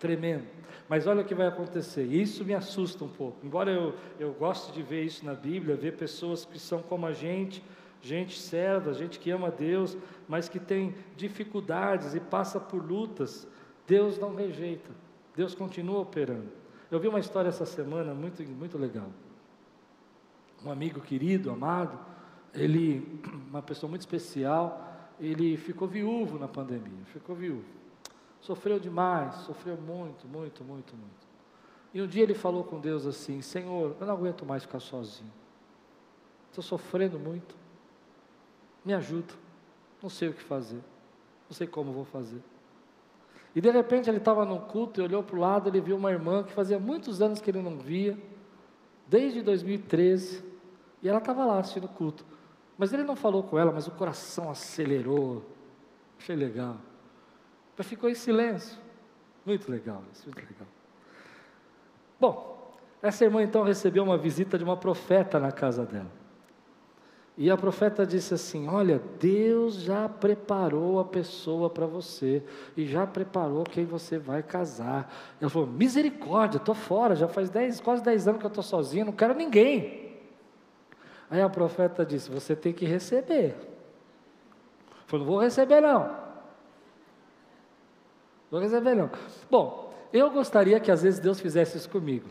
tremendo. 0.01 0.47
Mas 0.89 1.05
olha 1.05 1.21
o 1.21 1.25
que 1.25 1.35
vai 1.35 1.45
acontecer, 1.45 2.03
isso 2.03 2.43
me 2.43 2.55
assusta 2.55 3.05
um 3.05 3.07
pouco. 3.07 3.37
Embora 3.45 3.71
eu, 3.71 3.93
eu 4.19 4.33
goste 4.33 4.73
de 4.73 4.81
ver 4.81 5.03
isso 5.03 5.23
na 5.23 5.35
Bíblia, 5.35 5.75
ver 5.75 5.95
pessoas 5.95 6.43
que 6.43 6.57
são 6.59 6.81
como 6.81 7.05
a 7.05 7.13
gente, 7.13 7.63
gente 8.01 8.37
serva, 8.37 8.93
gente 8.93 9.19
que 9.19 9.29
ama 9.29 9.51
Deus, 9.51 9.95
mas 10.27 10.49
que 10.49 10.59
tem 10.59 10.95
dificuldades 11.15 12.15
e 12.15 12.19
passa 12.19 12.59
por 12.59 12.83
lutas, 12.83 13.47
Deus 13.87 14.17
não 14.17 14.33
rejeita, 14.33 14.89
Deus 15.35 15.53
continua 15.53 15.99
operando. 15.99 16.49
Eu 16.89 16.99
vi 16.99 17.07
uma 17.07 17.19
história 17.19 17.47
essa 17.47 17.65
semana 17.65 18.13
muito, 18.13 18.43
muito 18.43 18.77
legal. 18.77 19.07
Um 20.65 20.71
amigo 20.71 20.99
querido, 20.99 21.51
amado, 21.51 21.97
ele, 22.53 23.21
uma 23.49 23.61
pessoa 23.61 23.89
muito 23.89 24.01
especial, 24.01 24.90
ele 25.21 25.55
ficou 25.55 25.87
viúvo 25.87 26.39
na 26.39 26.47
pandemia, 26.47 27.05
ficou 27.05 27.35
viúvo. 27.35 27.63
Sofreu 28.39 28.79
demais, 28.79 29.35
sofreu 29.35 29.77
muito, 29.77 30.27
muito, 30.27 30.63
muito, 30.63 30.95
muito. 30.95 31.31
E 31.93 32.01
um 32.01 32.07
dia 32.07 32.23
ele 32.23 32.33
falou 32.33 32.63
com 32.63 32.79
Deus 32.79 33.05
assim: 33.05 33.39
Senhor, 33.41 33.95
eu 33.99 34.05
não 34.07 34.13
aguento 34.13 34.43
mais 34.45 34.63
ficar 34.63 34.79
sozinho. 34.79 35.31
Estou 36.49 36.63
sofrendo 36.63 37.19
muito. 37.19 37.55
Me 38.83 38.93
ajuda. 38.95 39.33
Não 40.01 40.09
sei 40.09 40.29
o 40.29 40.33
que 40.33 40.41
fazer. 40.41 40.81
Não 41.47 41.55
sei 41.55 41.67
como 41.67 41.91
vou 41.91 42.03
fazer. 42.03 42.41
E 43.53 43.61
de 43.61 43.69
repente 43.69 44.09
ele 44.09 44.17
estava 44.17 44.43
no 44.43 44.59
culto 44.61 44.99
e 44.99 45.03
olhou 45.03 45.21
para 45.21 45.35
o 45.35 45.39
lado, 45.39 45.69
ele 45.69 45.81
viu 45.81 45.97
uma 45.97 46.11
irmã 46.11 46.43
que 46.43 46.51
fazia 46.51 46.79
muitos 46.79 47.21
anos 47.21 47.41
que 47.41 47.51
ele 47.51 47.61
não 47.61 47.77
via, 47.77 48.17
desde 49.07 49.41
2013, 49.41 50.43
e 51.03 51.09
ela 51.09 51.19
estava 51.19 51.45
lá 51.45 51.59
assistindo 51.59 51.85
o 51.85 51.89
culto. 51.89 52.25
Mas 52.77 52.93
ele 52.93 53.03
não 53.03 53.15
falou 53.15 53.43
com 53.43 53.57
ela, 53.57 53.71
mas 53.71 53.87
o 53.87 53.91
coração 53.91 54.49
acelerou. 54.49 55.43
Achei 56.19 56.35
legal. 56.35 56.77
Mas 57.77 57.87
ficou 57.87 58.09
em 58.09 58.15
silêncio. 58.15 58.77
Muito 59.45 59.71
legal 59.71 60.03
isso, 60.11 60.23
muito 60.25 60.39
legal. 60.39 60.67
Bom, 62.19 62.71
essa 63.01 63.23
irmã 63.23 63.41
então 63.41 63.63
recebeu 63.63 64.03
uma 64.03 64.17
visita 64.17 64.57
de 64.57 64.63
uma 64.63 64.77
profeta 64.77 65.39
na 65.39 65.51
casa 65.51 65.85
dela. 65.85 66.21
E 67.37 67.49
a 67.49 67.57
profeta 67.57 68.05
disse 68.05 68.33
assim: 68.33 68.67
Olha, 68.67 69.01
Deus 69.19 69.75
já 69.75 70.07
preparou 70.07 70.99
a 70.99 71.05
pessoa 71.05 71.69
para 71.69 71.87
você, 71.87 72.43
e 72.77 72.85
já 72.85 73.07
preparou 73.07 73.63
quem 73.63 73.85
você 73.85 74.19
vai 74.19 74.43
casar. 74.43 75.11
Ela 75.39 75.49
falou: 75.49 75.67
Misericórdia, 75.67 76.57
estou 76.57 76.75
fora, 76.75 77.15
já 77.15 77.27
faz 77.27 77.49
dez, 77.49 77.79
quase 77.79 78.03
10 78.03 78.27
anos 78.27 78.39
que 78.39 78.45
eu 78.45 78.49
estou 78.49 78.63
sozinha, 78.63 79.05
não 79.05 79.13
quero 79.13 79.33
ninguém. 79.33 80.00
Aí 81.31 81.41
a 81.41 81.47
profeta 81.47 82.05
disse: 82.05 82.29
Você 82.29 82.53
tem 82.53 82.73
que 82.73 82.85
receber. 82.85 83.55
Falou: 85.07 85.25
Não 85.25 85.31
vou 85.31 85.41
receber, 85.41 85.79
não. 85.79 86.13
Vou 88.51 88.59
receber, 88.59 88.93
não. 88.93 89.09
Bom, 89.49 89.93
eu 90.11 90.29
gostaria 90.29 90.77
que 90.77 90.91
às 90.91 91.01
vezes 91.01 91.21
Deus 91.21 91.39
fizesse 91.39 91.77
isso 91.77 91.89
comigo. 91.89 92.27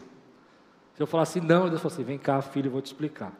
Se 0.93 1.03
eu 1.03 1.07
falasse 1.07 1.41
não, 1.41 1.71
Deus 1.71 1.81
falasse 1.81 2.03
assim: 2.03 2.05
Vem 2.05 2.19
cá, 2.19 2.43
filho, 2.43 2.67
eu 2.67 2.73
vou 2.73 2.83
te 2.83 2.87
explicar. 2.87 3.33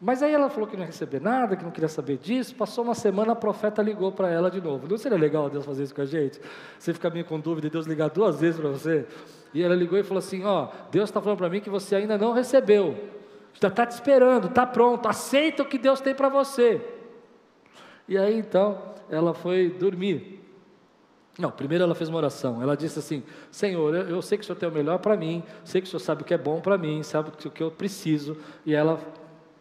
Mas 0.00 0.22
aí 0.22 0.32
ela 0.32 0.48
falou 0.48 0.68
que 0.68 0.76
não 0.76 0.82
ia 0.82 0.86
receber 0.86 1.20
nada, 1.20 1.56
que 1.56 1.64
não 1.64 1.70
queria 1.72 1.88
saber 1.88 2.18
disso. 2.18 2.54
Passou 2.54 2.84
uma 2.84 2.94
semana, 2.94 3.32
a 3.32 3.36
profeta 3.36 3.82
ligou 3.82 4.12
para 4.12 4.30
ela 4.30 4.48
de 4.48 4.60
novo. 4.60 4.86
Não 4.88 4.96
seria 4.96 5.18
legal 5.18 5.50
Deus 5.50 5.64
fazer 5.64 5.82
isso 5.84 5.94
com 5.94 6.02
a 6.02 6.06
gente? 6.06 6.40
Você 6.78 6.92
fica 6.92 7.10
meio 7.10 7.24
com 7.24 7.38
dúvida 7.38 7.66
e 7.66 7.70
Deus 7.70 7.86
ligar 7.86 8.10
duas 8.10 8.40
vezes 8.40 8.60
para 8.60 8.68
você? 8.68 9.06
E 9.52 9.62
ela 9.62 9.74
ligou 9.74 9.98
e 9.98 10.04
falou 10.04 10.18
assim: 10.18 10.44
Ó, 10.44 10.68
Deus 10.92 11.08
está 11.08 11.20
falando 11.20 11.38
para 11.38 11.48
mim 11.48 11.60
que 11.60 11.70
você 11.70 11.96
ainda 11.96 12.16
não 12.16 12.32
recebeu. 12.32 13.21
Já 13.60 13.68
está 13.68 13.86
te 13.86 13.92
esperando, 13.92 14.48
está 14.48 14.66
pronto. 14.66 15.08
Aceita 15.08 15.62
o 15.62 15.66
que 15.66 15.78
Deus 15.78 16.00
tem 16.00 16.14
para 16.14 16.28
você. 16.28 16.80
E 18.08 18.18
aí 18.18 18.38
então 18.38 18.80
ela 19.08 19.34
foi 19.34 19.70
dormir. 19.70 20.40
Não, 21.38 21.50
primeiro 21.50 21.84
ela 21.84 21.94
fez 21.94 22.08
uma 22.08 22.18
oração. 22.18 22.60
Ela 22.60 22.76
disse 22.76 22.98
assim: 22.98 23.22
Senhor, 23.50 23.94
eu, 23.94 24.08
eu 24.08 24.22
sei 24.22 24.36
que 24.36 24.44
o 24.44 24.46
Senhor 24.46 24.58
tem 24.58 24.68
o 24.68 24.72
melhor 24.72 24.98
para 24.98 25.16
mim, 25.16 25.42
sei 25.64 25.80
que 25.80 25.86
o 25.86 25.90
Senhor 25.90 26.00
sabe 26.00 26.22
o 26.22 26.24
que 26.24 26.34
é 26.34 26.38
bom 26.38 26.60
para 26.60 26.76
mim, 26.76 27.02
sabe 27.02 27.30
o 27.30 27.50
que 27.50 27.62
eu 27.62 27.70
preciso. 27.70 28.36
E 28.66 28.74
ela 28.74 29.00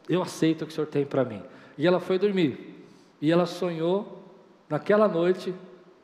eu 0.09 0.21
aceito 0.21 0.63
o 0.63 0.65
que 0.65 0.71
o 0.73 0.75
Senhor 0.75 0.87
tem 0.87 1.05
para 1.05 1.23
mim. 1.23 1.41
E 1.77 1.87
ela 1.87 1.99
foi 1.99 2.19
dormir. 2.19 2.85
E 3.21 3.31
ela 3.31 3.45
sonhou 3.45 4.21
naquela 4.67 5.07
noite 5.07 5.53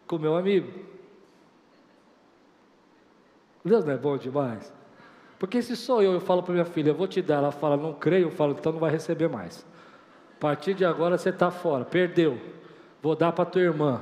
com 0.05 0.17
meu 0.17 0.35
amigo. 0.35 0.71
Deus 3.65 3.83
não 3.83 3.93
é 3.93 3.97
bom 3.97 4.17
demais? 4.17 4.71
Porque 5.39 5.61
se 5.61 5.75
sou 5.75 6.01
eu, 6.01 6.13
eu 6.13 6.19
falo 6.19 6.41
para 6.41 6.53
minha 6.53 6.65
filha, 6.65 6.89
eu 6.89 6.95
vou 6.95 7.07
te 7.07 7.21
dar, 7.21 7.35
ela 7.35 7.51
fala, 7.51 7.77
não 7.77 7.93
creio, 7.93 8.27
eu 8.27 8.31
falo, 8.31 8.55
então 8.57 8.71
não 8.71 8.79
vai 8.79 8.91
receber 8.91 9.27
mais. 9.27 9.65
A 10.37 10.39
partir 10.39 10.73
de 10.73 10.83
agora 10.83 11.17
você 11.17 11.29
está 11.29 11.51
fora, 11.51 11.85
perdeu. 11.85 12.39
Vou 13.01 13.15
dar 13.15 13.31
para 13.31 13.45
tua 13.45 13.61
irmã. 13.61 14.01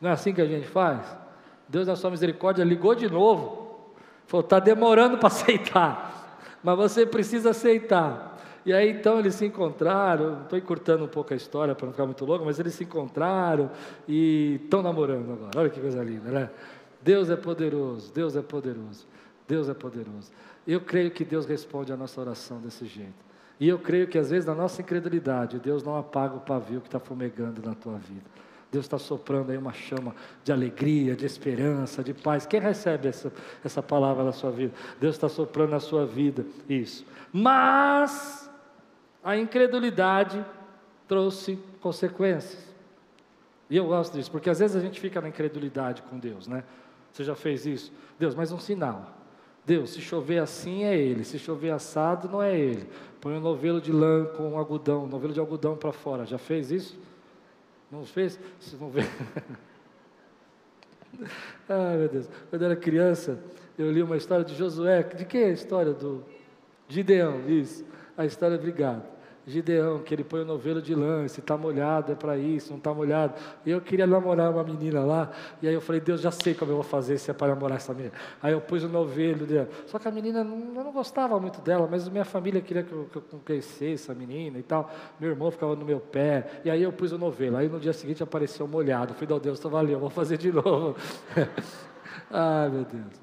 Não 0.00 0.10
é 0.10 0.12
assim 0.12 0.32
que 0.32 0.40
a 0.40 0.46
gente 0.46 0.66
faz? 0.66 1.16
Deus, 1.68 1.86
na 1.86 1.96
sua 1.96 2.10
misericórdia, 2.10 2.62
ligou 2.64 2.94
de 2.94 3.10
novo. 3.10 3.94
Falou, 4.26 4.44
está 4.44 4.58
demorando 4.58 5.18
para 5.18 5.28
aceitar. 5.28 6.38
Mas 6.62 6.76
você 6.76 7.06
precisa 7.06 7.50
aceitar. 7.50 8.36
E 8.66 8.72
aí 8.72 8.90
então 8.90 9.20
eles 9.20 9.36
se 9.36 9.46
encontraram, 9.46 10.42
estou 10.42 10.58
encurtando 10.58 11.04
um 11.04 11.08
pouco 11.08 11.32
a 11.32 11.36
história 11.36 11.72
para 11.72 11.86
não 11.86 11.92
ficar 11.92 12.04
muito 12.04 12.24
longo, 12.24 12.44
mas 12.44 12.58
eles 12.58 12.74
se 12.74 12.82
encontraram 12.82 13.70
e 14.08 14.60
estão 14.64 14.82
namorando 14.82 15.32
agora. 15.32 15.50
Olha 15.56 15.70
que 15.70 15.80
coisa 15.80 16.02
linda, 16.02 16.30
né? 16.30 16.50
Deus 17.00 17.30
é 17.30 17.36
poderoso, 17.36 18.12
Deus 18.12 18.34
é 18.34 18.42
poderoso, 18.42 19.06
Deus 19.46 19.68
é 19.68 19.74
poderoso. 19.74 20.30
Eu 20.66 20.80
creio 20.80 21.10
que 21.10 21.24
Deus 21.24 21.46
responde 21.46 21.92
a 21.92 21.96
nossa 21.96 22.20
oração 22.20 22.60
desse 22.60 22.86
jeito. 22.86 23.26
E 23.58 23.68
eu 23.68 23.78
creio 23.78 24.06
que 24.06 24.18
às 24.18 24.30
vezes 24.30 24.44
na 24.44 24.54
nossa 24.54 24.82
incredulidade, 24.82 25.58
Deus 25.58 25.82
não 25.82 25.96
apaga 25.96 26.34
o 26.34 26.40
pavio 26.40 26.80
que 26.80 26.88
está 26.88 26.98
fumegando 26.98 27.62
na 27.66 27.74
tua 27.74 27.96
vida. 27.96 28.24
Deus 28.70 28.84
está 28.84 28.98
soprando 28.98 29.52
aí 29.52 29.56
uma 29.56 29.72
chama 29.72 30.14
de 30.44 30.52
alegria, 30.52 31.14
de 31.16 31.24
esperança, 31.24 32.02
de 32.02 32.12
paz. 32.12 32.44
Quem 32.44 32.60
recebe 32.60 33.08
essa, 33.08 33.32
essa 33.64 33.82
palavra 33.82 34.24
na 34.24 34.32
sua 34.32 34.50
vida? 34.50 34.74
Deus 35.00 35.14
está 35.14 35.28
soprando 35.28 35.70
na 35.70 35.80
sua 35.80 36.04
vida 36.04 36.44
isso. 36.68 37.06
Mas 37.32 38.50
a 39.24 39.36
incredulidade 39.36 40.44
trouxe 41.08 41.58
consequências. 41.80 42.66
E 43.70 43.76
eu 43.76 43.86
gosto 43.86 44.14
disso, 44.14 44.30
porque 44.30 44.50
às 44.50 44.58
vezes 44.58 44.76
a 44.76 44.80
gente 44.80 45.00
fica 45.00 45.20
na 45.20 45.28
incredulidade 45.28 46.02
com 46.02 46.18
Deus, 46.18 46.46
né? 46.46 46.62
Você 47.12 47.24
já 47.24 47.34
fez 47.34 47.66
isso? 47.66 47.92
Deus, 48.18 48.34
mas 48.34 48.52
um 48.52 48.58
sinal. 48.58 49.16
Deus, 49.66 49.90
se 49.90 50.00
chover 50.00 50.38
assim 50.38 50.84
é 50.84 50.96
Ele, 50.96 51.24
se 51.24 51.40
chover 51.40 51.72
assado 51.72 52.28
não 52.28 52.40
é 52.40 52.56
Ele. 52.56 52.88
Põe 53.20 53.34
um 53.34 53.40
novelo 53.40 53.80
de 53.80 53.90
lã 53.90 54.24
com 54.24 54.50
um 54.50 54.56
algodão, 54.56 55.04
um 55.04 55.08
novelo 55.08 55.32
de 55.32 55.40
algodão 55.40 55.76
para 55.76 55.90
fora. 55.90 56.24
Já 56.24 56.38
fez 56.38 56.70
isso? 56.70 56.96
Não 57.90 58.04
fez? 58.04 58.38
Vocês 58.60 58.78
vão 58.78 58.88
ver. 58.88 59.08
Ai 61.68 61.96
meu 61.96 62.08
Deus. 62.08 62.28
Quando 62.48 62.62
eu 62.62 62.66
era 62.66 62.76
criança, 62.76 63.42
eu 63.76 63.90
li 63.90 64.00
uma 64.02 64.16
história 64.16 64.44
de 64.44 64.54
Josué. 64.54 65.02
De 65.02 65.24
que 65.24 65.38
é 65.38 65.46
a 65.46 65.52
história 65.52 65.92
do 65.92 66.24
Gideão? 66.88 67.48
Isso. 67.48 67.84
A 68.16 68.24
história, 68.24 68.56
obrigado. 68.56 69.15
Gideão, 69.46 70.00
que 70.00 70.12
ele 70.12 70.24
põe 70.24 70.40
o 70.40 70.44
novelo 70.44 70.82
de 70.82 70.92
lã, 70.92 71.26
se 71.28 71.38
está 71.38 71.56
molhado 71.56 72.10
é 72.10 72.16
para 72.16 72.36
isso, 72.36 72.70
não 72.70 72.78
está 72.78 72.92
molhado. 72.92 73.34
E 73.64 73.70
eu 73.70 73.80
queria 73.80 74.04
namorar 74.04 74.50
uma 74.50 74.64
menina 74.64 75.04
lá, 75.04 75.30
e 75.62 75.68
aí 75.68 75.74
eu 75.74 75.80
falei, 75.80 76.00
Deus, 76.00 76.20
já 76.20 76.32
sei 76.32 76.52
como 76.52 76.72
eu 76.72 76.76
vou 76.76 76.84
fazer 76.84 77.16
se 77.16 77.30
é 77.30 77.34
para 77.34 77.54
namorar 77.54 77.76
essa 77.76 77.94
menina. 77.94 78.12
Aí 78.42 78.52
eu 78.52 78.60
pus 78.60 78.82
o 78.82 78.88
novelo 78.88 79.46
dela. 79.46 79.68
Só 79.86 80.00
que 80.00 80.08
a 80.08 80.10
menina, 80.10 80.40
eu 80.40 80.44
não 80.44 80.90
gostava 80.90 81.38
muito 81.38 81.60
dela, 81.60 81.86
mas 81.88 82.08
minha 82.08 82.24
família 82.24 82.60
queria 82.60 82.82
que 82.82 82.90
eu, 82.90 83.08
que 83.10 83.18
eu 83.18 83.40
conhecesse 83.46 84.10
a 84.10 84.14
menina 84.16 84.58
e 84.58 84.64
tal. 84.64 84.90
Meu 85.20 85.30
irmão 85.30 85.48
ficava 85.52 85.76
no 85.76 85.84
meu 85.84 86.00
pé, 86.00 86.60
e 86.64 86.70
aí 86.70 86.82
eu 86.82 86.92
pus 86.92 87.12
o 87.12 87.18
novelo. 87.18 87.56
Aí 87.56 87.68
no 87.68 87.78
dia 87.78 87.92
seguinte 87.92 88.24
apareceu 88.24 88.66
molhado. 88.66 89.12
Eu 89.12 89.14
falei, 89.14 89.28
não, 89.30 89.38
Deus, 89.38 89.60
então 89.60 89.70
valeu, 89.70 90.00
vou 90.00 90.10
fazer 90.10 90.38
de 90.38 90.50
novo. 90.52 90.96
Ai, 92.28 92.68
meu 92.68 92.84
Deus. 92.84 93.22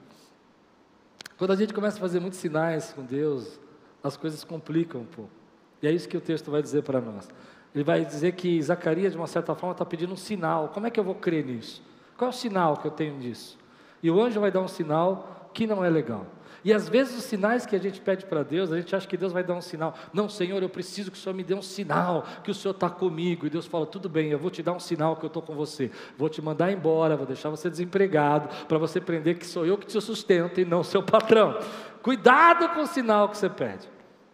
Quando 1.37 1.51
a 1.51 1.55
gente 1.57 1.73
começa 1.73 1.97
a 1.97 1.99
fazer 1.99 2.21
muitos 2.21 2.39
sinais 2.39 2.93
com 2.93 3.03
Deus, 3.03 3.59
as 4.01 4.15
coisas 4.15 4.45
complicam 4.45 5.01
um 5.01 5.05
pouco. 5.05 5.42
E 5.83 5.87
é 5.87 5.91
isso 5.91 6.07
que 6.07 6.15
o 6.15 6.21
texto 6.21 6.49
vai 6.49 6.61
dizer 6.61 6.81
para 6.81 7.01
nós. 7.01 7.29
Ele 7.75 7.83
vai 7.83 8.05
dizer 8.05 8.31
que 8.31 8.61
Zacarias, 8.61 9.11
de 9.11 9.17
uma 9.17 9.27
certa 9.27 9.53
forma, 9.53 9.73
está 9.73 9.83
pedindo 9.83 10.13
um 10.13 10.17
sinal. 10.17 10.69
Como 10.69 10.87
é 10.87 10.89
que 10.89 10.97
eu 10.97 11.03
vou 11.03 11.13
crer 11.13 11.45
nisso? 11.45 11.83
Qual 12.17 12.31
é 12.31 12.33
o 12.33 12.35
sinal 12.35 12.77
que 12.77 12.87
eu 12.87 12.91
tenho 12.91 13.19
disso? 13.19 13.59
E 14.01 14.09
o 14.09 14.21
anjo 14.21 14.39
vai 14.39 14.49
dar 14.49 14.61
um 14.61 14.67
sinal 14.67 15.49
que 15.53 15.67
não 15.67 15.83
é 15.83 15.89
legal. 15.89 16.25
E 16.63 16.71
às 16.71 16.87
vezes 16.87 17.17
os 17.17 17.25
sinais 17.25 17.65
que 17.65 17.75
a 17.75 17.79
gente 17.79 17.99
pede 17.99 18.25
para 18.25 18.43
Deus, 18.43 18.71
a 18.71 18.77
gente 18.77 18.95
acha 18.95 19.05
que 19.05 19.17
Deus 19.17 19.33
vai 19.33 19.43
dar 19.43 19.55
um 19.55 19.61
sinal. 19.61 19.93
Não, 20.13 20.29
Senhor, 20.29 20.63
eu 20.63 20.69
preciso 20.69 21.11
que 21.11 21.17
o 21.17 21.19
Senhor 21.19 21.35
me 21.35 21.43
dê 21.43 21.53
um 21.53 21.61
sinal, 21.61 22.25
que 22.41 22.49
o 22.49 22.53
Senhor 22.53 22.73
está 22.73 22.89
comigo. 22.89 23.45
E 23.45 23.49
Deus 23.49 23.65
fala: 23.65 23.85
tudo 23.85 24.07
bem, 24.07 24.29
eu 24.29 24.39
vou 24.39 24.49
te 24.49 24.63
dar 24.63 24.71
um 24.71 24.79
sinal 24.79 25.17
que 25.17 25.25
eu 25.25 25.27
estou 25.27 25.41
com 25.41 25.53
você. 25.53 25.91
Vou 26.17 26.29
te 26.29 26.41
mandar 26.41 26.71
embora, 26.71 27.17
vou 27.17 27.25
deixar 27.25 27.49
você 27.49 27.69
desempregado, 27.69 28.47
para 28.67 28.77
você 28.77 28.99
aprender 28.99 29.35
que 29.35 29.45
sou 29.45 29.65
eu 29.65 29.77
que 29.77 29.85
te 29.85 29.99
sustento 29.99 30.61
e 30.61 30.63
não 30.63 30.81
seu 30.81 31.03
patrão. 31.03 31.59
Cuidado 32.01 32.69
com 32.69 32.83
o 32.83 32.87
sinal 32.87 33.27
que 33.27 33.37
você 33.37 33.49
pede. 33.49 33.92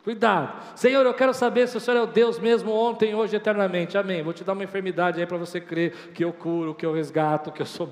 Cuidado. 0.09 0.59
Senhor, 0.75 1.05
eu 1.05 1.13
quero 1.13 1.35
saber 1.35 1.67
se 1.67 1.77
o 1.77 1.79
Senhor 1.79 1.95
é 1.97 2.01
o 2.01 2.07
Deus 2.07 2.39
mesmo 2.39 2.71
ontem, 2.71 3.13
hoje, 3.13 3.35
eternamente. 3.35 3.95
Amém. 3.95 4.23
Vou 4.23 4.33
te 4.33 4.43
dar 4.43 4.53
uma 4.53 4.63
enfermidade 4.63 5.19
aí 5.19 5.27
para 5.27 5.37
você 5.37 5.61
crer 5.61 5.93
que 6.15 6.25
eu 6.25 6.33
curo, 6.33 6.73
que 6.73 6.83
eu 6.83 6.91
resgato, 6.91 7.51
que 7.51 7.61
eu 7.61 7.65
sou 7.67 7.87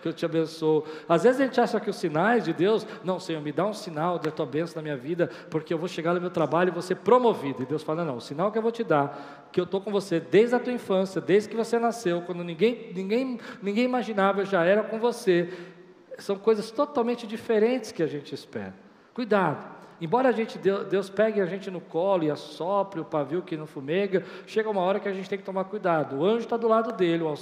que 0.00 0.08
eu 0.08 0.12
te 0.14 0.24
abençoo. 0.24 0.86
Às 1.06 1.24
vezes 1.24 1.38
a 1.38 1.44
gente 1.44 1.60
acha 1.60 1.78
que 1.78 1.90
os 1.90 1.96
sinais 1.96 2.46
de 2.46 2.54
Deus, 2.54 2.86
não, 3.04 3.20
Senhor, 3.20 3.42
me 3.42 3.52
dá 3.52 3.66
um 3.66 3.74
sinal 3.74 4.18
da 4.18 4.30
tua 4.30 4.46
bênção 4.46 4.76
na 4.76 4.82
minha 4.82 4.96
vida, 4.96 5.28
porque 5.50 5.74
eu 5.74 5.76
vou 5.76 5.86
chegar 5.86 6.14
no 6.14 6.20
meu 6.22 6.30
trabalho 6.30 6.70
e 6.70 6.72
vou 6.72 6.80
ser 6.80 6.94
promovido. 6.94 7.62
E 7.62 7.66
Deus 7.66 7.82
fala: 7.82 8.06
não, 8.06 8.16
o 8.16 8.22
sinal 8.22 8.50
que 8.50 8.56
eu 8.56 8.62
vou 8.62 8.72
te 8.72 8.82
dar, 8.82 9.46
que 9.52 9.60
eu 9.60 9.64
estou 9.64 9.82
com 9.82 9.92
você 9.92 10.18
desde 10.18 10.54
a 10.54 10.58
tua 10.58 10.72
infância, 10.72 11.20
desde 11.20 11.50
que 11.50 11.56
você 11.56 11.78
nasceu, 11.78 12.22
quando 12.22 12.42
ninguém, 12.42 12.90
ninguém, 12.94 13.38
ninguém 13.60 13.84
imaginava, 13.84 14.40
eu 14.40 14.46
já 14.46 14.64
era 14.64 14.82
com 14.82 14.98
você. 14.98 15.52
São 16.16 16.38
coisas 16.38 16.70
totalmente 16.70 17.26
diferentes 17.26 17.92
que 17.92 18.02
a 18.02 18.06
gente 18.06 18.34
espera. 18.34 18.72
Cuidado. 19.12 19.79
Embora 20.00 20.30
a 20.30 20.32
gente, 20.32 20.58
Deus 20.58 21.10
pegue 21.10 21.40
a 21.40 21.46
gente 21.46 21.70
no 21.70 21.80
colo 21.80 22.24
e 22.24 22.30
assopre 22.30 23.00
o 23.00 23.04
pavio 23.04 23.42
que 23.42 23.56
não 23.56 23.66
fumega, 23.66 24.24
chega 24.46 24.70
uma 24.70 24.80
hora 24.80 24.98
que 24.98 25.08
a 25.08 25.12
gente 25.12 25.28
tem 25.28 25.38
que 25.38 25.44
tomar 25.44 25.64
cuidado. 25.64 26.16
O 26.16 26.24
anjo 26.24 26.38
está 26.38 26.56
do 26.56 26.66
lado 26.66 26.92
dele, 26.92 27.22
o 27.22 27.34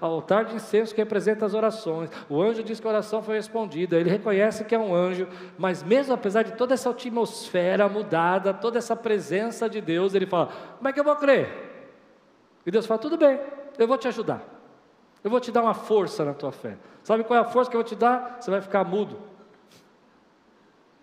altar, 0.00 0.44
de 0.44 0.54
incenso 0.54 0.94
que 0.94 1.00
representa 1.00 1.46
as 1.46 1.54
orações. 1.54 2.10
O 2.28 2.42
anjo 2.42 2.62
diz 2.62 2.78
que 2.78 2.86
a 2.86 2.90
oração 2.90 3.22
foi 3.22 3.36
respondida, 3.36 3.96
ele 3.96 4.10
reconhece 4.10 4.64
que 4.64 4.74
é 4.74 4.78
um 4.78 4.94
anjo, 4.94 5.26
mas 5.56 5.82
mesmo 5.82 6.12
apesar 6.12 6.42
de 6.42 6.52
toda 6.52 6.74
essa 6.74 6.90
atmosfera 6.90 7.88
mudada, 7.88 8.52
toda 8.52 8.76
essa 8.76 8.94
presença 8.94 9.68
de 9.68 9.80
Deus, 9.80 10.14
ele 10.14 10.26
fala: 10.26 10.50
Como 10.76 10.88
é 10.88 10.92
que 10.92 11.00
eu 11.00 11.04
vou 11.04 11.16
crer? 11.16 11.48
E 12.66 12.70
Deus 12.70 12.84
fala: 12.84 13.00
Tudo 13.00 13.16
bem, 13.16 13.40
eu 13.78 13.88
vou 13.88 13.96
te 13.96 14.08
ajudar. 14.08 14.42
Eu 15.24 15.30
vou 15.30 15.40
te 15.40 15.52
dar 15.52 15.62
uma 15.62 15.74
força 15.74 16.24
na 16.24 16.34
tua 16.34 16.50
fé. 16.50 16.76
Sabe 17.02 17.24
qual 17.24 17.38
é 17.38 17.42
a 17.42 17.44
força 17.44 17.70
que 17.70 17.76
eu 17.76 17.80
vou 17.80 17.88
te 17.88 17.94
dar? 17.94 18.38
Você 18.40 18.50
vai 18.50 18.60
ficar 18.60 18.84
mudo. 18.84 19.31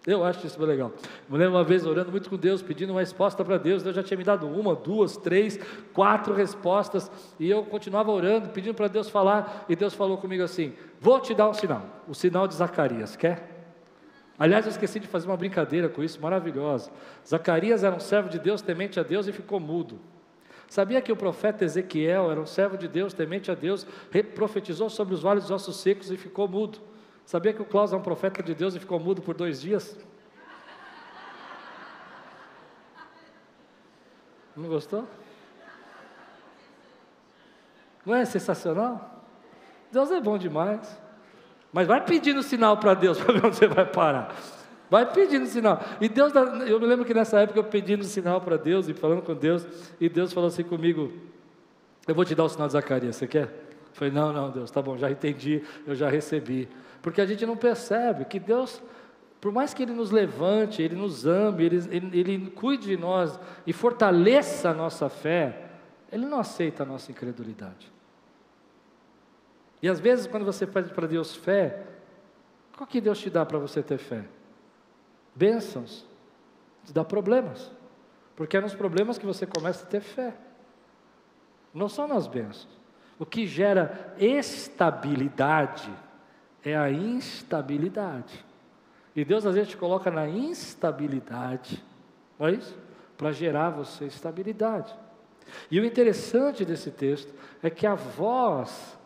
Eu 0.07 0.23
acho 0.23 0.47
isso 0.47 0.61
legal. 0.63 0.93
Me 1.27 1.37
lembro 1.37 1.55
uma 1.55 1.63
vez 1.63 1.85
orando 1.85 2.09
muito 2.09 2.29
com 2.29 2.37
Deus, 2.37 2.61
pedindo 2.61 2.91
uma 2.91 3.01
resposta 3.01 3.43
para 3.43 3.57
Deus. 3.57 3.83
Deus 3.83 3.95
já 3.95 4.01
tinha 4.01 4.17
me 4.17 4.23
dado 4.23 4.47
uma, 4.47 4.73
duas, 4.73 5.17
três, 5.17 5.59
quatro 5.93 6.33
respostas. 6.33 7.11
E 7.39 7.49
eu 7.49 7.63
continuava 7.63 8.11
orando, 8.11 8.49
pedindo 8.49 8.73
para 8.73 8.87
Deus 8.87 9.09
falar. 9.09 9.65
E 9.67 9.75
Deus 9.75 9.93
falou 9.93 10.17
comigo 10.17 10.41
assim: 10.41 10.73
Vou 11.01 11.19
te 11.19 11.33
dar 11.33 11.49
um 11.49 11.53
sinal. 11.53 11.83
O 12.07 12.13
sinal 12.13 12.47
de 12.47 12.55
Zacarias. 12.55 13.15
Quer? 13.15 13.57
Aliás, 14.37 14.65
eu 14.65 14.71
esqueci 14.71 15.01
de 15.01 15.07
fazer 15.07 15.27
uma 15.27 15.35
brincadeira 15.35 15.89
com 15.89 16.01
isso, 16.01 16.21
maravilhosa. 16.21 16.89
Zacarias 17.27 17.83
era 17.83 17.93
um 17.93 17.99
servo 17.99 18.29
de 18.29 18.39
Deus, 18.39 18.61
temente 18.61 18.97
a 18.97 19.03
Deus 19.03 19.27
e 19.27 19.33
ficou 19.33 19.59
mudo. 19.59 19.99
Sabia 20.69 21.01
que 21.01 21.11
o 21.11 21.15
profeta 21.15 21.65
Ezequiel 21.65 22.31
era 22.31 22.39
um 22.39 22.45
servo 22.45 22.77
de 22.77 22.87
Deus, 22.87 23.13
temente 23.13 23.51
a 23.51 23.55
Deus, 23.55 23.85
profetizou 24.33 24.89
sobre 24.89 25.13
os 25.13 25.21
vales 25.21 25.43
dos 25.43 25.51
ossos 25.51 25.77
secos 25.77 26.09
e 26.09 26.15
ficou 26.15 26.47
mudo. 26.47 26.79
Sabia 27.29 27.53
que 27.53 27.61
o 27.61 27.65
Klaus 27.65 27.93
é 27.93 27.95
um 27.95 28.01
profeta 28.01 28.41
de 28.41 28.55
Deus 28.55 28.73
e 28.73 28.79
ficou 28.79 28.99
mudo 28.99 29.21
por 29.21 29.35
dois 29.35 29.61
dias? 29.61 29.95
Não 34.57 34.67
gostou? 34.67 35.07
Não 38.03 38.15
é 38.15 38.25
sensacional? 38.25 39.23
Deus 39.91 40.09
é 40.09 40.19
bom 40.19 40.39
demais. 40.39 40.99
Mas 41.71 41.87
vai 41.87 42.03
pedindo 42.03 42.41
sinal 42.41 42.77
para 42.77 42.95
Deus 42.95 43.19
para 43.19 43.31
ver 43.31 43.45
onde 43.45 43.57
você 43.57 43.67
vai 43.67 43.85
parar. 43.85 44.35
Vai 44.89 45.05
pedindo 45.13 45.45
sinal. 45.45 45.79
E 46.01 46.09
Deus, 46.09 46.33
eu 46.33 46.79
me 46.79 46.87
lembro 46.87 47.05
que 47.05 47.13
nessa 47.13 47.41
época 47.41 47.59
eu 47.59 47.63
pedindo 47.63 48.03
sinal 48.05 48.41
para 48.41 48.57
Deus 48.57 48.89
e 48.89 48.93
falando 48.95 49.21
com 49.21 49.35
Deus, 49.35 49.67
e 50.01 50.09
Deus 50.09 50.33
falou 50.33 50.47
assim 50.47 50.63
comigo: 50.63 51.13
Eu 52.07 52.15
vou 52.15 52.25
te 52.25 52.33
dar 52.33 52.45
o 52.45 52.49
sinal 52.49 52.65
de 52.65 52.73
Zacarias, 52.73 53.17
você 53.17 53.27
quer? 53.27 53.43
Eu 53.43 53.93
falei: 53.93 54.11
Não, 54.11 54.33
não, 54.33 54.49
Deus, 54.49 54.71
tá 54.71 54.81
bom, 54.81 54.97
já 54.97 55.11
entendi, 55.11 55.61
eu 55.85 55.93
já 55.93 56.09
recebi. 56.09 56.67
Porque 57.01 57.21
a 57.21 57.25
gente 57.25 57.45
não 57.45 57.55
percebe 57.55 58.25
que 58.25 58.39
Deus, 58.39 58.81
por 59.39 59.51
mais 59.51 59.73
que 59.73 59.83
Ele 59.83 59.93
nos 59.93 60.11
levante, 60.11 60.81
Ele 60.81 60.95
nos 60.95 61.25
ame, 61.25 61.63
Ele, 61.63 61.77
Ele, 61.89 62.19
Ele 62.19 62.49
cuide 62.51 62.87
de 62.87 62.97
nós 62.97 63.39
e 63.65 63.73
fortaleça 63.73 64.69
a 64.69 64.73
nossa 64.73 65.09
fé, 65.09 65.69
Ele 66.11 66.25
não 66.25 66.39
aceita 66.39 66.83
a 66.83 66.85
nossa 66.85 67.11
incredulidade. 67.11 67.91
E 69.81 69.87
às 69.87 69.99
vezes, 69.99 70.27
quando 70.27 70.45
você 70.45 70.67
pede 70.67 70.93
para 70.93 71.07
Deus 71.07 71.35
fé, 71.35 71.85
qual 72.75 72.87
que 72.87 72.99
Deus 72.99 73.19
te 73.19 73.29
dá 73.29 73.45
para 73.45 73.57
você 73.57 73.81
ter 73.81 73.97
fé? 73.97 74.25
Bênçãos, 75.33 76.05
te 76.85 76.91
dá 76.91 77.03
problemas, 77.03 77.71
porque 78.35 78.57
é 78.57 78.61
nos 78.61 78.73
problemas 78.73 79.17
que 79.17 79.25
você 79.25 79.45
começa 79.45 79.85
a 79.85 79.87
ter 79.87 80.01
fé, 80.01 80.33
não 81.73 81.87
são 81.87 82.07
nas 82.07 82.27
bênçãos. 82.27 82.77
O 83.17 83.25
que 83.25 83.45
gera 83.45 84.15
estabilidade 84.17 85.91
é 86.63 86.75
a 86.75 86.91
instabilidade. 86.91 88.45
E 89.15 89.25
Deus 89.25 89.45
às 89.45 89.55
vezes 89.55 89.69
te 89.69 89.77
coloca 89.77 90.09
na 90.11 90.27
instabilidade, 90.27 91.83
não 92.37 92.47
é 92.47 92.53
isso? 92.53 92.77
Para 93.17 93.31
gerar 93.31 93.69
você 93.69 94.05
estabilidade. 94.05 94.93
E 95.69 95.79
o 95.79 95.85
interessante 95.85 96.63
desse 96.63 96.91
texto 96.91 97.33
é 97.61 97.69
que 97.69 97.85
a 97.85 97.95
voz 97.95 98.97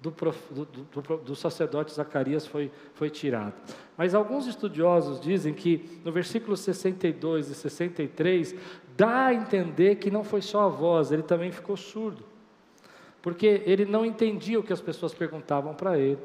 do, 0.00 0.10
do, 0.50 0.64
do, 0.66 1.16
do, 1.18 1.36
sacerdote 1.36 1.94
Zacarias 1.94 2.46
foi, 2.46 2.70
foi 2.92 3.08
tirada. 3.08 3.54
Mas 3.96 4.14
alguns 4.14 4.46
estudiosos 4.46 5.18
dizem 5.18 5.54
que 5.54 6.00
no 6.04 6.12
versículo 6.12 6.56
62 6.56 7.48
e 7.48 7.54
63 7.54 8.54
dá 8.96 9.26
a 9.26 9.34
entender 9.34 9.96
que 9.96 10.10
não 10.10 10.22
foi 10.22 10.42
só 10.42 10.62
a 10.66 10.68
voz, 10.68 11.10
ele 11.10 11.22
também 11.22 11.50
ficou 11.50 11.76
surdo. 11.76 12.22
Porque 13.22 13.62
ele 13.64 13.86
não 13.86 14.04
entendia 14.04 14.60
o 14.60 14.62
que 14.62 14.72
as 14.72 14.80
pessoas 14.82 15.14
perguntavam 15.14 15.74
para 15.74 15.98
ele 15.98 16.18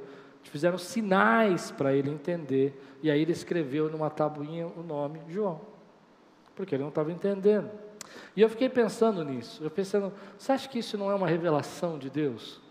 fizeram 0.50 0.78
sinais 0.78 1.72
para 1.72 1.94
ele 1.94 2.10
entender, 2.10 2.80
e 3.02 3.10
aí 3.10 3.22
ele 3.22 3.32
escreveu 3.32 3.90
numa 3.90 4.10
tabuinha 4.10 4.68
o 4.68 4.84
nome 4.84 5.22
João, 5.30 5.62
porque 6.56 6.76
ele 6.76 6.84
não 6.84 6.90
estava 6.90 7.12
entendendo. 7.12 7.70
E 8.36 8.42
eu 8.42 8.50
fiquei 8.50 8.70
pensando 8.70 9.24
nisso, 9.24 9.64
eu 9.64 9.70
pensando, 9.70 10.12
você 10.38 10.52
acha 10.52 10.68
que 10.68 10.80
isso 10.80 10.98
não 10.98 11.12
é 11.12 11.16
uma 11.16 11.28
revelação 11.28 11.98
de 11.98 12.10
Deus? 12.10 12.62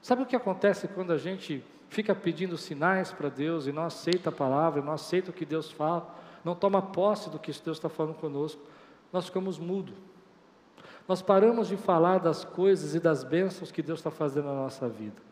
Sabe 0.00 0.22
o 0.22 0.26
que 0.26 0.34
acontece 0.34 0.88
quando 0.88 1.12
a 1.12 1.18
gente 1.18 1.64
fica 1.88 2.14
pedindo 2.14 2.56
sinais 2.56 3.12
para 3.12 3.28
Deus 3.28 3.66
e 3.66 3.72
não 3.72 3.84
aceita 3.84 4.30
a 4.30 4.32
palavra, 4.32 4.82
não 4.82 4.92
aceita 4.92 5.30
o 5.30 5.34
que 5.34 5.44
Deus 5.44 5.70
fala, 5.70 6.14
não 6.44 6.54
toma 6.54 6.80
posse 6.80 7.30
do 7.30 7.38
que 7.38 7.52
Deus 7.52 7.76
está 7.76 7.88
falando 7.88 8.14
conosco, 8.14 8.60
nós 9.12 9.26
ficamos 9.26 9.58
mudos. 9.58 9.94
Nós 11.06 11.20
paramos 11.20 11.68
de 11.68 11.76
falar 11.76 12.18
das 12.18 12.44
coisas 12.44 12.94
e 12.94 13.00
das 13.00 13.22
bênçãos 13.22 13.70
que 13.70 13.82
Deus 13.82 13.98
está 13.98 14.10
fazendo 14.10 14.46
na 14.46 14.54
nossa 14.54 14.88
vida. 14.88 15.31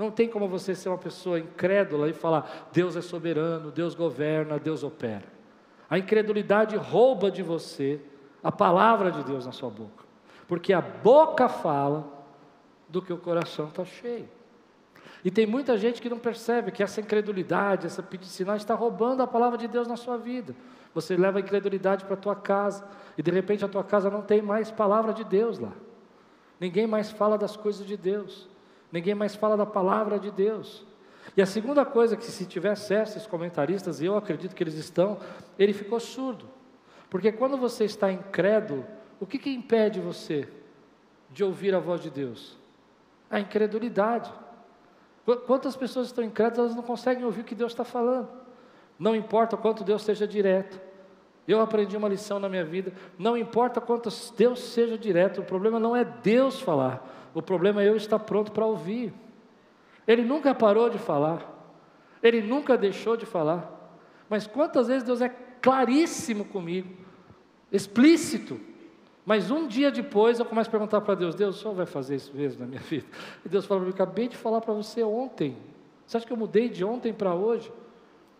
Não 0.00 0.10
tem 0.10 0.30
como 0.30 0.48
você 0.48 0.74
ser 0.74 0.88
uma 0.88 0.96
pessoa 0.96 1.38
incrédula 1.38 2.08
e 2.08 2.14
falar: 2.14 2.70
Deus 2.72 2.96
é 2.96 3.02
soberano, 3.02 3.70
Deus 3.70 3.94
governa, 3.94 4.58
Deus 4.58 4.82
opera. 4.82 5.26
A 5.90 5.98
incredulidade 5.98 6.74
rouba 6.74 7.30
de 7.30 7.42
você 7.42 8.00
a 8.42 8.50
palavra 8.50 9.12
de 9.12 9.22
Deus 9.22 9.44
na 9.44 9.52
sua 9.52 9.68
boca, 9.68 10.02
porque 10.48 10.72
a 10.72 10.80
boca 10.80 11.50
fala 11.50 12.08
do 12.88 13.02
que 13.02 13.12
o 13.12 13.18
coração 13.18 13.68
está 13.68 13.84
cheio. 13.84 14.26
E 15.22 15.30
tem 15.30 15.44
muita 15.44 15.76
gente 15.76 16.00
que 16.00 16.08
não 16.08 16.18
percebe 16.18 16.72
que 16.72 16.82
essa 16.82 17.02
incredulidade, 17.02 17.86
essa 17.86 18.02
sinal 18.22 18.56
está 18.56 18.74
roubando 18.74 19.22
a 19.22 19.26
palavra 19.26 19.58
de 19.58 19.68
Deus 19.68 19.86
na 19.86 19.98
sua 19.98 20.16
vida. 20.16 20.56
Você 20.94 21.14
leva 21.14 21.40
a 21.40 21.42
incredulidade 21.42 22.06
para 22.06 22.14
a 22.14 22.16
tua 22.16 22.34
casa 22.34 22.88
e 23.18 23.22
de 23.22 23.30
repente 23.30 23.66
a 23.66 23.68
tua 23.68 23.84
casa 23.84 24.08
não 24.08 24.22
tem 24.22 24.40
mais 24.40 24.70
palavra 24.70 25.12
de 25.12 25.24
Deus 25.24 25.58
lá. 25.58 25.72
Ninguém 26.58 26.86
mais 26.86 27.10
fala 27.10 27.36
das 27.36 27.54
coisas 27.54 27.86
de 27.86 27.98
Deus. 27.98 28.48
Ninguém 28.92 29.14
mais 29.14 29.34
fala 29.34 29.56
da 29.56 29.66
palavra 29.66 30.18
de 30.18 30.30
Deus. 30.30 30.84
E 31.36 31.42
a 31.42 31.46
segunda 31.46 31.84
coisa 31.84 32.16
que 32.16 32.24
se 32.24 32.46
tiver 32.46 32.70
acesso 32.70 33.16
esses 33.16 33.28
comentaristas, 33.28 34.00
e 34.00 34.06
eu 34.06 34.16
acredito 34.16 34.54
que 34.54 34.62
eles 34.62 34.74
estão, 34.74 35.18
ele 35.58 35.72
ficou 35.72 36.00
surdo. 36.00 36.46
Porque 37.08 37.30
quando 37.30 37.56
você 37.56 37.84
está 37.84 38.10
incrédulo, 38.10 38.84
o 39.20 39.26
que, 39.26 39.38
que 39.38 39.50
impede 39.50 40.00
você 40.00 40.48
de 41.30 41.44
ouvir 41.44 41.74
a 41.74 41.78
voz 41.78 42.00
de 42.00 42.10
Deus? 42.10 42.58
A 43.30 43.38
incredulidade. 43.38 44.32
Quantas 45.46 45.76
pessoas 45.76 46.06
estão 46.06 46.24
incrédulas, 46.24 46.58
elas 46.58 46.76
não 46.76 46.82
conseguem 46.82 47.24
ouvir 47.24 47.42
o 47.42 47.44
que 47.44 47.54
Deus 47.54 47.72
está 47.72 47.84
falando. 47.84 48.28
Não 48.98 49.14
importa 49.14 49.56
quanto 49.56 49.84
Deus 49.84 50.02
seja 50.02 50.26
direto. 50.26 50.80
Eu 51.46 51.60
aprendi 51.60 51.96
uma 51.96 52.08
lição 52.08 52.38
na 52.38 52.48
minha 52.48 52.64
vida. 52.64 52.92
Não 53.18 53.36
importa 53.36 53.80
quanto 53.80 54.08
Deus 54.36 54.60
seja 54.60 54.96
direto, 54.98 55.40
o 55.40 55.44
problema 55.44 55.78
não 55.78 55.96
é 55.96 56.04
Deus 56.04 56.60
falar, 56.60 57.19
o 57.34 57.42
problema 57.42 57.82
é 57.82 57.88
eu 57.88 57.96
estar 57.96 58.18
pronto 58.18 58.52
para 58.52 58.66
ouvir. 58.66 59.12
Ele 60.06 60.22
nunca 60.22 60.54
parou 60.54 60.90
de 60.90 60.98
falar, 60.98 61.42
ele 62.22 62.40
nunca 62.40 62.76
deixou 62.76 63.16
de 63.16 63.26
falar. 63.26 63.78
Mas 64.28 64.46
quantas 64.46 64.88
vezes 64.88 65.02
Deus 65.02 65.20
é 65.20 65.28
claríssimo 65.28 66.44
comigo, 66.44 66.88
explícito, 67.70 68.60
mas 69.24 69.50
um 69.50 69.66
dia 69.66 69.90
depois 69.90 70.38
eu 70.38 70.44
começo 70.44 70.68
a 70.68 70.70
perguntar 70.70 71.00
para 71.02 71.14
Deus: 71.14 71.34
Deus, 71.34 71.56
o 71.56 71.58
senhor 71.60 71.74
vai 71.74 71.86
fazer 71.86 72.16
isso 72.16 72.34
mesmo 72.34 72.60
na 72.60 72.66
minha 72.66 72.80
vida? 72.82 73.06
E 73.44 73.48
Deus 73.48 73.64
fala 73.66 73.80
mim: 73.80 73.90
acabei 73.90 74.28
de 74.28 74.36
falar 74.36 74.60
para 74.60 74.74
você 74.74 75.02
ontem. 75.02 75.56
Você 76.06 76.16
acha 76.16 76.26
que 76.26 76.32
eu 76.32 76.36
mudei 76.36 76.68
de 76.68 76.84
ontem 76.84 77.12
para 77.12 77.34
hoje? 77.34 77.70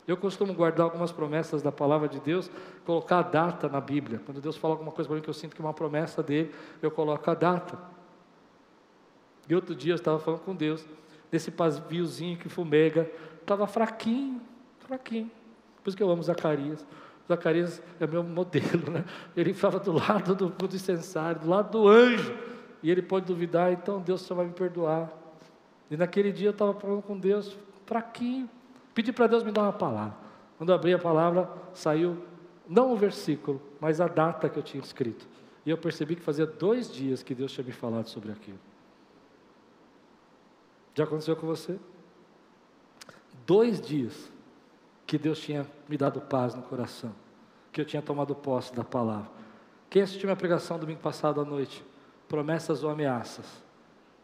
Eu 0.08 0.16
costumo 0.16 0.52
guardar 0.52 0.84
algumas 0.84 1.12
promessas 1.12 1.62
da 1.62 1.70
palavra 1.70 2.08
de 2.08 2.18
Deus, 2.18 2.50
colocar 2.84 3.18
a 3.18 3.22
data 3.22 3.68
na 3.68 3.80
Bíblia. 3.80 4.20
Quando 4.26 4.40
Deus 4.40 4.56
fala 4.56 4.74
alguma 4.74 4.90
coisa 4.90 5.06
para 5.06 5.14
mim 5.14 5.22
que 5.22 5.30
eu 5.30 5.34
sinto 5.34 5.54
que 5.54 5.62
é 5.62 5.64
uma 5.64 5.72
promessa 5.72 6.20
dele, 6.20 6.52
eu 6.82 6.90
coloco 6.90 7.30
a 7.30 7.34
data. 7.34 7.78
E 9.50 9.54
outro 9.54 9.74
dia 9.74 9.90
eu 9.90 9.96
estava 9.96 10.20
falando 10.20 10.42
com 10.42 10.54
Deus, 10.54 10.86
desse 11.28 11.50
paviozinho 11.50 12.38
que 12.38 12.48
fumega, 12.48 13.10
estava 13.40 13.66
fraquinho, 13.66 14.40
fraquinho. 14.78 15.28
Por 15.82 15.88
isso 15.88 15.96
que 15.96 16.02
eu 16.04 16.08
amo 16.08 16.22
Zacarias. 16.22 16.86
Zacarias 17.26 17.82
é 17.98 18.06
meu 18.06 18.22
modelo, 18.22 18.92
né? 18.92 19.04
Ele 19.36 19.50
estava 19.50 19.80
do 19.80 19.90
lado 19.90 20.36
do, 20.36 20.50
do 20.50 20.76
incensário, 20.76 21.40
do 21.40 21.48
lado 21.48 21.72
do 21.72 21.88
anjo. 21.88 22.32
E 22.80 22.92
ele 22.92 23.02
pode 23.02 23.26
duvidar, 23.26 23.72
então 23.72 24.00
Deus 24.00 24.20
só 24.20 24.36
vai 24.36 24.46
me 24.46 24.52
perdoar. 24.52 25.10
E 25.90 25.96
naquele 25.96 26.30
dia 26.30 26.46
eu 26.46 26.52
estava 26.52 26.72
falando 26.74 27.02
com 27.02 27.18
Deus, 27.18 27.58
fraquinho. 27.86 28.48
Pedi 28.94 29.12
para 29.12 29.26
Deus 29.26 29.42
me 29.42 29.50
dar 29.50 29.62
uma 29.62 29.72
palavra. 29.72 30.14
Quando 30.58 30.68
eu 30.68 30.76
abri 30.76 30.94
a 30.94 30.98
palavra, 30.98 31.50
saiu 31.72 32.22
não 32.68 32.92
o 32.92 32.96
versículo, 32.96 33.60
mas 33.80 34.00
a 34.00 34.06
data 34.06 34.48
que 34.48 34.56
eu 34.56 34.62
tinha 34.62 34.80
escrito. 34.80 35.26
E 35.66 35.70
eu 35.70 35.76
percebi 35.76 36.14
que 36.14 36.22
fazia 36.22 36.46
dois 36.46 36.88
dias 36.92 37.20
que 37.20 37.34
Deus 37.34 37.50
tinha 37.50 37.64
me 37.64 37.72
falado 37.72 38.06
sobre 38.06 38.30
aquilo. 38.30 38.69
Já 40.94 41.04
aconteceu 41.04 41.36
com 41.36 41.46
você? 41.46 41.78
Dois 43.46 43.80
dias 43.80 44.30
que 45.06 45.18
Deus 45.18 45.40
tinha 45.40 45.66
me 45.88 45.96
dado 45.96 46.20
paz 46.20 46.54
no 46.54 46.62
coração, 46.62 47.14
que 47.72 47.80
eu 47.80 47.84
tinha 47.84 48.00
tomado 48.00 48.34
posse 48.34 48.74
da 48.74 48.84
palavra. 48.84 49.30
Quem 49.88 50.02
assistiu 50.02 50.26
minha 50.26 50.36
pregação 50.36 50.78
domingo 50.78 51.00
passado 51.00 51.40
à 51.40 51.44
noite? 51.44 51.84
Promessas 52.28 52.84
ou 52.84 52.90
ameaças? 52.90 53.46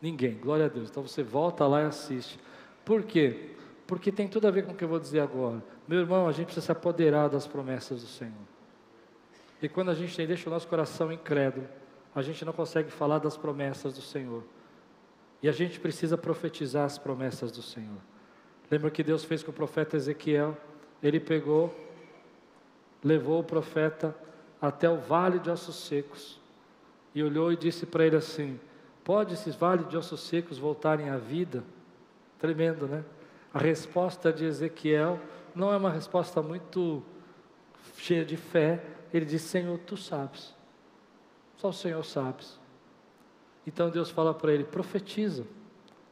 Ninguém, 0.00 0.34
glória 0.34 0.66
a 0.66 0.68
Deus. 0.68 0.90
Então 0.90 1.02
você 1.02 1.22
volta 1.22 1.66
lá 1.66 1.82
e 1.82 1.86
assiste. 1.86 2.38
Por 2.84 3.02
quê? 3.02 3.56
Porque 3.86 4.12
tem 4.12 4.28
tudo 4.28 4.46
a 4.46 4.50
ver 4.50 4.64
com 4.64 4.72
o 4.72 4.74
que 4.76 4.84
eu 4.84 4.88
vou 4.88 5.00
dizer 5.00 5.20
agora. 5.20 5.62
Meu 5.88 5.98
irmão, 5.98 6.28
a 6.28 6.32
gente 6.32 6.46
precisa 6.46 6.66
se 6.66 6.72
apoderar 6.72 7.28
das 7.28 7.46
promessas 7.46 8.02
do 8.02 8.08
Senhor. 8.08 8.32
E 9.60 9.68
quando 9.68 9.90
a 9.90 9.94
gente 9.94 10.24
deixa 10.26 10.48
o 10.48 10.52
nosso 10.52 10.68
coração 10.68 11.12
incrédulo, 11.12 11.66
a 12.14 12.22
gente 12.22 12.44
não 12.44 12.52
consegue 12.52 12.90
falar 12.90 13.18
das 13.18 13.36
promessas 13.36 13.94
do 13.94 14.02
Senhor. 14.02 14.44
E 15.46 15.48
a 15.48 15.52
gente 15.52 15.78
precisa 15.78 16.18
profetizar 16.18 16.84
as 16.84 16.98
promessas 16.98 17.52
do 17.52 17.62
Senhor. 17.62 18.00
Lembra 18.68 18.90
que 18.90 19.04
Deus 19.04 19.22
fez 19.22 19.44
com 19.44 19.52
o 19.52 19.54
profeta 19.54 19.96
Ezequiel? 19.96 20.56
Ele 21.00 21.20
pegou 21.20 21.72
levou 23.04 23.38
o 23.38 23.44
profeta 23.44 24.12
até 24.60 24.90
o 24.90 24.96
vale 24.96 25.38
de 25.38 25.48
ossos 25.48 25.76
secos 25.76 26.40
e 27.14 27.22
olhou 27.22 27.52
e 27.52 27.56
disse 27.56 27.86
para 27.86 28.04
ele 28.04 28.16
assim: 28.16 28.58
Pode 29.04 29.34
esses 29.34 29.54
vales 29.54 29.88
de 29.88 29.96
ossos 29.96 30.20
secos 30.22 30.58
voltarem 30.58 31.10
à 31.10 31.16
vida? 31.16 31.62
Tremendo, 32.40 32.88
né? 32.88 33.04
A 33.54 33.60
resposta 33.60 34.32
de 34.32 34.44
Ezequiel 34.44 35.20
não 35.54 35.72
é 35.72 35.76
uma 35.76 35.92
resposta 35.92 36.42
muito 36.42 37.04
cheia 37.96 38.24
de 38.24 38.36
fé. 38.36 38.84
Ele 39.14 39.24
diz: 39.24 39.42
Senhor, 39.42 39.78
tu 39.86 39.96
sabes. 39.96 40.52
Só 41.56 41.68
o 41.68 41.72
Senhor 41.72 42.04
sabes. 42.04 42.65
Então 43.66 43.90
Deus 43.90 44.10
fala 44.10 44.32
para 44.32 44.52
ele: 44.52 44.64
profetiza. 44.64 45.44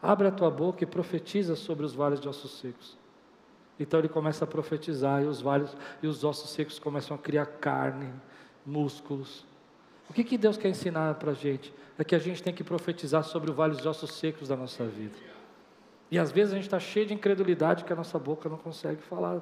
Abre 0.03 0.29
a 0.29 0.31
tua 0.31 0.51
boca 0.51 0.85
e 0.85 0.87
profetiza 0.87 1.57
sobre 1.57 1.87
os 1.87 1.95
vales 1.95 2.21
de 2.21 2.29
ossos 2.29 2.59
secos. 2.59 2.97
Então 3.79 3.99
ele 3.99 4.09
começa 4.09 4.45
a 4.45 4.47
profetizar 4.47 5.23
e 5.23 5.27
os 5.27 5.41
vales 5.41 5.75
e 6.03 6.07
os 6.07 6.25
ossos 6.25 6.51
secos 6.51 6.79
começam 6.79 7.15
a 7.17 7.19
criar 7.19 7.47
carne, 7.47 8.13
músculos. 8.65 9.45
O 10.09 10.13
que, 10.13 10.23
que 10.23 10.37
Deus 10.37 10.57
quer 10.57 10.69
ensinar 10.69 11.15
para 11.15 11.31
a 11.31 11.35
gente? 11.35 11.73
É 11.99 12.05
que 12.05 12.15
a 12.15 12.19
gente 12.19 12.43
tem 12.43 12.53
que 12.53 12.63
profetizar 12.63 13.25
sobre 13.25 13.51
o 13.51 13.55
vale 13.55 13.77
de 13.77 13.89
ossos 13.89 14.13
secos 14.13 14.49
da 14.49 14.57
nossa 14.57 14.85
vida. 14.85 15.17
E 16.11 16.19
às 16.19 16.31
vezes 16.31 16.53
a 16.53 16.57
gente 16.57 16.67
está 16.67 16.79
cheio 16.79 17.07
de 17.07 17.15
incredulidade 17.15 17.85
que 17.85 17.93
a 17.93 17.97
nossa 17.97 18.19
boca 18.19 18.49
não 18.49 18.59
consegue 18.59 19.01
falar. 19.03 19.41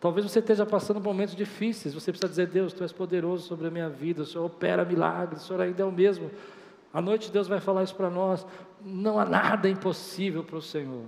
Talvez 0.00 0.30
você 0.30 0.38
esteja 0.38 0.64
passando 0.64 1.00
momentos 1.00 1.34
difíceis, 1.34 1.92
você 1.92 2.12
precisa 2.12 2.28
dizer, 2.28 2.46
Deus, 2.46 2.72
Tu 2.72 2.84
és 2.84 2.92
poderoso 2.92 3.46
sobre 3.48 3.66
a 3.66 3.70
minha 3.70 3.88
vida, 3.88 4.22
o 4.22 4.24
Senhor 4.24 4.44
opera 4.44 4.84
milagres, 4.84 5.42
o 5.42 5.46
Senhor 5.46 5.60
ainda 5.60 5.82
é 5.82 5.84
o 5.84 5.90
mesmo. 5.90 6.30
À 6.92 7.00
noite 7.00 7.30
Deus 7.30 7.48
vai 7.48 7.60
falar 7.60 7.82
isso 7.82 7.94
para 7.94 8.10
nós. 8.10 8.46
Não 8.84 9.18
há 9.18 9.24
nada 9.24 9.68
impossível 9.68 10.42
para 10.42 10.56
o 10.56 10.62
Senhor. 10.62 11.04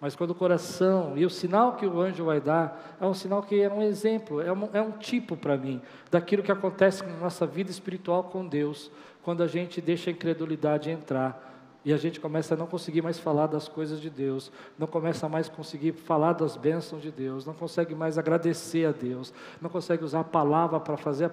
Mas 0.00 0.16
quando 0.16 0.30
o 0.30 0.34
coração, 0.34 1.12
e 1.16 1.24
o 1.24 1.30
sinal 1.30 1.76
que 1.76 1.86
o 1.86 2.00
anjo 2.00 2.24
vai 2.24 2.40
dar, 2.40 2.96
é 3.00 3.06
um 3.06 3.14
sinal 3.14 3.40
que 3.40 3.60
é 3.60 3.72
um 3.72 3.80
exemplo, 3.80 4.40
é 4.40 4.52
um, 4.52 4.68
é 4.72 4.82
um 4.82 4.90
tipo 4.90 5.36
para 5.36 5.56
mim, 5.56 5.80
daquilo 6.10 6.42
que 6.42 6.50
acontece 6.50 7.04
na 7.04 7.16
nossa 7.18 7.46
vida 7.46 7.70
espiritual 7.70 8.24
com 8.24 8.44
Deus, 8.44 8.90
quando 9.22 9.44
a 9.44 9.46
gente 9.46 9.80
deixa 9.80 10.10
a 10.10 10.12
incredulidade 10.12 10.90
entrar. 10.90 11.51
E 11.84 11.92
a 11.92 11.96
gente 11.96 12.20
começa 12.20 12.54
a 12.54 12.56
não 12.56 12.66
conseguir 12.66 13.02
mais 13.02 13.18
falar 13.18 13.48
das 13.48 13.66
coisas 13.66 14.00
de 14.00 14.08
Deus, 14.08 14.52
não 14.78 14.86
começa 14.86 15.28
mais 15.28 15.48
conseguir 15.48 15.92
falar 15.92 16.32
das 16.32 16.56
bênçãos 16.56 17.02
de 17.02 17.10
Deus, 17.10 17.44
não 17.44 17.54
consegue 17.54 17.94
mais 17.94 18.18
agradecer 18.18 18.86
a 18.86 18.92
Deus, 18.92 19.34
não 19.60 19.68
consegue 19.68 20.04
usar 20.04 20.20
a 20.20 20.24
palavra 20.24 20.78
para 20.78 20.96
fazer 20.96 21.30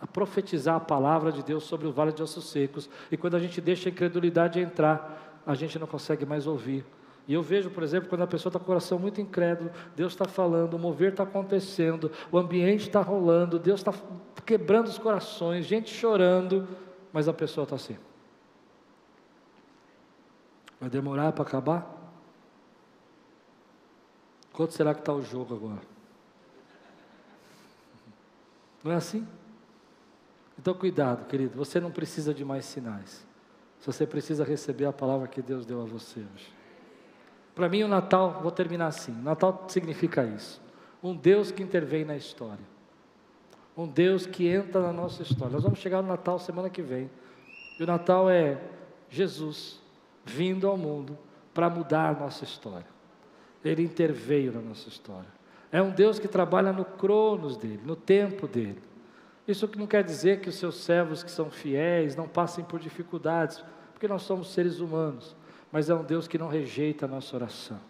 a 0.00 0.06
profetizar 0.06 0.76
a 0.76 0.80
palavra 0.80 1.32
de 1.32 1.42
Deus 1.42 1.64
sobre 1.64 1.86
o 1.86 1.92
vale 1.92 2.12
de 2.12 2.22
ossos 2.22 2.48
secos. 2.50 2.88
E 3.10 3.16
quando 3.16 3.34
a 3.34 3.38
gente 3.38 3.60
deixa 3.60 3.88
a 3.88 3.92
incredulidade 3.92 4.60
entrar, 4.60 5.42
a 5.44 5.54
gente 5.54 5.78
não 5.78 5.86
consegue 5.86 6.24
mais 6.24 6.46
ouvir. 6.46 6.84
E 7.28 7.34
eu 7.34 7.42
vejo, 7.42 7.70
por 7.70 7.82
exemplo, 7.82 8.08
quando 8.08 8.22
a 8.22 8.26
pessoa 8.26 8.50
está 8.50 8.58
com 8.58 8.64
o 8.64 8.66
coração 8.66 8.98
muito 8.98 9.20
incrédulo, 9.20 9.70
Deus 9.94 10.12
está 10.12 10.24
falando, 10.24 10.74
o 10.74 10.78
mover 10.78 11.10
está 11.10 11.24
acontecendo, 11.24 12.10
o 12.32 12.38
ambiente 12.38 12.88
está 12.88 13.02
rolando, 13.02 13.58
Deus 13.58 13.80
está 13.80 13.92
quebrando 14.46 14.86
os 14.86 14.98
corações, 14.98 15.66
gente 15.66 15.92
chorando, 15.94 16.66
mas 17.12 17.28
a 17.28 17.32
pessoa 17.32 17.64
está 17.64 17.76
assim. 17.76 17.96
Vai 20.80 20.88
demorar 20.88 21.32
para 21.32 21.42
acabar? 21.42 22.00
Quanto 24.52 24.72
será 24.72 24.94
que 24.94 25.00
está 25.00 25.12
o 25.12 25.22
jogo 25.22 25.54
agora? 25.54 25.82
Não 28.82 28.92
é 28.92 28.94
assim? 28.96 29.26
Então, 30.58 30.72
cuidado, 30.74 31.26
querido, 31.26 31.56
você 31.56 31.78
não 31.78 31.90
precisa 31.90 32.32
de 32.32 32.44
mais 32.44 32.64
sinais. 32.64 33.26
Você 33.84 34.06
precisa 34.06 34.44
receber 34.44 34.86
a 34.86 34.92
palavra 34.92 35.28
que 35.28 35.40
Deus 35.40 35.64
deu 35.64 35.80
a 35.82 35.84
você 35.84 36.20
hoje. 36.20 36.52
Para 37.54 37.68
mim, 37.68 37.82
o 37.82 37.88
Natal, 37.88 38.40
vou 38.42 38.50
terminar 38.50 38.88
assim: 38.88 39.12
o 39.12 39.22
Natal 39.22 39.66
significa 39.68 40.24
isso. 40.24 40.60
Um 41.02 41.16
Deus 41.16 41.50
que 41.50 41.62
intervém 41.62 42.04
na 42.04 42.16
história. 42.16 42.64
Um 43.76 43.86
Deus 43.86 44.26
que 44.26 44.46
entra 44.46 44.80
na 44.82 44.92
nossa 44.92 45.22
história. 45.22 45.52
Nós 45.54 45.62
vamos 45.62 45.78
chegar 45.78 46.02
no 46.02 46.08
Natal 46.08 46.38
semana 46.38 46.68
que 46.68 46.82
vem. 46.82 47.10
E 47.78 47.82
o 47.82 47.86
Natal 47.86 48.28
é 48.28 48.60
Jesus 49.08 49.79
vindo 50.30 50.68
ao 50.68 50.76
mundo 50.76 51.18
para 51.52 51.68
mudar 51.68 52.10
a 52.10 52.18
nossa 52.18 52.44
história. 52.44 52.86
Ele 53.64 53.82
interveio 53.82 54.52
na 54.52 54.60
nossa 54.60 54.88
história. 54.88 55.28
É 55.72 55.82
um 55.82 55.90
Deus 55.90 56.18
que 56.18 56.28
trabalha 56.28 56.72
no 56.72 56.84
cronos 56.84 57.56
dele, 57.56 57.80
no 57.84 57.96
tempo 57.96 58.46
dele. 58.46 58.80
Isso 59.46 59.68
não 59.76 59.86
quer 59.86 60.04
dizer 60.04 60.40
que 60.40 60.48
os 60.48 60.54
seus 60.54 60.76
servos 60.76 61.22
que 61.22 61.30
são 61.30 61.50
fiéis 61.50 62.14
não 62.14 62.28
passem 62.28 62.64
por 62.64 62.78
dificuldades, 62.78 63.62
porque 63.92 64.06
nós 64.06 64.22
somos 64.22 64.52
seres 64.52 64.80
humanos, 64.80 65.36
mas 65.72 65.90
é 65.90 65.94
um 65.94 66.04
Deus 66.04 66.28
que 66.28 66.38
não 66.38 66.48
rejeita 66.48 67.04
a 67.06 67.08
nossa 67.08 67.36
oração, 67.36 67.80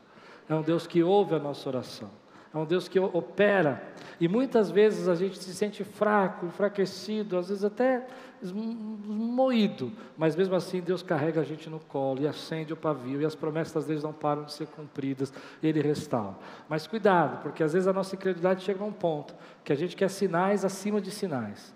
é 0.49 0.55
um 0.55 0.63
Deus 0.63 0.87
que 0.87 1.03
ouve 1.03 1.35
a 1.35 1.39
nossa 1.39 1.69
oração, 1.69 2.11
é 2.53 2.59
um 2.59 2.65
Deus 2.65 2.89
que 2.89 2.99
opera, 2.99 3.81
e 4.19 4.27
muitas 4.27 4.71
vezes 4.71 5.09
a 5.09 5.15
gente 5.15 5.39
se 5.39 5.55
sente 5.55 5.85
fraco, 5.85 6.47
enfraquecido, 6.47 7.39
às 7.39 7.49
vezes 7.49 7.65
até 7.65 8.05
moído, 8.43 9.93
mas 10.17 10.35
mesmo 10.35 10.55
assim 10.57 10.81
Deus 10.81 11.03
carrega 11.03 11.41
a 11.43 11.45
gente 11.45 11.71
no 11.71 11.79
colo 11.79 12.23
e 12.23 12.27
acende 12.27 12.73
o 12.73 12.77
pavio, 12.77 13.21
e 13.21 13.25
as 13.25 13.37
promessas 13.37 13.87
deles 13.87 14.03
não 14.03 14.13
param 14.13 14.45
de 14.45 14.53
ser 14.53 14.67
cumpridas, 14.67 15.33
Ele 15.63 15.81
restaura. 15.81 16.37
Mas 16.69 16.89
cuidado, 16.89 17.41
porque 17.41 17.63
às 17.63 17.73
vezes 17.73 17.87
a 17.87 17.93
nossa 17.93 18.17
incredulidade 18.17 18.65
chega 18.65 18.83
a 18.83 18.87
um 18.87 18.93
ponto 18.93 19.35
que 19.63 19.73
a 19.73 19.77
gente 19.77 19.95
quer 19.95 20.11
sinais 20.11 20.65
acima 20.65 21.01
de 21.01 21.11
sinais, 21.13 21.73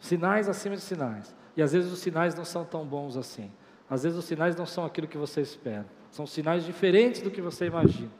sinais 0.00 0.48
acima 0.48 0.76
de 0.76 0.82
sinais, 0.82 1.34
e 1.54 1.62
às 1.62 1.72
vezes 1.72 1.92
os 1.92 1.98
sinais 1.98 2.34
não 2.34 2.44
são 2.44 2.64
tão 2.64 2.86
bons 2.86 3.18
assim, 3.18 3.50
às 3.90 4.02
vezes 4.02 4.18
os 4.18 4.24
sinais 4.24 4.56
não 4.56 4.64
são 4.64 4.86
aquilo 4.86 5.06
que 5.06 5.18
você 5.18 5.42
espera, 5.42 5.86
são 6.10 6.26
sinais 6.26 6.64
diferentes 6.64 7.20
do 7.20 7.30
que 7.30 7.42
você 7.42 7.66
imagina. 7.66 8.10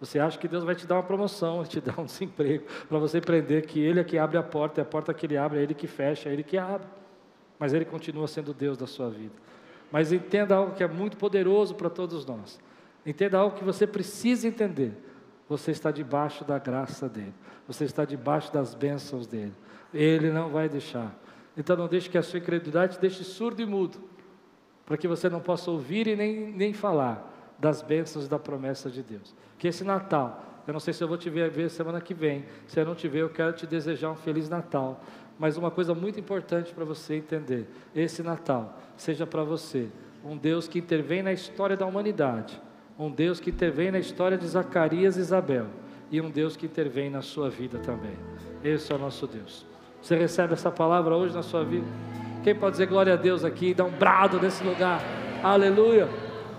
Você 0.00 0.18
acha 0.18 0.38
que 0.38 0.46
Deus 0.46 0.64
vai 0.64 0.74
te 0.74 0.86
dar 0.86 0.96
uma 0.96 1.02
promoção, 1.02 1.64
te 1.66 1.80
dar 1.80 1.98
um 2.00 2.04
desemprego, 2.04 2.64
para 2.88 2.98
você 2.98 3.18
aprender 3.18 3.66
que 3.66 3.80
Ele 3.80 4.00
é 4.00 4.04
que 4.04 4.18
abre 4.18 4.38
a 4.38 4.42
porta, 4.42 4.80
é 4.80 4.82
a 4.82 4.84
porta 4.84 5.12
que 5.12 5.26
Ele 5.26 5.36
abre, 5.36 5.58
é 5.58 5.62
Ele 5.62 5.74
que 5.74 5.86
fecha, 5.86 6.28
é 6.28 6.32
Ele 6.32 6.42
que 6.42 6.56
abre 6.56 6.86
mas 7.58 7.72
Ele 7.72 7.84
continua 7.84 8.28
sendo 8.28 8.54
Deus 8.54 8.78
da 8.78 8.86
sua 8.86 9.10
vida. 9.10 9.34
Mas 9.90 10.12
entenda 10.12 10.54
algo 10.54 10.74
que 10.74 10.84
é 10.84 10.88
muito 10.88 11.16
poderoso 11.16 11.74
para 11.74 11.90
todos 11.90 12.24
nós. 12.24 12.60
Entenda 13.04 13.38
algo 13.38 13.56
que 13.56 13.64
você 13.64 13.86
precisa 13.86 14.46
entender. 14.46 14.92
Você 15.48 15.70
está 15.70 15.90
debaixo 15.90 16.44
da 16.44 16.58
graça 16.58 17.08
dele. 17.08 17.34
Você 17.66 17.84
está 17.84 18.04
debaixo 18.04 18.52
das 18.52 18.74
bênçãos 18.74 19.26
dele. 19.26 19.54
Ele 19.92 20.30
não 20.30 20.50
vai 20.50 20.68
deixar. 20.68 21.14
Então 21.56 21.76
não 21.76 21.88
deixe 21.88 22.08
que 22.08 22.18
a 22.18 22.22
sua 22.22 22.38
incredulidade 22.38 22.96
te 22.96 23.00
deixe 23.00 23.24
surdo 23.24 23.60
e 23.60 23.66
mudo, 23.66 23.98
para 24.86 24.96
que 24.96 25.08
você 25.08 25.28
não 25.28 25.40
possa 25.40 25.70
ouvir 25.70 26.06
e 26.06 26.14
nem, 26.14 26.52
nem 26.52 26.72
falar 26.72 27.34
das 27.58 27.82
bênçãos 27.82 28.26
e 28.26 28.28
da 28.28 28.38
promessa 28.38 28.88
de 28.88 29.02
Deus. 29.02 29.34
Que 29.58 29.68
esse 29.68 29.82
Natal, 29.82 30.44
eu 30.66 30.72
não 30.72 30.80
sei 30.80 30.94
se 30.94 31.02
eu 31.02 31.08
vou 31.08 31.16
te 31.16 31.28
ver, 31.28 31.50
ver 31.50 31.68
semana 31.70 32.00
que 32.00 32.14
vem. 32.14 32.44
Se 32.66 32.78
eu 32.80 32.84
não 32.84 32.94
te 32.94 33.08
ver, 33.08 33.20
eu 33.20 33.30
quero 33.30 33.52
te 33.52 33.66
desejar 33.66 34.10
um 34.10 34.16
feliz 34.16 34.48
Natal. 34.48 35.00
Mas 35.38 35.56
uma 35.56 35.70
coisa 35.70 35.94
muito 35.94 36.18
importante 36.18 36.72
para 36.72 36.84
você 36.84 37.16
entender: 37.16 37.68
esse 37.94 38.22
Natal 38.22 38.78
seja 38.96 39.26
para 39.26 39.42
você 39.42 39.88
um 40.24 40.36
Deus 40.36 40.66
que 40.66 40.78
intervém 40.78 41.22
na 41.22 41.32
história 41.32 41.76
da 41.76 41.86
humanidade, 41.86 42.60
um 42.98 43.10
Deus 43.10 43.38
que 43.38 43.50
intervém 43.50 43.90
na 43.90 43.98
história 43.98 44.36
de 44.36 44.46
Zacarias 44.46 45.16
e 45.16 45.20
Isabel, 45.20 45.66
e 46.10 46.20
um 46.20 46.30
Deus 46.30 46.56
que 46.56 46.66
intervém 46.66 47.08
na 47.08 47.22
sua 47.22 47.48
vida 47.48 47.78
também. 47.78 48.16
Esse 48.62 48.92
é 48.92 48.96
o 48.96 48.98
nosso 48.98 49.26
Deus. 49.26 49.64
Você 50.02 50.16
recebe 50.16 50.52
essa 50.52 50.70
palavra 50.70 51.16
hoje 51.16 51.34
na 51.34 51.42
sua 51.42 51.64
vida? 51.64 51.86
Quem 52.42 52.54
pode 52.54 52.72
dizer 52.72 52.86
glória 52.86 53.14
a 53.14 53.16
Deus 53.16 53.44
aqui 53.44 53.74
dar 53.74 53.84
um 53.84 53.90
brado 53.90 54.40
nesse 54.40 54.62
lugar? 54.64 55.00
Aleluia! 55.42 56.27